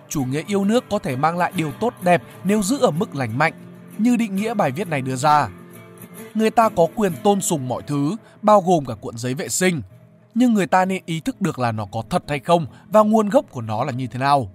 Chủ 0.09 0.23
nghĩa 0.23 0.43
yêu 0.47 0.65
nước 0.65 0.85
có 0.89 0.99
thể 0.99 1.15
mang 1.15 1.37
lại 1.37 1.51
điều 1.55 1.71
tốt 1.71 1.93
đẹp 2.03 2.23
nếu 2.43 2.61
giữ 2.61 2.77
ở 2.81 2.91
mức 2.91 3.15
lành 3.15 3.37
mạnh 3.37 3.53
như 3.97 4.17
định 4.17 4.35
nghĩa 4.35 4.53
bài 4.53 4.71
viết 4.71 4.87
này 4.87 5.01
đưa 5.01 5.15
ra. 5.15 5.49
Người 6.33 6.49
ta 6.49 6.69
có 6.69 6.87
quyền 6.95 7.11
tôn 7.23 7.41
sùng 7.41 7.67
mọi 7.67 7.81
thứ, 7.87 8.15
bao 8.41 8.61
gồm 8.61 8.85
cả 8.85 8.93
cuộn 9.01 9.17
giấy 9.17 9.33
vệ 9.33 9.49
sinh, 9.49 9.81
nhưng 10.35 10.53
người 10.53 10.67
ta 10.67 10.85
nên 10.85 11.03
ý 11.05 11.19
thức 11.19 11.41
được 11.41 11.59
là 11.59 11.71
nó 11.71 11.85
có 11.85 12.03
thật 12.09 12.23
hay 12.27 12.39
không 12.39 12.65
và 12.89 13.01
nguồn 13.01 13.29
gốc 13.29 13.45
của 13.51 13.61
nó 13.61 13.83
là 13.83 13.91
như 13.91 14.07
thế 14.07 14.19
nào. 14.19 14.51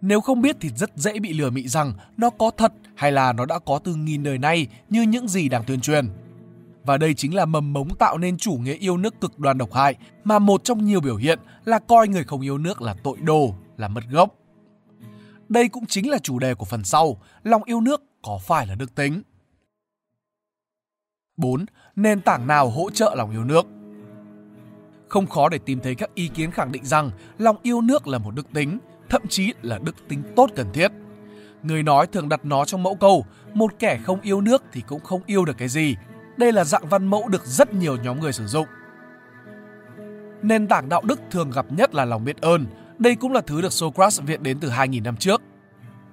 Nếu 0.00 0.20
không 0.20 0.42
biết 0.42 0.56
thì 0.60 0.70
rất 0.76 0.90
dễ 0.96 1.18
bị 1.18 1.32
lừa 1.32 1.50
mị 1.50 1.68
rằng 1.68 1.92
nó 2.16 2.30
có 2.30 2.50
thật 2.56 2.72
hay 2.94 3.12
là 3.12 3.32
nó 3.32 3.46
đã 3.46 3.58
có 3.58 3.78
từ 3.78 3.94
nghìn 3.94 4.22
đời 4.22 4.38
nay 4.38 4.66
như 4.90 5.02
những 5.02 5.28
gì 5.28 5.48
đang 5.48 5.64
tuyên 5.64 5.80
truyền. 5.80 6.08
Và 6.84 6.96
đây 6.96 7.14
chính 7.14 7.34
là 7.34 7.44
mầm 7.44 7.72
mống 7.72 7.96
tạo 7.96 8.18
nên 8.18 8.36
chủ 8.36 8.52
nghĩa 8.52 8.74
yêu 8.74 8.96
nước 8.96 9.20
cực 9.20 9.38
đoan 9.38 9.58
độc 9.58 9.72
hại 9.72 9.94
mà 10.24 10.38
một 10.38 10.64
trong 10.64 10.84
nhiều 10.84 11.00
biểu 11.00 11.16
hiện 11.16 11.38
là 11.64 11.78
coi 11.78 12.08
người 12.08 12.24
không 12.24 12.40
yêu 12.40 12.58
nước 12.58 12.82
là 12.82 12.94
tội 13.02 13.16
đồ, 13.20 13.54
là 13.76 13.88
mất 13.88 14.04
gốc. 14.10 14.34
Đây 15.48 15.68
cũng 15.68 15.86
chính 15.86 16.10
là 16.10 16.18
chủ 16.18 16.38
đề 16.38 16.54
của 16.54 16.64
phần 16.64 16.84
sau, 16.84 17.20
lòng 17.42 17.62
yêu 17.64 17.80
nước 17.80 18.02
có 18.24 18.38
phải 18.38 18.66
là 18.66 18.74
đức 18.74 18.94
tính? 18.94 19.22
4. 21.36 21.66
Nền 21.96 22.20
tảng 22.20 22.46
nào 22.46 22.70
hỗ 22.70 22.90
trợ 22.90 23.14
lòng 23.16 23.30
yêu 23.30 23.44
nước? 23.44 23.66
Không 25.08 25.26
khó 25.26 25.48
để 25.48 25.58
tìm 25.58 25.80
thấy 25.80 25.94
các 25.94 26.10
ý 26.14 26.28
kiến 26.28 26.50
khẳng 26.50 26.72
định 26.72 26.84
rằng 26.84 27.10
lòng 27.38 27.56
yêu 27.62 27.80
nước 27.80 28.06
là 28.06 28.18
một 28.18 28.34
đức 28.34 28.46
tính, 28.52 28.78
thậm 29.08 29.22
chí 29.28 29.52
là 29.62 29.78
đức 29.78 29.96
tính 30.08 30.22
tốt 30.36 30.50
cần 30.56 30.66
thiết. 30.72 30.88
Người 31.62 31.82
nói 31.82 32.06
thường 32.06 32.28
đặt 32.28 32.44
nó 32.44 32.64
trong 32.64 32.82
mẫu 32.82 32.94
câu, 32.94 33.26
một 33.54 33.72
kẻ 33.78 34.00
không 34.04 34.20
yêu 34.20 34.40
nước 34.40 34.62
thì 34.72 34.80
cũng 34.80 35.00
không 35.00 35.22
yêu 35.26 35.44
được 35.44 35.58
cái 35.58 35.68
gì. 35.68 35.96
Đây 36.36 36.52
là 36.52 36.64
dạng 36.64 36.88
văn 36.88 37.06
mẫu 37.06 37.28
được 37.28 37.46
rất 37.46 37.74
nhiều 37.74 37.96
nhóm 37.96 38.20
người 38.20 38.32
sử 38.32 38.46
dụng. 38.46 38.66
Nền 40.42 40.68
tảng 40.68 40.88
đạo 40.88 41.02
đức 41.04 41.20
thường 41.30 41.50
gặp 41.50 41.66
nhất 41.72 41.94
là 41.94 42.04
lòng 42.04 42.24
biết 42.24 42.40
ơn. 42.40 42.66
Đây 42.98 43.14
cũng 43.14 43.32
là 43.32 43.40
thứ 43.40 43.60
được 43.60 43.72
Socrates 43.72 44.20
viện 44.22 44.42
đến 44.42 44.58
từ 44.60 44.68
2.000 44.68 45.02
năm 45.02 45.16
trước. 45.16 45.42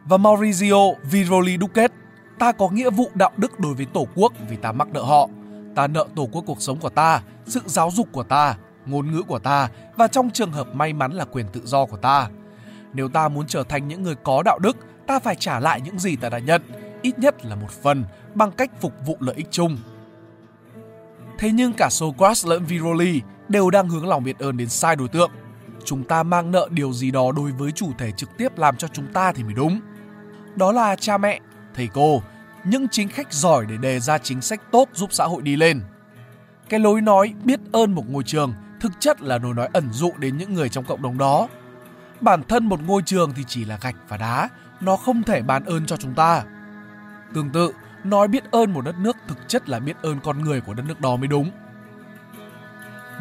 Và 0.05 0.17
Maurizio 0.17 0.95
Viroli 1.03 1.57
đúc 1.57 1.71
kết, 1.73 1.91
ta 2.39 2.51
có 2.51 2.69
nghĩa 2.69 2.89
vụ 2.89 3.11
đạo 3.13 3.31
đức 3.37 3.59
đối 3.59 3.73
với 3.73 3.85
Tổ 3.85 4.07
quốc 4.15 4.33
vì 4.49 4.55
ta 4.55 4.71
mắc 4.71 4.87
nợ 4.93 5.01
họ. 5.01 5.29
Ta 5.75 5.87
nợ 5.87 6.07
Tổ 6.15 6.29
quốc 6.31 6.43
cuộc 6.47 6.61
sống 6.61 6.77
của 6.79 6.89
ta, 6.89 7.21
sự 7.45 7.61
giáo 7.65 7.89
dục 7.93 8.07
của 8.11 8.23
ta, 8.23 8.55
ngôn 8.85 9.11
ngữ 9.11 9.23
của 9.23 9.39
ta 9.39 9.69
và 9.95 10.07
trong 10.07 10.29
trường 10.29 10.51
hợp 10.51 10.75
may 10.75 10.93
mắn 10.93 11.11
là 11.11 11.25
quyền 11.25 11.47
tự 11.47 11.61
do 11.65 11.85
của 11.85 11.97
ta. 11.97 12.29
Nếu 12.93 13.09
ta 13.09 13.29
muốn 13.29 13.47
trở 13.47 13.63
thành 13.63 13.87
những 13.87 14.03
người 14.03 14.15
có 14.15 14.43
đạo 14.43 14.59
đức, 14.59 14.77
ta 15.07 15.19
phải 15.19 15.35
trả 15.35 15.59
lại 15.59 15.81
những 15.81 15.99
gì 15.99 16.15
ta 16.15 16.29
đã 16.29 16.39
nhận, 16.39 16.61
ít 17.01 17.19
nhất 17.19 17.45
là 17.45 17.55
một 17.55 17.71
phần, 17.83 18.03
bằng 18.35 18.51
cách 18.51 18.71
phục 18.81 18.93
vụ 19.05 19.17
lợi 19.19 19.35
ích 19.35 19.47
chung. 19.51 19.77
Thế 21.37 21.51
nhưng 21.51 21.73
cả 21.73 21.89
Socrates 21.89 22.45
lẫn 22.45 22.65
Viroli 22.65 23.21
đều 23.47 23.69
đang 23.69 23.89
hướng 23.89 24.07
lòng 24.07 24.23
biết 24.23 24.39
ơn 24.39 24.57
đến 24.57 24.69
sai 24.69 24.95
đối 24.95 25.07
tượng. 25.07 25.31
Chúng 25.85 26.03
ta 26.03 26.23
mang 26.23 26.51
nợ 26.51 26.67
điều 26.71 26.93
gì 26.93 27.11
đó 27.11 27.31
đối 27.31 27.51
với 27.51 27.71
chủ 27.71 27.91
thể 27.97 28.11
trực 28.11 28.29
tiếp 28.37 28.57
làm 28.57 28.77
cho 28.77 28.87
chúng 28.87 29.07
ta 29.13 29.31
thì 29.31 29.43
mới 29.43 29.53
đúng. 29.53 29.79
Đó 30.55 30.71
là 30.71 30.95
cha 30.95 31.17
mẹ, 31.17 31.39
thầy 31.75 31.89
cô, 31.93 32.23
những 32.63 32.87
chính 32.89 33.09
khách 33.09 33.33
giỏi 33.33 33.65
để 33.69 33.77
đề 33.77 33.99
ra 33.99 34.17
chính 34.17 34.41
sách 34.41 34.61
tốt 34.71 34.89
giúp 34.93 35.13
xã 35.13 35.25
hội 35.25 35.41
đi 35.41 35.55
lên. 35.55 35.81
Cái 36.69 36.79
lối 36.79 37.01
nói 37.01 37.33
biết 37.43 37.59
ơn 37.71 37.95
một 37.95 38.09
ngôi 38.09 38.23
trường 38.23 38.53
thực 38.79 38.91
chất 38.99 39.21
là 39.21 39.37
lối 39.37 39.53
nói 39.53 39.69
ẩn 39.73 39.91
dụ 39.91 40.11
đến 40.17 40.37
những 40.37 40.53
người 40.53 40.69
trong 40.69 40.85
cộng 40.85 41.01
đồng 41.01 41.17
đó. 41.17 41.47
Bản 42.21 42.43
thân 42.43 42.65
một 42.65 42.79
ngôi 42.85 43.01
trường 43.01 43.33
thì 43.35 43.43
chỉ 43.47 43.65
là 43.65 43.77
gạch 43.81 43.95
và 44.07 44.17
đá, 44.17 44.49
nó 44.81 44.95
không 44.95 45.23
thể 45.23 45.41
ban 45.41 45.65
ơn 45.65 45.85
cho 45.85 45.97
chúng 45.97 46.13
ta. 46.13 46.43
Tương 47.33 47.49
tự, 47.49 47.73
nói 48.03 48.27
biết 48.27 48.51
ơn 48.51 48.73
một 48.73 48.81
đất 48.81 48.95
nước 48.99 49.17
thực 49.27 49.37
chất 49.47 49.69
là 49.69 49.79
biết 49.79 49.97
ơn 50.01 50.19
con 50.23 50.41
người 50.41 50.61
của 50.61 50.73
đất 50.73 50.83
nước 50.87 51.01
đó 51.01 51.15
mới 51.15 51.27
đúng. 51.27 51.51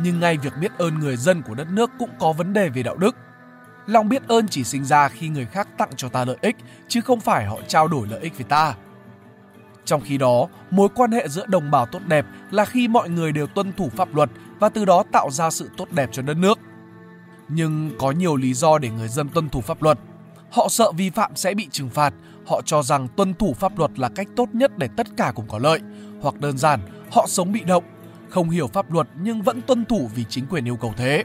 Nhưng 0.03 0.21
ngay 0.21 0.37
việc 0.37 0.53
biết 0.61 0.73
ơn 0.79 0.99
người 0.99 1.17
dân 1.17 1.43
của 1.43 1.55
đất 1.55 1.67
nước 1.71 1.91
cũng 1.99 2.11
có 2.19 2.33
vấn 2.33 2.53
đề 2.53 2.69
về 2.69 2.83
đạo 2.83 2.97
đức. 2.97 3.17
Lòng 3.91 4.09
biết 4.09 4.29
ơn 4.29 4.49
chỉ 4.49 4.65
sinh 4.65 4.85
ra 4.85 5.09
khi 5.09 5.29
người 5.29 5.47
khác 5.47 5.69
tặng 5.79 5.91
cho 5.97 6.09
ta 6.09 6.25
lợi 6.25 6.37
ích, 6.41 6.57
chứ 6.89 7.01
không 7.01 7.21
phải 7.21 7.47
họ 7.47 7.59
trao 7.69 7.89
đổi 7.89 8.07
lợi 8.07 8.21
ích 8.21 8.37
với 8.37 8.45
ta. 8.45 8.75
Trong 9.85 10.01
khi 10.01 10.19
đó, 10.19 10.49
mối 10.71 10.89
quan 10.95 11.13
hệ 11.13 11.29
giữa 11.29 11.47
đồng 11.47 11.71
bào 11.71 11.87
tốt 11.87 11.99
đẹp 12.07 12.27
là 12.51 12.65
khi 12.65 12.89
mọi 12.89 13.09
người 13.09 13.33
đều 13.33 13.47
tuân 13.47 13.73
thủ 13.73 13.89
pháp 13.97 14.15
luật 14.15 14.31
và 14.59 14.69
từ 14.69 14.85
đó 14.85 15.05
tạo 15.13 15.31
ra 15.31 15.51
sự 15.51 15.71
tốt 15.77 15.91
đẹp 15.91 16.09
cho 16.13 16.23
đất 16.23 16.37
nước. 16.37 16.59
Nhưng 17.49 17.91
có 17.99 18.11
nhiều 18.11 18.37
lý 18.37 18.55
do 18.55 18.79
để 18.79 18.91
người 18.91 19.09
dân 19.09 19.29
tuân 19.29 19.49
thủ 19.49 19.61
pháp 19.61 19.83
luật. 19.83 19.99
Họ 20.51 20.69
sợ 20.69 20.93
vi 20.93 21.11
phạm 21.11 21.37
sẽ 21.37 21.55
bị 21.55 21.69
trừng 21.71 21.91
phạt, 21.91 22.15
họ 22.47 22.63
cho 22.65 22.83
rằng 22.83 23.09
tuân 23.17 23.35
thủ 23.35 23.55
pháp 23.55 23.79
luật 23.79 23.99
là 23.99 24.09
cách 24.09 24.29
tốt 24.37 24.49
nhất 24.53 24.79
để 24.79 24.89
tất 24.97 25.07
cả 25.17 25.33
cùng 25.35 25.49
có 25.49 25.59
lợi, 25.59 25.81
hoặc 26.21 26.41
đơn 26.41 26.59
giản, 26.59 26.81
họ 27.11 27.27
sống 27.29 27.53
bị 27.53 27.61
động, 27.61 27.85
không 28.29 28.51
hiểu 28.51 28.67
pháp 28.67 28.93
luật 28.93 29.09
nhưng 29.23 29.43
vẫn 29.43 29.63
tuân 29.63 29.85
thủ 29.85 30.11
vì 30.15 30.25
chính 30.29 30.47
quyền 30.47 30.69
yêu 30.69 30.77
cầu 30.77 30.95
thế. 30.97 31.25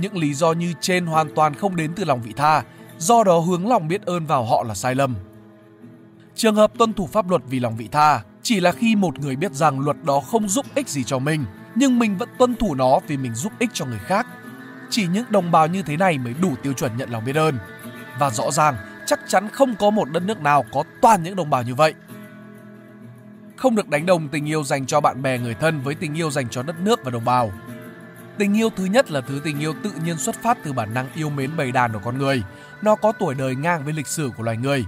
Những 0.00 0.16
lý 0.16 0.34
do 0.34 0.52
như 0.52 0.72
trên 0.80 1.06
hoàn 1.06 1.34
toàn 1.34 1.54
không 1.54 1.76
đến 1.76 1.92
từ 1.96 2.04
lòng 2.04 2.22
vị 2.22 2.32
tha, 2.36 2.62
do 2.98 3.24
đó 3.24 3.38
hướng 3.38 3.68
lòng 3.68 3.88
biết 3.88 4.02
ơn 4.02 4.26
vào 4.26 4.44
họ 4.44 4.62
là 4.62 4.74
sai 4.74 4.94
lầm. 4.94 5.14
Trường 6.34 6.54
hợp 6.54 6.72
tuân 6.78 6.92
thủ 6.92 7.06
pháp 7.06 7.30
luật 7.30 7.42
vì 7.48 7.60
lòng 7.60 7.76
vị 7.76 7.88
tha 7.92 8.22
chỉ 8.42 8.60
là 8.60 8.72
khi 8.72 8.96
một 8.96 9.18
người 9.18 9.36
biết 9.36 9.52
rằng 9.52 9.80
luật 9.80 9.96
đó 10.04 10.20
không 10.20 10.48
giúp 10.48 10.66
ích 10.74 10.88
gì 10.88 11.04
cho 11.04 11.18
mình, 11.18 11.44
nhưng 11.74 11.98
mình 11.98 12.18
vẫn 12.18 12.28
tuân 12.38 12.54
thủ 12.54 12.74
nó 12.74 13.00
vì 13.06 13.16
mình 13.16 13.34
giúp 13.34 13.52
ích 13.58 13.70
cho 13.72 13.84
người 13.86 13.98
khác. 13.98 14.26
Chỉ 14.90 15.06
những 15.06 15.24
đồng 15.30 15.50
bào 15.50 15.66
như 15.66 15.82
thế 15.82 15.96
này 15.96 16.18
mới 16.18 16.34
đủ 16.42 16.54
tiêu 16.62 16.72
chuẩn 16.72 16.96
nhận 16.96 17.10
lòng 17.10 17.24
biết 17.24 17.36
ơn. 17.36 17.58
Và 18.18 18.30
rõ 18.30 18.50
ràng, 18.50 18.76
chắc 19.06 19.20
chắn 19.28 19.48
không 19.48 19.74
có 19.78 19.90
một 19.90 20.10
đất 20.10 20.22
nước 20.22 20.40
nào 20.40 20.64
có 20.72 20.84
toàn 21.00 21.22
những 21.22 21.36
đồng 21.36 21.50
bào 21.50 21.62
như 21.62 21.74
vậy. 21.74 21.94
Không 23.56 23.76
được 23.76 23.88
đánh 23.88 24.06
đồng 24.06 24.28
tình 24.28 24.48
yêu 24.48 24.64
dành 24.64 24.86
cho 24.86 25.00
bạn 25.00 25.22
bè 25.22 25.38
người 25.38 25.54
thân 25.54 25.80
với 25.80 25.94
tình 25.94 26.14
yêu 26.14 26.30
dành 26.30 26.48
cho 26.48 26.62
đất 26.62 26.76
nước 26.80 27.00
và 27.04 27.10
đồng 27.10 27.24
bào. 27.24 27.52
Tình 28.38 28.56
yêu 28.56 28.70
thứ 28.76 28.84
nhất 28.84 29.10
là 29.10 29.20
thứ 29.20 29.40
tình 29.44 29.58
yêu 29.58 29.74
tự 29.82 29.92
nhiên 30.04 30.18
xuất 30.18 30.42
phát 30.42 30.58
từ 30.64 30.72
bản 30.72 30.94
năng 30.94 31.06
yêu 31.14 31.30
mến 31.30 31.56
bầy 31.56 31.72
đàn 31.72 31.92
của 31.92 32.00
con 32.04 32.18
người. 32.18 32.42
Nó 32.82 32.94
có 32.94 33.12
tuổi 33.12 33.34
đời 33.34 33.56
ngang 33.56 33.84
với 33.84 33.92
lịch 33.92 34.06
sử 34.06 34.30
của 34.36 34.42
loài 34.42 34.56
người 34.56 34.84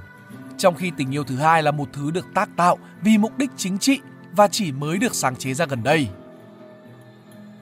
trong 0.59 0.75
khi 0.75 0.93
tình 0.97 1.15
yêu 1.15 1.25
thứ 1.25 1.37
hai 1.37 1.63
là 1.63 1.71
một 1.71 1.89
thứ 1.93 2.11
được 2.11 2.27
tác 2.35 2.49
tạo 2.57 2.79
vì 3.03 3.19
mục 3.19 3.39
đích 3.39 3.51
chính 3.57 3.79
trị 3.79 4.01
và 4.33 4.49
chỉ 4.49 4.73
mới 4.73 4.99
được 4.99 5.15
sáng 5.15 5.37
chế 5.37 5.55
ra 5.55 5.67
gần 5.67 5.83
đây. 5.83 6.09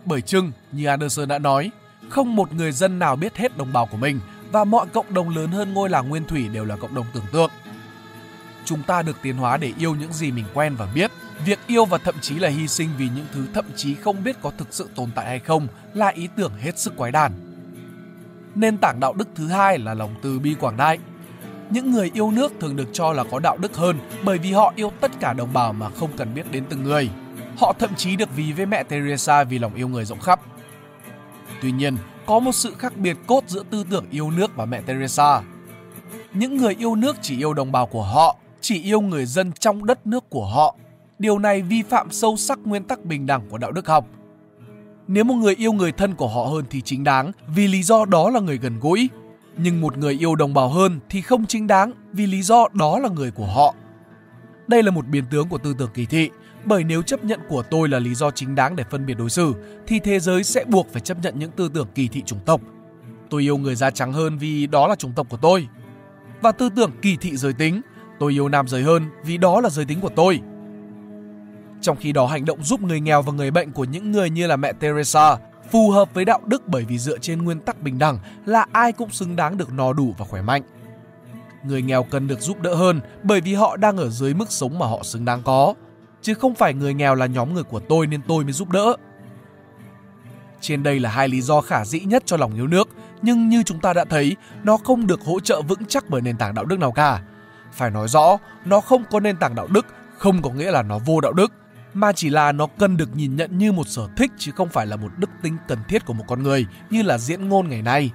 Bởi 0.04 0.20
chưng, 0.20 0.52
như 0.72 0.86
Anderson 0.86 1.28
đã 1.28 1.38
nói, 1.38 1.70
không 2.08 2.36
một 2.36 2.52
người 2.52 2.72
dân 2.72 2.98
nào 2.98 3.16
biết 3.16 3.36
hết 3.36 3.56
đồng 3.56 3.72
bào 3.72 3.86
của 3.86 3.96
mình 3.96 4.20
và 4.52 4.64
mọi 4.64 4.86
cộng 4.92 5.14
đồng 5.14 5.36
lớn 5.36 5.48
hơn 5.50 5.74
ngôi 5.74 5.90
làng 5.90 6.08
nguyên 6.08 6.24
thủy 6.24 6.48
đều 6.48 6.64
là 6.64 6.76
cộng 6.76 6.94
đồng 6.94 7.06
tưởng 7.14 7.24
tượng. 7.32 7.50
Chúng 8.64 8.82
ta 8.82 9.02
được 9.02 9.16
tiến 9.22 9.36
hóa 9.36 9.56
để 9.56 9.72
yêu 9.78 9.94
những 9.94 10.12
gì 10.12 10.30
mình 10.30 10.44
quen 10.54 10.74
và 10.78 10.88
biết. 10.94 11.10
Việc 11.46 11.58
yêu 11.66 11.84
và 11.84 11.98
thậm 11.98 12.14
chí 12.20 12.38
là 12.38 12.48
hy 12.48 12.68
sinh 12.68 12.88
vì 12.98 13.08
những 13.16 13.26
thứ 13.32 13.46
thậm 13.54 13.64
chí 13.76 13.94
không 13.94 14.24
biết 14.24 14.36
có 14.42 14.52
thực 14.58 14.68
sự 14.70 14.88
tồn 14.94 15.10
tại 15.14 15.26
hay 15.26 15.38
không 15.38 15.66
là 15.94 16.08
ý 16.08 16.28
tưởng 16.36 16.52
hết 16.60 16.78
sức 16.78 16.96
quái 16.96 17.12
đản. 17.12 17.32
Nền 18.54 18.76
tảng 18.76 19.00
đạo 19.00 19.12
đức 19.12 19.28
thứ 19.34 19.48
hai 19.48 19.78
là 19.78 19.94
lòng 19.94 20.14
từ 20.22 20.38
bi 20.38 20.54
quảng 20.54 20.76
đại– 20.76 20.98
những 21.70 21.92
người 21.92 22.10
yêu 22.14 22.30
nước 22.30 22.52
thường 22.60 22.76
được 22.76 22.88
cho 22.92 23.12
là 23.12 23.24
có 23.24 23.38
đạo 23.38 23.56
đức 23.56 23.76
hơn 23.76 23.98
bởi 24.24 24.38
vì 24.38 24.52
họ 24.52 24.72
yêu 24.76 24.92
tất 25.00 25.10
cả 25.20 25.32
đồng 25.32 25.52
bào 25.52 25.72
mà 25.72 25.90
không 25.90 26.10
cần 26.16 26.34
biết 26.34 26.50
đến 26.50 26.64
từng 26.68 26.82
người. 26.82 27.10
Họ 27.56 27.74
thậm 27.78 27.94
chí 27.96 28.16
được 28.16 28.36
ví 28.36 28.52
với 28.52 28.66
mẹ 28.66 28.82
Teresa 28.82 29.44
vì 29.44 29.58
lòng 29.58 29.74
yêu 29.74 29.88
người 29.88 30.04
rộng 30.04 30.20
khắp. 30.20 30.40
Tuy 31.62 31.72
nhiên, 31.72 31.96
có 32.26 32.38
một 32.38 32.52
sự 32.52 32.74
khác 32.78 32.96
biệt 32.96 33.16
cốt 33.26 33.44
giữa 33.46 33.62
tư 33.70 33.84
tưởng 33.90 34.04
yêu 34.10 34.30
nước 34.30 34.56
và 34.56 34.64
mẹ 34.64 34.80
Teresa. 34.80 35.42
Những 36.32 36.56
người 36.56 36.74
yêu 36.78 36.94
nước 36.94 37.16
chỉ 37.22 37.38
yêu 37.38 37.54
đồng 37.54 37.72
bào 37.72 37.86
của 37.86 38.02
họ, 38.02 38.36
chỉ 38.60 38.82
yêu 38.82 39.00
người 39.00 39.26
dân 39.26 39.52
trong 39.52 39.86
đất 39.86 40.06
nước 40.06 40.30
của 40.30 40.46
họ. 40.46 40.76
Điều 41.18 41.38
này 41.38 41.62
vi 41.62 41.82
phạm 41.82 42.10
sâu 42.10 42.36
sắc 42.36 42.58
nguyên 42.64 42.84
tắc 42.84 43.04
bình 43.04 43.26
đẳng 43.26 43.48
của 43.48 43.58
đạo 43.58 43.72
đức 43.72 43.88
học. 43.88 44.06
Nếu 45.08 45.24
một 45.24 45.34
người 45.34 45.54
yêu 45.54 45.72
người 45.72 45.92
thân 45.92 46.14
của 46.14 46.28
họ 46.28 46.44
hơn 46.44 46.64
thì 46.70 46.80
chính 46.80 47.04
đáng 47.04 47.32
vì 47.54 47.68
lý 47.68 47.82
do 47.82 48.04
đó 48.04 48.30
là 48.30 48.40
người 48.40 48.58
gần 48.58 48.80
gũi, 48.80 49.08
nhưng 49.56 49.80
một 49.80 49.98
người 49.98 50.22
yêu 50.22 50.34
đồng 50.34 50.54
bào 50.54 50.68
hơn 50.68 51.00
thì 51.08 51.20
không 51.20 51.46
chính 51.46 51.66
đáng 51.66 51.92
vì 52.12 52.26
lý 52.26 52.42
do 52.42 52.66
đó 52.72 52.98
là 52.98 53.08
người 53.08 53.30
của 53.30 53.46
họ. 53.46 53.74
Đây 54.66 54.82
là 54.82 54.90
một 54.90 55.06
biến 55.06 55.24
tướng 55.30 55.48
của 55.48 55.58
tư 55.58 55.74
tưởng 55.78 55.90
kỳ 55.94 56.06
thị, 56.06 56.30
bởi 56.64 56.84
nếu 56.84 57.02
chấp 57.02 57.24
nhận 57.24 57.40
của 57.48 57.62
tôi 57.62 57.88
là 57.88 57.98
lý 57.98 58.14
do 58.14 58.30
chính 58.30 58.54
đáng 58.54 58.76
để 58.76 58.84
phân 58.90 59.06
biệt 59.06 59.14
đối 59.14 59.30
xử 59.30 59.54
thì 59.86 59.98
thế 59.98 60.20
giới 60.20 60.44
sẽ 60.44 60.64
buộc 60.64 60.92
phải 60.92 61.00
chấp 61.00 61.18
nhận 61.22 61.38
những 61.38 61.50
tư 61.50 61.70
tưởng 61.74 61.88
kỳ 61.94 62.08
thị 62.08 62.22
chủng 62.26 62.40
tộc. 62.44 62.60
Tôi 63.30 63.42
yêu 63.42 63.56
người 63.56 63.74
da 63.74 63.90
trắng 63.90 64.12
hơn 64.12 64.38
vì 64.38 64.66
đó 64.66 64.88
là 64.88 64.94
chủng 64.94 65.12
tộc 65.12 65.26
của 65.30 65.36
tôi. 65.36 65.68
Và 66.40 66.52
tư 66.52 66.68
tưởng 66.76 66.90
kỳ 67.02 67.16
thị 67.16 67.36
giới 67.36 67.52
tính, 67.52 67.80
tôi 68.18 68.32
yêu 68.32 68.48
nam 68.48 68.68
giới 68.68 68.82
hơn 68.82 69.02
vì 69.24 69.36
đó 69.36 69.60
là 69.60 69.70
giới 69.70 69.84
tính 69.84 70.00
của 70.00 70.10
tôi. 70.16 70.40
Trong 71.84 71.96
khi 71.96 72.12
đó 72.12 72.26
hành 72.26 72.44
động 72.44 72.62
giúp 72.62 72.80
người 72.80 73.00
nghèo 73.00 73.22
và 73.22 73.32
người 73.32 73.50
bệnh 73.50 73.72
của 73.72 73.84
những 73.84 74.12
người 74.12 74.30
như 74.30 74.46
là 74.46 74.56
mẹ 74.56 74.72
Teresa 74.72 75.36
phù 75.70 75.90
hợp 75.90 76.14
với 76.14 76.24
đạo 76.24 76.40
đức 76.46 76.68
bởi 76.68 76.84
vì 76.84 76.98
dựa 76.98 77.18
trên 77.18 77.42
nguyên 77.42 77.60
tắc 77.60 77.82
bình 77.82 77.98
đẳng 77.98 78.18
là 78.46 78.66
ai 78.72 78.92
cũng 78.92 79.10
xứng 79.10 79.36
đáng 79.36 79.56
được 79.56 79.72
no 79.72 79.92
đủ 79.92 80.14
và 80.18 80.24
khỏe 80.24 80.42
mạnh. 80.42 80.62
Người 81.64 81.82
nghèo 81.82 82.02
cần 82.02 82.28
được 82.28 82.40
giúp 82.40 82.60
đỡ 82.60 82.74
hơn 82.74 83.00
bởi 83.22 83.40
vì 83.40 83.54
họ 83.54 83.76
đang 83.76 83.96
ở 83.96 84.10
dưới 84.10 84.34
mức 84.34 84.52
sống 84.52 84.78
mà 84.78 84.86
họ 84.86 85.02
xứng 85.02 85.24
đáng 85.24 85.42
có, 85.42 85.74
chứ 86.22 86.34
không 86.34 86.54
phải 86.54 86.74
người 86.74 86.94
nghèo 86.94 87.14
là 87.14 87.26
nhóm 87.26 87.54
người 87.54 87.64
của 87.64 87.80
tôi 87.80 88.06
nên 88.06 88.20
tôi 88.28 88.44
mới 88.44 88.52
giúp 88.52 88.70
đỡ. 88.70 88.96
Trên 90.60 90.82
đây 90.82 91.00
là 91.00 91.10
hai 91.10 91.28
lý 91.28 91.40
do 91.40 91.60
khả 91.60 91.84
dĩ 91.84 92.00
nhất 92.00 92.22
cho 92.26 92.36
lòng 92.36 92.54
yêu 92.54 92.66
nước, 92.66 92.88
nhưng 93.22 93.48
như 93.48 93.62
chúng 93.62 93.80
ta 93.80 93.92
đã 93.92 94.04
thấy, 94.04 94.36
nó 94.62 94.76
không 94.76 95.06
được 95.06 95.20
hỗ 95.24 95.40
trợ 95.40 95.62
vững 95.62 95.84
chắc 95.88 96.10
bởi 96.10 96.20
nền 96.20 96.36
tảng 96.36 96.54
đạo 96.54 96.64
đức 96.64 96.78
nào 96.78 96.92
cả. 96.92 97.20
Phải 97.72 97.90
nói 97.90 98.08
rõ, 98.08 98.38
nó 98.64 98.80
không 98.80 99.04
có 99.10 99.20
nền 99.20 99.36
tảng 99.36 99.54
đạo 99.54 99.66
đức 99.66 99.86
không 100.18 100.42
có 100.42 100.50
nghĩa 100.50 100.70
là 100.70 100.82
nó 100.82 100.98
vô 100.98 101.20
đạo 101.20 101.32
đức 101.32 101.52
mà 101.94 102.12
chỉ 102.12 102.30
là 102.30 102.52
nó 102.52 102.66
cần 102.78 102.96
được 102.96 103.16
nhìn 103.16 103.36
nhận 103.36 103.58
như 103.58 103.72
một 103.72 103.88
sở 103.88 104.08
thích 104.16 104.32
chứ 104.38 104.52
không 104.52 104.68
phải 104.68 104.86
là 104.86 104.96
một 104.96 105.10
đức 105.18 105.30
tính 105.42 105.56
cần 105.68 105.78
thiết 105.88 106.04
của 106.04 106.12
một 106.12 106.24
con 106.28 106.42
người 106.42 106.66
như 106.90 107.02
là 107.02 107.18
diễn 107.18 107.48
ngôn 107.48 107.68
ngày 107.68 107.82
nay. 107.82 108.10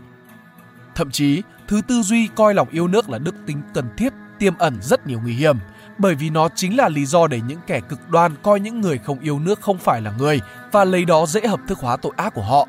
Thậm 0.96 1.12
chí, 1.12 1.42
thứ 1.68 1.82
tư 1.88 2.02
duy 2.02 2.28
coi 2.36 2.54
lòng 2.54 2.70
yêu 2.72 2.88
nước 2.88 3.10
là 3.10 3.18
đức 3.18 3.36
tính 3.46 3.62
cần 3.74 3.86
thiết 3.98 4.14
tiềm 4.40 4.58
ẩn 4.58 4.78
rất 4.82 5.08
nhiều 5.08 5.20
nguy 5.24 5.34
hiểm 5.34 5.58
bởi 5.98 6.16
vì 6.16 6.30
nó 6.30 6.50
chính 6.56 6.78
là 6.78 6.90
lý 6.90 7.06
do 7.06 7.28
để 7.28 7.42
những 7.48 7.60
kẻ 7.68 7.80
cực 7.90 8.10
đoan 8.10 8.32
coi 8.44 8.60
những 8.60 8.82
người 8.82 8.98
không 8.98 9.20
yêu 9.20 9.40
nước 9.40 9.62
không 9.62 9.78
phải 9.78 10.02
là 10.02 10.14
người 10.18 10.42
và 10.72 10.86
lấy 10.86 11.06
đó 11.06 11.26
dễ 11.26 11.48
hợp 11.48 11.60
thức 11.68 11.78
hóa 11.80 11.98
tội 11.98 12.12
ác 12.16 12.34
của 12.34 12.44
họ. 12.44 12.68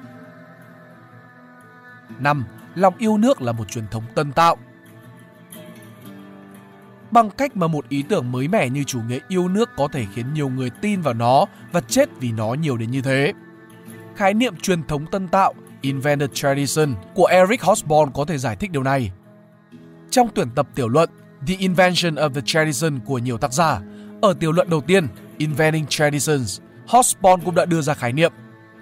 5. 2.19 2.45
Lòng 2.75 2.95
yêu 2.99 3.17
nước 3.17 3.43
là 3.43 3.53
một 3.53 3.71
truyền 3.71 3.89
thống 3.91 4.05
tân 4.15 4.33
tạo 4.33 4.57
bằng 7.11 7.31
cách 7.31 7.57
mà 7.57 7.67
một 7.67 7.89
ý 7.89 8.03
tưởng 8.03 8.33
mới 8.33 8.49
mẻ 8.49 8.69
như 8.69 8.85
chủ 8.85 9.01
nghĩa 9.09 9.19
yêu 9.29 9.49
nước 9.49 9.71
có 9.77 9.89
thể 9.89 10.07
khiến 10.15 10.27
nhiều 10.35 10.49
người 10.49 10.71
tin 10.71 11.01
vào 11.01 11.15
nó 11.15 11.47
và 11.73 11.81
chết 11.81 12.09
vì 12.21 12.33
nó 12.33 12.55
nhiều 12.55 12.77
đến 12.77 12.91
như 12.91 13.03
thế. 13.03 13.33
Khái 14.17 14.35
niệm 14.35 14.57
truyền 14.57 14.83
thống 14.83 15.07
tân 15.07 15.29
tạo 15.29 15.55
Invented 15.81 16.31
Tradition 16.35 16.95
của 17.15 17.27
Eric 17.27 17.61
Hobsbawm 17.61 18.11
có 18.11 18.25
thể 18.25 18.39
giải 18.39 18.57
thích 18.57 18.71
điều 18.71 18.83
này. 18.83 19.13
Trong 20.11 20.29
tuyển 20.35 20.49
tập 20.55 20.69
tiểu 20.75 20.89
luận 20.89 21.11
The 21.47 21.55
Invention 21.59 22.15
of 22.15 22.35
the 22.35 22.41
Tradition 22.47 23.01
của 23.05 23.19
nhiều 23.19 23.39
tác 23.39 23.53
giả, 23.53 23.81
ở 24.23 24.35
tiểu 24.35 24.53
luận 24.53 24.71
đầu 24.71 24.81
tiên 24.81 25.07
Inventing 25.37 25.87
Traditions, 25.87 26.61
Hobsbawm 26.89 27.39
cũng 27.45 27.55
đã 27.55 27.65
đưa 27.65 27.81
ra 27.81 27.95
khái 27.95 28.13
niệm 28.13 28.33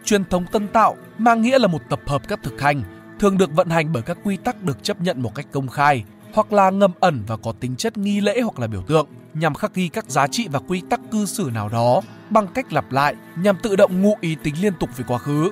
truyền 0.05 0.25
thống 0.25 0.45
tân 0.53 0.69
tạo 0.69 0.97
mang 1.19 1.43
nghĩa 1.43 1.59
là 1.59 1.69
một 1.69 1.83
tập 1.89 2.01
hợp 2.07 2.29
các 2.29 2.41
thực 2.43 2.61
hành 2.61 2.83
thường 3.19 3.39
được 3.39 3.53
vận 3.53 3.69
hành 3.69 3.93
bởi 3.93 4.03
các 4.03 4.19
quy 4.25 4.37
tắc 4.37 4.63
được 4.63 4.83
chấp 4.83 5.01
nhận 5.01 5.23
một 5.23 5.35
cách 5.35 5.47
công 5.53 5.69
khai 5.69 6.05
hoặc 6.33 6.53
là 6.53 6.71
ngầm 6.71 6.93
ẩn 7.01 7.23
và 7.27 7.37
có 7.37 7.53
tính 7.61 7.77
chất 7.77 7.99
nghi 7.99 8.21
lễ 8.21 8.41
hoặc 8.41 8.59
là 8.59 8.67
biểu 8.67 8.83
tượng 8.83 9.07
nhằm 9.35 9.55
khắc 9.55 9.75
ghi 9.75 9.89
các 9.89 10.11
giá 10.11 10.27
trị 10.27 10.49
và 10.53 10.59
quy 10.59 10.83
tắc 10.91 11.01
cư 11.11 11.27
xử 11.27 11.51
nào 11.55 11.69
đó 11.69 12.01
bằng 12.31 12.47
cách 12.47 12.73
lặp 12.73 12.93
lại 12.93 13.15
nhằm 13.37 13.57
tự 13.63 13.77
động 13.77 14.03
ngụ 14.03 14.17
ý 14.21 14.37
tính 14.43 14.55
liên 14.63 14.73
tục 14.81 14.91
về 14.97 15.05
quá 15.09 15.19
khứ. 15.19 15.51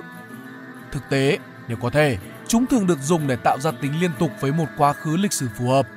Thực 0.91 1.03
tế, 1.09 1.37
nếu 1.67 1.77
có 1.81 1.89
thể, 1.89 2.17
chúng 2.47 2.65
thường 2.65 2.87
được 2.87 2.99
dùng 3.01 3.27
để 3.27 3.35
tạo 3.35 3.59
ra 3.59 3.71
tính 3.71 3.91
liên 4.01 4.11
tục 4.19 4.31
với 4.41 4.51
một 4.51 4.65
quá 4.77 4.93
khứ 4.93 5.17
lịch 5.17 5.33
sử 5.33 5.47
phù 5.57 5.67
hợp. 5.67 5.87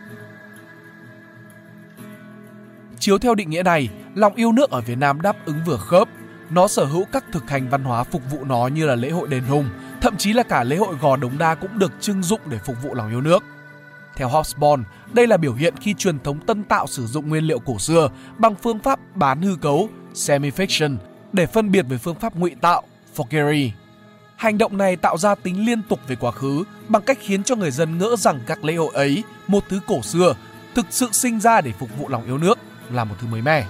Chiếu 2.99 3.19
theo 3.19 3.35
định 3.35 3.51
nghĩa 3.51 3.63
này, 3.63 3.89
lòng 4.15 4.35
yêu 4.35 4.53
nước 4.53 4.71
ở 4.71 4.81
Việt 4.81 4.99
Nam 4.99 5.21
đáp 5.21 5.37
ứng 5.47 5.61
vừa 5.67 5.77
khớp. 5.77 6.09
Nó 6.51 6.69
sở 6.69 6.85
hữu 6.85 7.05
các 7.13 7.25
thực 7.33 7.51
hành 7.51 7.69
văn 7.69 7.85
hóa 7.85 8.05
phục 8.05 8.23
vụ 8.31 8.45
nó 8.45 8.67
như 8.67 8.87
là 8.87 8.95
lễ 8.95 9.11
hội 9.11 9.29
đền 9.29 9.45
hùng, 9.45 9.69
thậm 10.01 10.17
chí 10.17 10.33
là 10.33 10.43
cả 10.43 10.65
lễ 10.65 10.77
hội 10.77 10.95
gò 11.01 11.17
đống 11.17 11.39
đa 11.39 11.55
cũng 11.55 11.79
được 11.79 11.93
trưng 12.01 12.23
dụng 12.23 12.41
để 12.47 12.59
phục 12.65 12.77
vụ 12.83 12.95
lòng 12.95 13.11
yêu 13.11 13.21
nước. 13.21 13.45
Theo 14.21 14.29
Hobsbawm, 14.29 14.83
đây 15.13 15.27
là 15.27 15.37
biểu 15.37 15.55
hiện 15.55 15.75
khi 15.81 15.95
truyền 15.95 16.19
thống 16.19 16.41
tân 16.47 16.65
tạo 16.65 16.87
sử 16.87 17.07
dụng 17.07 17.29
nguyên 17.29 17.45
liệu 17.45 17.59
cổ 17.59 17.79
xưa 17.79 18.11
bằng 18.39 18.55
phương 18.63 18.79
pháp 18.79 19.17
bán 19.17 19.43
hư 19.43 19.57
cấu 19.57 19.89
semi-fiction 20.15 20.97
để 21.33 21.47
phân 21.47 21.71
biệt 21.71 21.83
với 21.89 21.99
phương 21.99 22.15
pháp 22.15 22.37
ngụy 22.37 22.55
tạo 22.61 22.83
forgery. 23.17 23.71
Hành 24.37 24.59
động 24.59 24.79
này 24.79 24.97
tạo 24.97 25.19
ra 25.19 25.35
tính 25.35 25.67
liên 25.67 25.83
tục 25.83 26.01
về 26.07 26.17
quá 26.17 26.31
khứ 26.31 26.65
bằng 26.89 27.03
cách 27.03 27.19
khiến 27.21 27.43
cho 27.43 27.57
người 27.57 27.71
dân 27.71 27.99
ngỡ 27.99 28.17
rằng 28.19 28.41
các 28.47 28.65
lễ 28.65 28.75
hội 28.75 28.91
ấy, 28.95 29.25
một 29.47 29.65
thứ 29.69 29.81
cổ 29.87 30.03
xưa, 30.03 30.35
thực 30.75 30.87
sự 30.91 31.09
sinh 31.13 31.41
ra 31.41 31.61
để 31.61 31.73
phục 31.79 31.99
vụ 31.99 32.09
lòng 32.09 32.25
yêu 32.27 32.39
nước 32.39 32.59
là 32.91 33.05
một 33.05 33.15
thứ 33.21 33.27
mới 33.27 33.43
mẻ. 33.43 33.67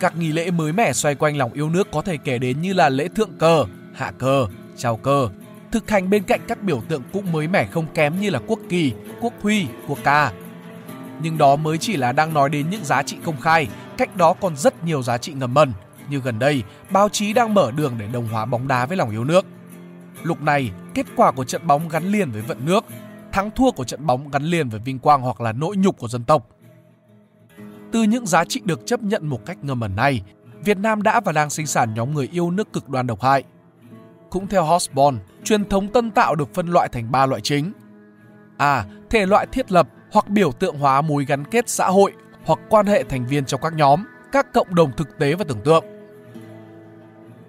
Các 0.00 0.16
nghi 0.16 0.32
lễ 0.32 0.50
mới 0.50 0.72
mẻ 0.72 0.92
xoay 0.92 1.14
quanh 1.14 1.36
lòng 1.36 1.52
yêu 1.52 1.70
nước 1.70 1.88
có 1.92 2.02
thể 2.02 2.16
kể 2.16 2.38
đến 2.38 2.60
như 2.60 2.72
là 2.72 2.88
lễ 2.88 3.08
thượng 3.08 3.32
cờ, 3.38 3.64
hạ 3.94 4.12
cờ, 4.18 4.46
chào 4.76 4.96
cờ, 4.96 5.28
thực 5.76 5.90
hành 5.90 6.10
bên 6.10 6.22
cạnh 6.22 6.40
các 6.48 6.62
biểu 6.62 6.80
tượng 6.88 7.02
cũng 7.12 7.32
mới 7.32 7.48
mẻ 7.48 7.66
không 7.66 7.86
kém 7.94 8.20
như 8.20 8.30
là 8.30 8.40
quốc 8.46 8.58
kỳ, 8.68 8.92
quốc 9.20 9.32
huy, 9.42 9.66
quốc 9.88 9.98
ca. 10.04 10.32
Nhưng 11.22 11.38
đó 11.38 11.56
mới 11.56 11.78
chỉ 11.78 11.96
là 11.96 12.12
đang 12.12 12.34
nói 12.34 12.50
đến 12.50 12.70
những 12.70 12.84
giá 12.84 13.02
trị 13.02 13.16
công 13.24 13.40
khai, 13.40 13.68
cách 13.96 14.16
đó 14.16 14.32
còn 14.32 14.56
rất 14.56 14.84
nhiều 14.84 15.02
giá 15.02 15.18
trị 15.18 15.32
ngầm 15.32 15.54
mần. 15.54 15.72
Như 16.10 16.20
gần 16.20 16.38
đây, 16.38 16.62
báo 16.90 17.08
chí 17.08 17.32
đang 17.32 17.54
mở 17.54 17.70
đường 17.70 17.94
để 17.98 18.06
đồng 18.12 18.28
hóa 18.28 18.44
bóng 18.44 18.68
đá 18.68 18.86
với 18.86 18.96
lòng 18.96 19.10
yêu 19.10 19.24
nước. 19.24 19.46
Lúc 20.22 20.42
này, 20.42 20.70
kết 20.94 21.06
quả 21.16 21.32
của 21.32 21.44
trận 21.44 21.66
bóng 21.66 21.88
gắn 21.88 22.04
liền 22.04 22.30
với 22.30 22.42
vận 22.42 22.66
nước, 22.66 22.84
thắng 23.32 23.50
thua 23.50 23.70
của 23.70 23.84
trận 23.84 24.06
bóng 24.06 24.30
gắn 24.30 24.44
liền 24.44 24.68
với 24.68 24.80
vinh 24.80 24.98
quang 24.98 25.22
hoặc 25.22 25.40
là 25.40 25.52
nỗi 25.52 25.76
nhục 25.76 25.98
của 25.98 26.08
dân 26.08 26.24
tộc. 26.24 26.48
Từ 27.92 28.02
những 28.02 28.26
giá 28.26 28.44
trị 28.44 28.60
được 28.64 28.86
chấp 28.86 29.02
nhận 29.02 29.26
một 29.26 29.46
cách 29.46 29.64
ngầm 29.64 29.80
ẩn 29.80 29.96
này, 29.96 30.22
Việt 30.64 30.78
Nam 30.78 31.02
đã 31.02 31.20
và 31.20 31.32
đang 31.32 31.50
sinh 31.50 31.66
sản 31.66 31.94
nhóm 31.94 32.14
người 32.14 32.28
yêu 32.32 32.50
nước 32.50 32.72
cực 32.72 32.88
đoan 32.88 33.06
độc 33.06 33.22
hại– 33.22 33.44
cũng 34.30 34.46
theo 34.46 34.64
Hosborn, 34.64 35.18
truyền 35.46 35.68
thống 35.68 35.88
tân 35.88 36.10
tạo 36.10 36.34
được 36.34 36.54
phân 36.54 36.68
loại 36.68 36.88
thành 36.88 37.12
3 37.12 37.26
loại 37.26 37.40
chính. 37.40 37.72
A. 38.58 38.84
Thể 39.10 39.26
loại 39.26 39.46
thiết 39.52 39.72
lập 39.72 39.88
hoặc 40.12 40.28
biểu 40.28 40.52
tượng 40.52 40.78
hóa 40.78 41.00
mối 41.00 41.24
gắn 41.24 41.44
kết 41.44 41.68
xã 41.68 41.86
hội 41.86 42.12
hoặc 42.44 42.58
quan 42.68 42.86
hệ 42.86 43.04
thành 43.04 43.26
viên 43.26 43.44
trong 43.44 43.60
các 43.60 43.72
nhóm, 43.74 44.04
các 44.32 44.52
cộng 44.52 44.74
đồng 44.74 44.92
thực 44.96 45.18
tế 45.18 45.34
và 45.34 45.44
tưởng 45.48 45.60
tượng. 45.64 45.84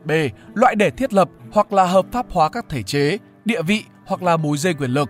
B. 0.06 0.12
Loại 0.54 0.76
để 0.76 0.90
thiết 0.90 1.14
lập 1.14 1.30
hoặc 1.52 1.74
là 1.74 1.86
hợp 1.86 2.06
pháp 2.12 2.26
hóa 2.30 2.50
các 2.50 2.66
thể 2.70 2.84
chế, 2.84 3.18
địa 3.46 3.62
vị 3.62 3.84
hoặc 4.06 4.24
là 4.24 4.38
mối 4.38 4.58
dây 4.58 4.74
quyền 4.74 4.92
lực. 4.92 5.10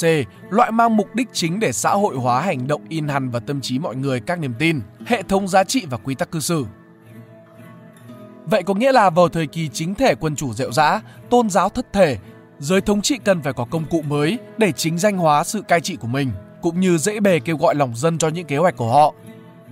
C. 0.00 0.04
Loại 0.50 0.72
mang 0.72 0.96
mục 0.96 1.14
đích 1.14 1.28
chính 1.32 1.60
để 1.60 1.72
xã 1.72 1.90
hội 1.90 2.16
hóa 2.16 2.40
hành 2.40 2.66
động 2.66 2.84
in 2.88 3.08
hằn 3.08 3.30
vào 3.30 3.40
tâm 3.40 3.60
trí 3.60 3.78
mọi 3.78 3.96
người 3.96 4.20
các 4.20 4.38
niềm 4.38 4.54
tin, 4.58 4.80
hệ 5.06 5.22
thống 5.22 5.48
giá 5.48 5.64
trị 5.64 5.86
và 5.90 5.96
quy 5.96 6.14
tắc 6.14 6.30
cư 6.30 6.40
xử. 6.40 6.66
Vậy 8.46 8.62
có 8.62 8.74
nghĩa 8.74 8.92
là 8.92 9.10
vào 9.10 9.28
thời 9.28 9.46
kỳ 9.46 9.68
chính 9.68 9.94
thể 9.94 10.14
quân 10.14 10.36
chủ 10.36 10.52
rệu 10.52 10.72
rã, 10.72 11.00
tôn 11.30 11.50
giáo 11.50 11.68
thất 11.68 11.92
thể, 11.92 12.18
giới 12.58 12.80
thống 12.80 13.02
trị 13.02 13.18
cần 13.24 13.42
phải 13.42 13.52
có 13.52 13.64
công 13.64 13.84
cụ 13.90 14.02
mới 14.02 14.38
để 14.58 14.72
chính 14.72 14.98
danh 14.98 15.16
hóa 15.16 15.44
sự 15.44 15.62
cai 15.62 15.80
trị 15.80 15.96
của 15.96 16.06
mình, 16.06 16.30
cũng 16.62 16.80
như 16.80 16.98
dễ 16.98 17.20
bề 17.20 17.40
kêu 17.40 17.56
gọi 17.56 17.74
lòng 17.74 17.96
dân 17.96 18.18
cho 18.18 18.28
những 18.28 18.46
kế 18.46 18.56
hoạch 18.56 18.76
của 18.76 18.92
họ. 18.92 19.14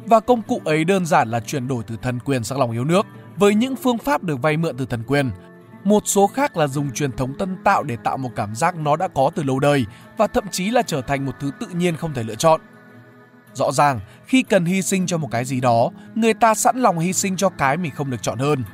Và 0.05 0.21
công 0.21 0.43
cụ 0.43 0.61
ấy 0.65 0.85
đơn 0.85 1.07
giản 1.07 1.31
là 1.31 1.41
chuyển 1.41 1.69
đổi 1.69 1.85
từ 1.87 1.97
thần 2.03 2.19
quyền 2.25 2.45
sang 2.45 2.59
lòng 2.59 2.71
yêu 2.71 2.85
nước, 2.85 3.07
với 3.37 3.55
những 3.55 3.77
phương 3.77 3.99
pháp 3.99 4.23
được 4.23 4.43
vay 4.43 4.57
mượn 4.57 4.77
từ 4.77 4.87
thần 4.87 5.03
quyền. 5.07 5.31
Một 5.85 6.03
số 6.07 6.27
khác 6.27 6.57
là 6.57 6.67
dùng 6.67 6.91
truyền 6.93 7.13
thống 7.13 7.35
tân 7.39 7.57
tạo 7.65 7.83
để 7.83 7.97
tạo 8.05 8.17
một 8.17 8.31
cảm 8.37 8.55
giác 8.55 8.77
nó 8.77 8.97
đã 8.97 9.09
có 9.09 9.31
từ 9.35 9.43
lâu 9.43 9.61
đời 9.61 9.85
và 10.17 10.27
thậm 10.27 10.45
chí 10.51 10.71
là 10.71 10.83
trở 10.83 11.03
thành 11.03 11.27
một 11.27 11.33
thứ 11.41 11.51
tự 11.61 11.67
nhiên 11.67 11.97
không 11.97 12.15
thể 12.15 12.23
lựa 12.23 12.35
chọn. 12.35 12.61
Rõ 13.55 13.73
ràng, 13.73 14.01
khi 14.27 14.43
cần 14.43 14.65
hy 14.65 14.83
sinh 14.83 15.07
cho 15.07 15.19
một 15.19 15.29
cái 15.31 15.45
gì 15.45 15.61
đó, 15.61 15.91
người 16.15 16.35
ta 16.35 16.55
sẵn 16.55 16.77
lòng 16.77 16.99
hy 16.99 17.13
sinh 17.13 17.37
cho 17.37 17.49
cái 17.49 17.77
mình 17.77 17.93
không 17.95 18.11
được 18.11 18.23
chọn 18.23 18.39
hơn. 18.39 18.65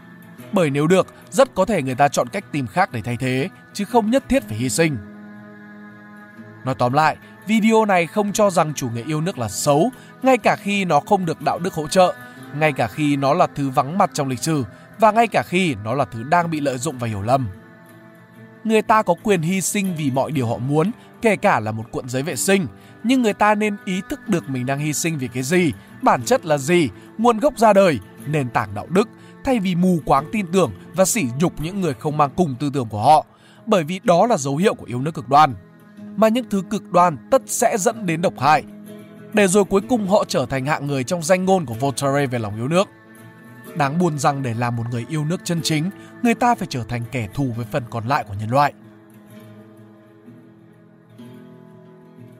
Bởi 0.53 0.71
nếu 0.71 0.87
được, 0.87 1.07
rất 1.31 1.55
có 1.55 1.64
thể 1.64 1.83
người 1.83 1.95
ta 1.95 2.09
chọn 2.09 2.29
cách 2.29 2.45
tìm 2.53 2.67
khác 2.67 2.93
để 2.93 3.03
thay 3.03 3.17
thế, 3.17 3.49
chứ 3.73 3.85
không 3.85 4.11
nhất 4.11 4.25
thiết 4.29 4.43
phải 4.49 4.57
hy 4.57 4.69
sinh. 4.69 4.97
Nói 6.64 6.75
tóm 6.79 6.93
lại, 6.93 7.17
video 7.47 7.85
này 7.85 8.07
không 8.07 8.33
cho 8.33 8.51
rằng 8.51 8.75
chủ 8.75 8.91
nghĩa 8.91 9.05
yêu 9.05 9.21
nước 9.21 9.38
là 9.38 9.49
xấu, 9.49 9.91
ngay 10.23 10.38
cả 10.38 10.57
khi 10.57 10.85
nó 10.85 11.01
không 11.01 11.27
được 11.27 11.43
đạo 11.43 11.59
đức 11.59 11.75
hỗ 11.75 11.88
trợ, 11.88 12.14
ngay 12.55 12.73
cả 12.73 12.87
khi 12.87 13.17
nó 13.17 13.35
là 13.35 13.47
thứ 13.55 13.71
vắng 13.71 13.99
mặt 13.99 14.11
trong 14.12 14.29
lịch 14.29 14.38
sử 14.38 14.64
và 14.99 15.11
ngay 15.11 15.27
cả 15.27 15.43
khi 15.47 15.75
nó 15.85 15.95
là 15.95 16.05
thứ 16.05 16.23
đang 16.23 16.51
bị 16.51 16.61
lợi 16.61 16.79
dụng 16.79 16.99
và 16.99 17.09
hiểu 17.09 17.23
lầm. 17.23 17.49
Người 18.64 18.83
ta 18.83 19.03
có 19.03 19.14
quyền 19.23 19.43
hy 19.43 19.61
sinh 19.61 19.95
vì 19.97 20.11
mọi 20.11 20.33
điều 20.33 20.47
họ 20.47 20.59
muốn, 20.59 20.91
kể 21.23 21.37
cả 21.37 21.61
là 21.61 21.73
một 21.73 21.85
cuộn 21.91 22.09
giấy 22.09 22.23
vệ 22.23 22.37
sinh, 22.37 22.67
nhưng 23.09 23.23
người 23.23 23.33
ta 23.33 23.55
nên 23.55 23.77
ý 23.85 24.01
thức 24.09 24.29
được 24.29 24.51
mình 24.51 24.66
đang 24.66 24.79
hy 24.79 24.92
sinh 24.92 25.18
vì 25.18 25.29
cái 25.29 25.42
gì, 25.42 25.73
bản 26.03 26.23
chất 26.23 26.47
là 26.47 26.59
gì, 26.59 26.88
nguồn 27.18 27.38
gốc 27.38 27.59
ra 27.59 27.73
đời, 27.73 27.99
nền 28.27 28.51
tảng 28.51 28.75
đạo 28.75 28.87
đức, 28.90 29.09
thay 29.44 29.61
vì 29.61 29.75
mù 29.75 29.99
quáng 30.05 30.29
tin 30.33 30.47
tưởng 30.53 30.73
và 30.94 31.05
sỉ 31.05 31.27
nhục 31.40 31.61
những 31.61 31.81
người 31.81 31.94
không 31.94 32.16
mang 32.16 32.31
cùng 32.37 32.55
tư 32.61 32.71
tưởng 32.75 32.88
của 32.88 33.03
họ, 33.03 33.27
bởi 33.66 33.85
vì 33.85 34.01
đó 34.05 34.27
là 34.27 34.37
dấu 34.37 34.57
hiệu 34.57 34.75
của 34.75 34.85
yêu 34.85 35.01
nước 35.01 35.14
cực 35.14 35.29
đoan. 35.29 35.55
Mà 36.16 36.29
những 36.29 36.44
thứ 36.51 36.62
cực 36.71 36.92
đoan 36.92 37.16
tất 37.31 37.42
sẽ 37.47 37.79
dẫn 37.79 38.07
đến 38.07 38.23
độc 38.23 38.38
hại, 38.38 38.64
để 39.33 39.49
rồi 39.49 39.64
cuối 39.64 39.81
cùng 39.88 40.09
họ 40.09 40.25
trở 40.29 40.47
thành 40.47 40.66
hạng 40.66 40.87
người 40.87 41.05
trong 41.05 41.23
danh 41.23 41.44
ngôn 41.44 41.66
của 41.66 41.75
Voltaire 41.75 42.27
về 42.27 42.38
lòng 42.38 42.57
yêu 42.57 42.68
nước. 42.68 42.88
Đáng 43.77 43.99
buồn 43.99 44.18
rằng 44.18 44.42
để 44.42 44.55
làm 44.55 44.77
một 44.77 44.85
người 44.90 45.07
yêu 45.09 45.25
nước 45.25 45.40
chân 45.44 45.61
chính, 45.62 45.90
người 46.23 46.35
ta 46.35 46.55
phải 46.55 46.66
trở 46.71 46.85
thành 46.88 47.03
kẻ 47.12 47.29
thù 47.35 47.53
với 47.57 47.66
phần 47.73 47.83
còn 47.90 48.09
lại 48.09 48.25
của 48.29 48.35
nhân 48.40 48.51
loại. 48.51 48.73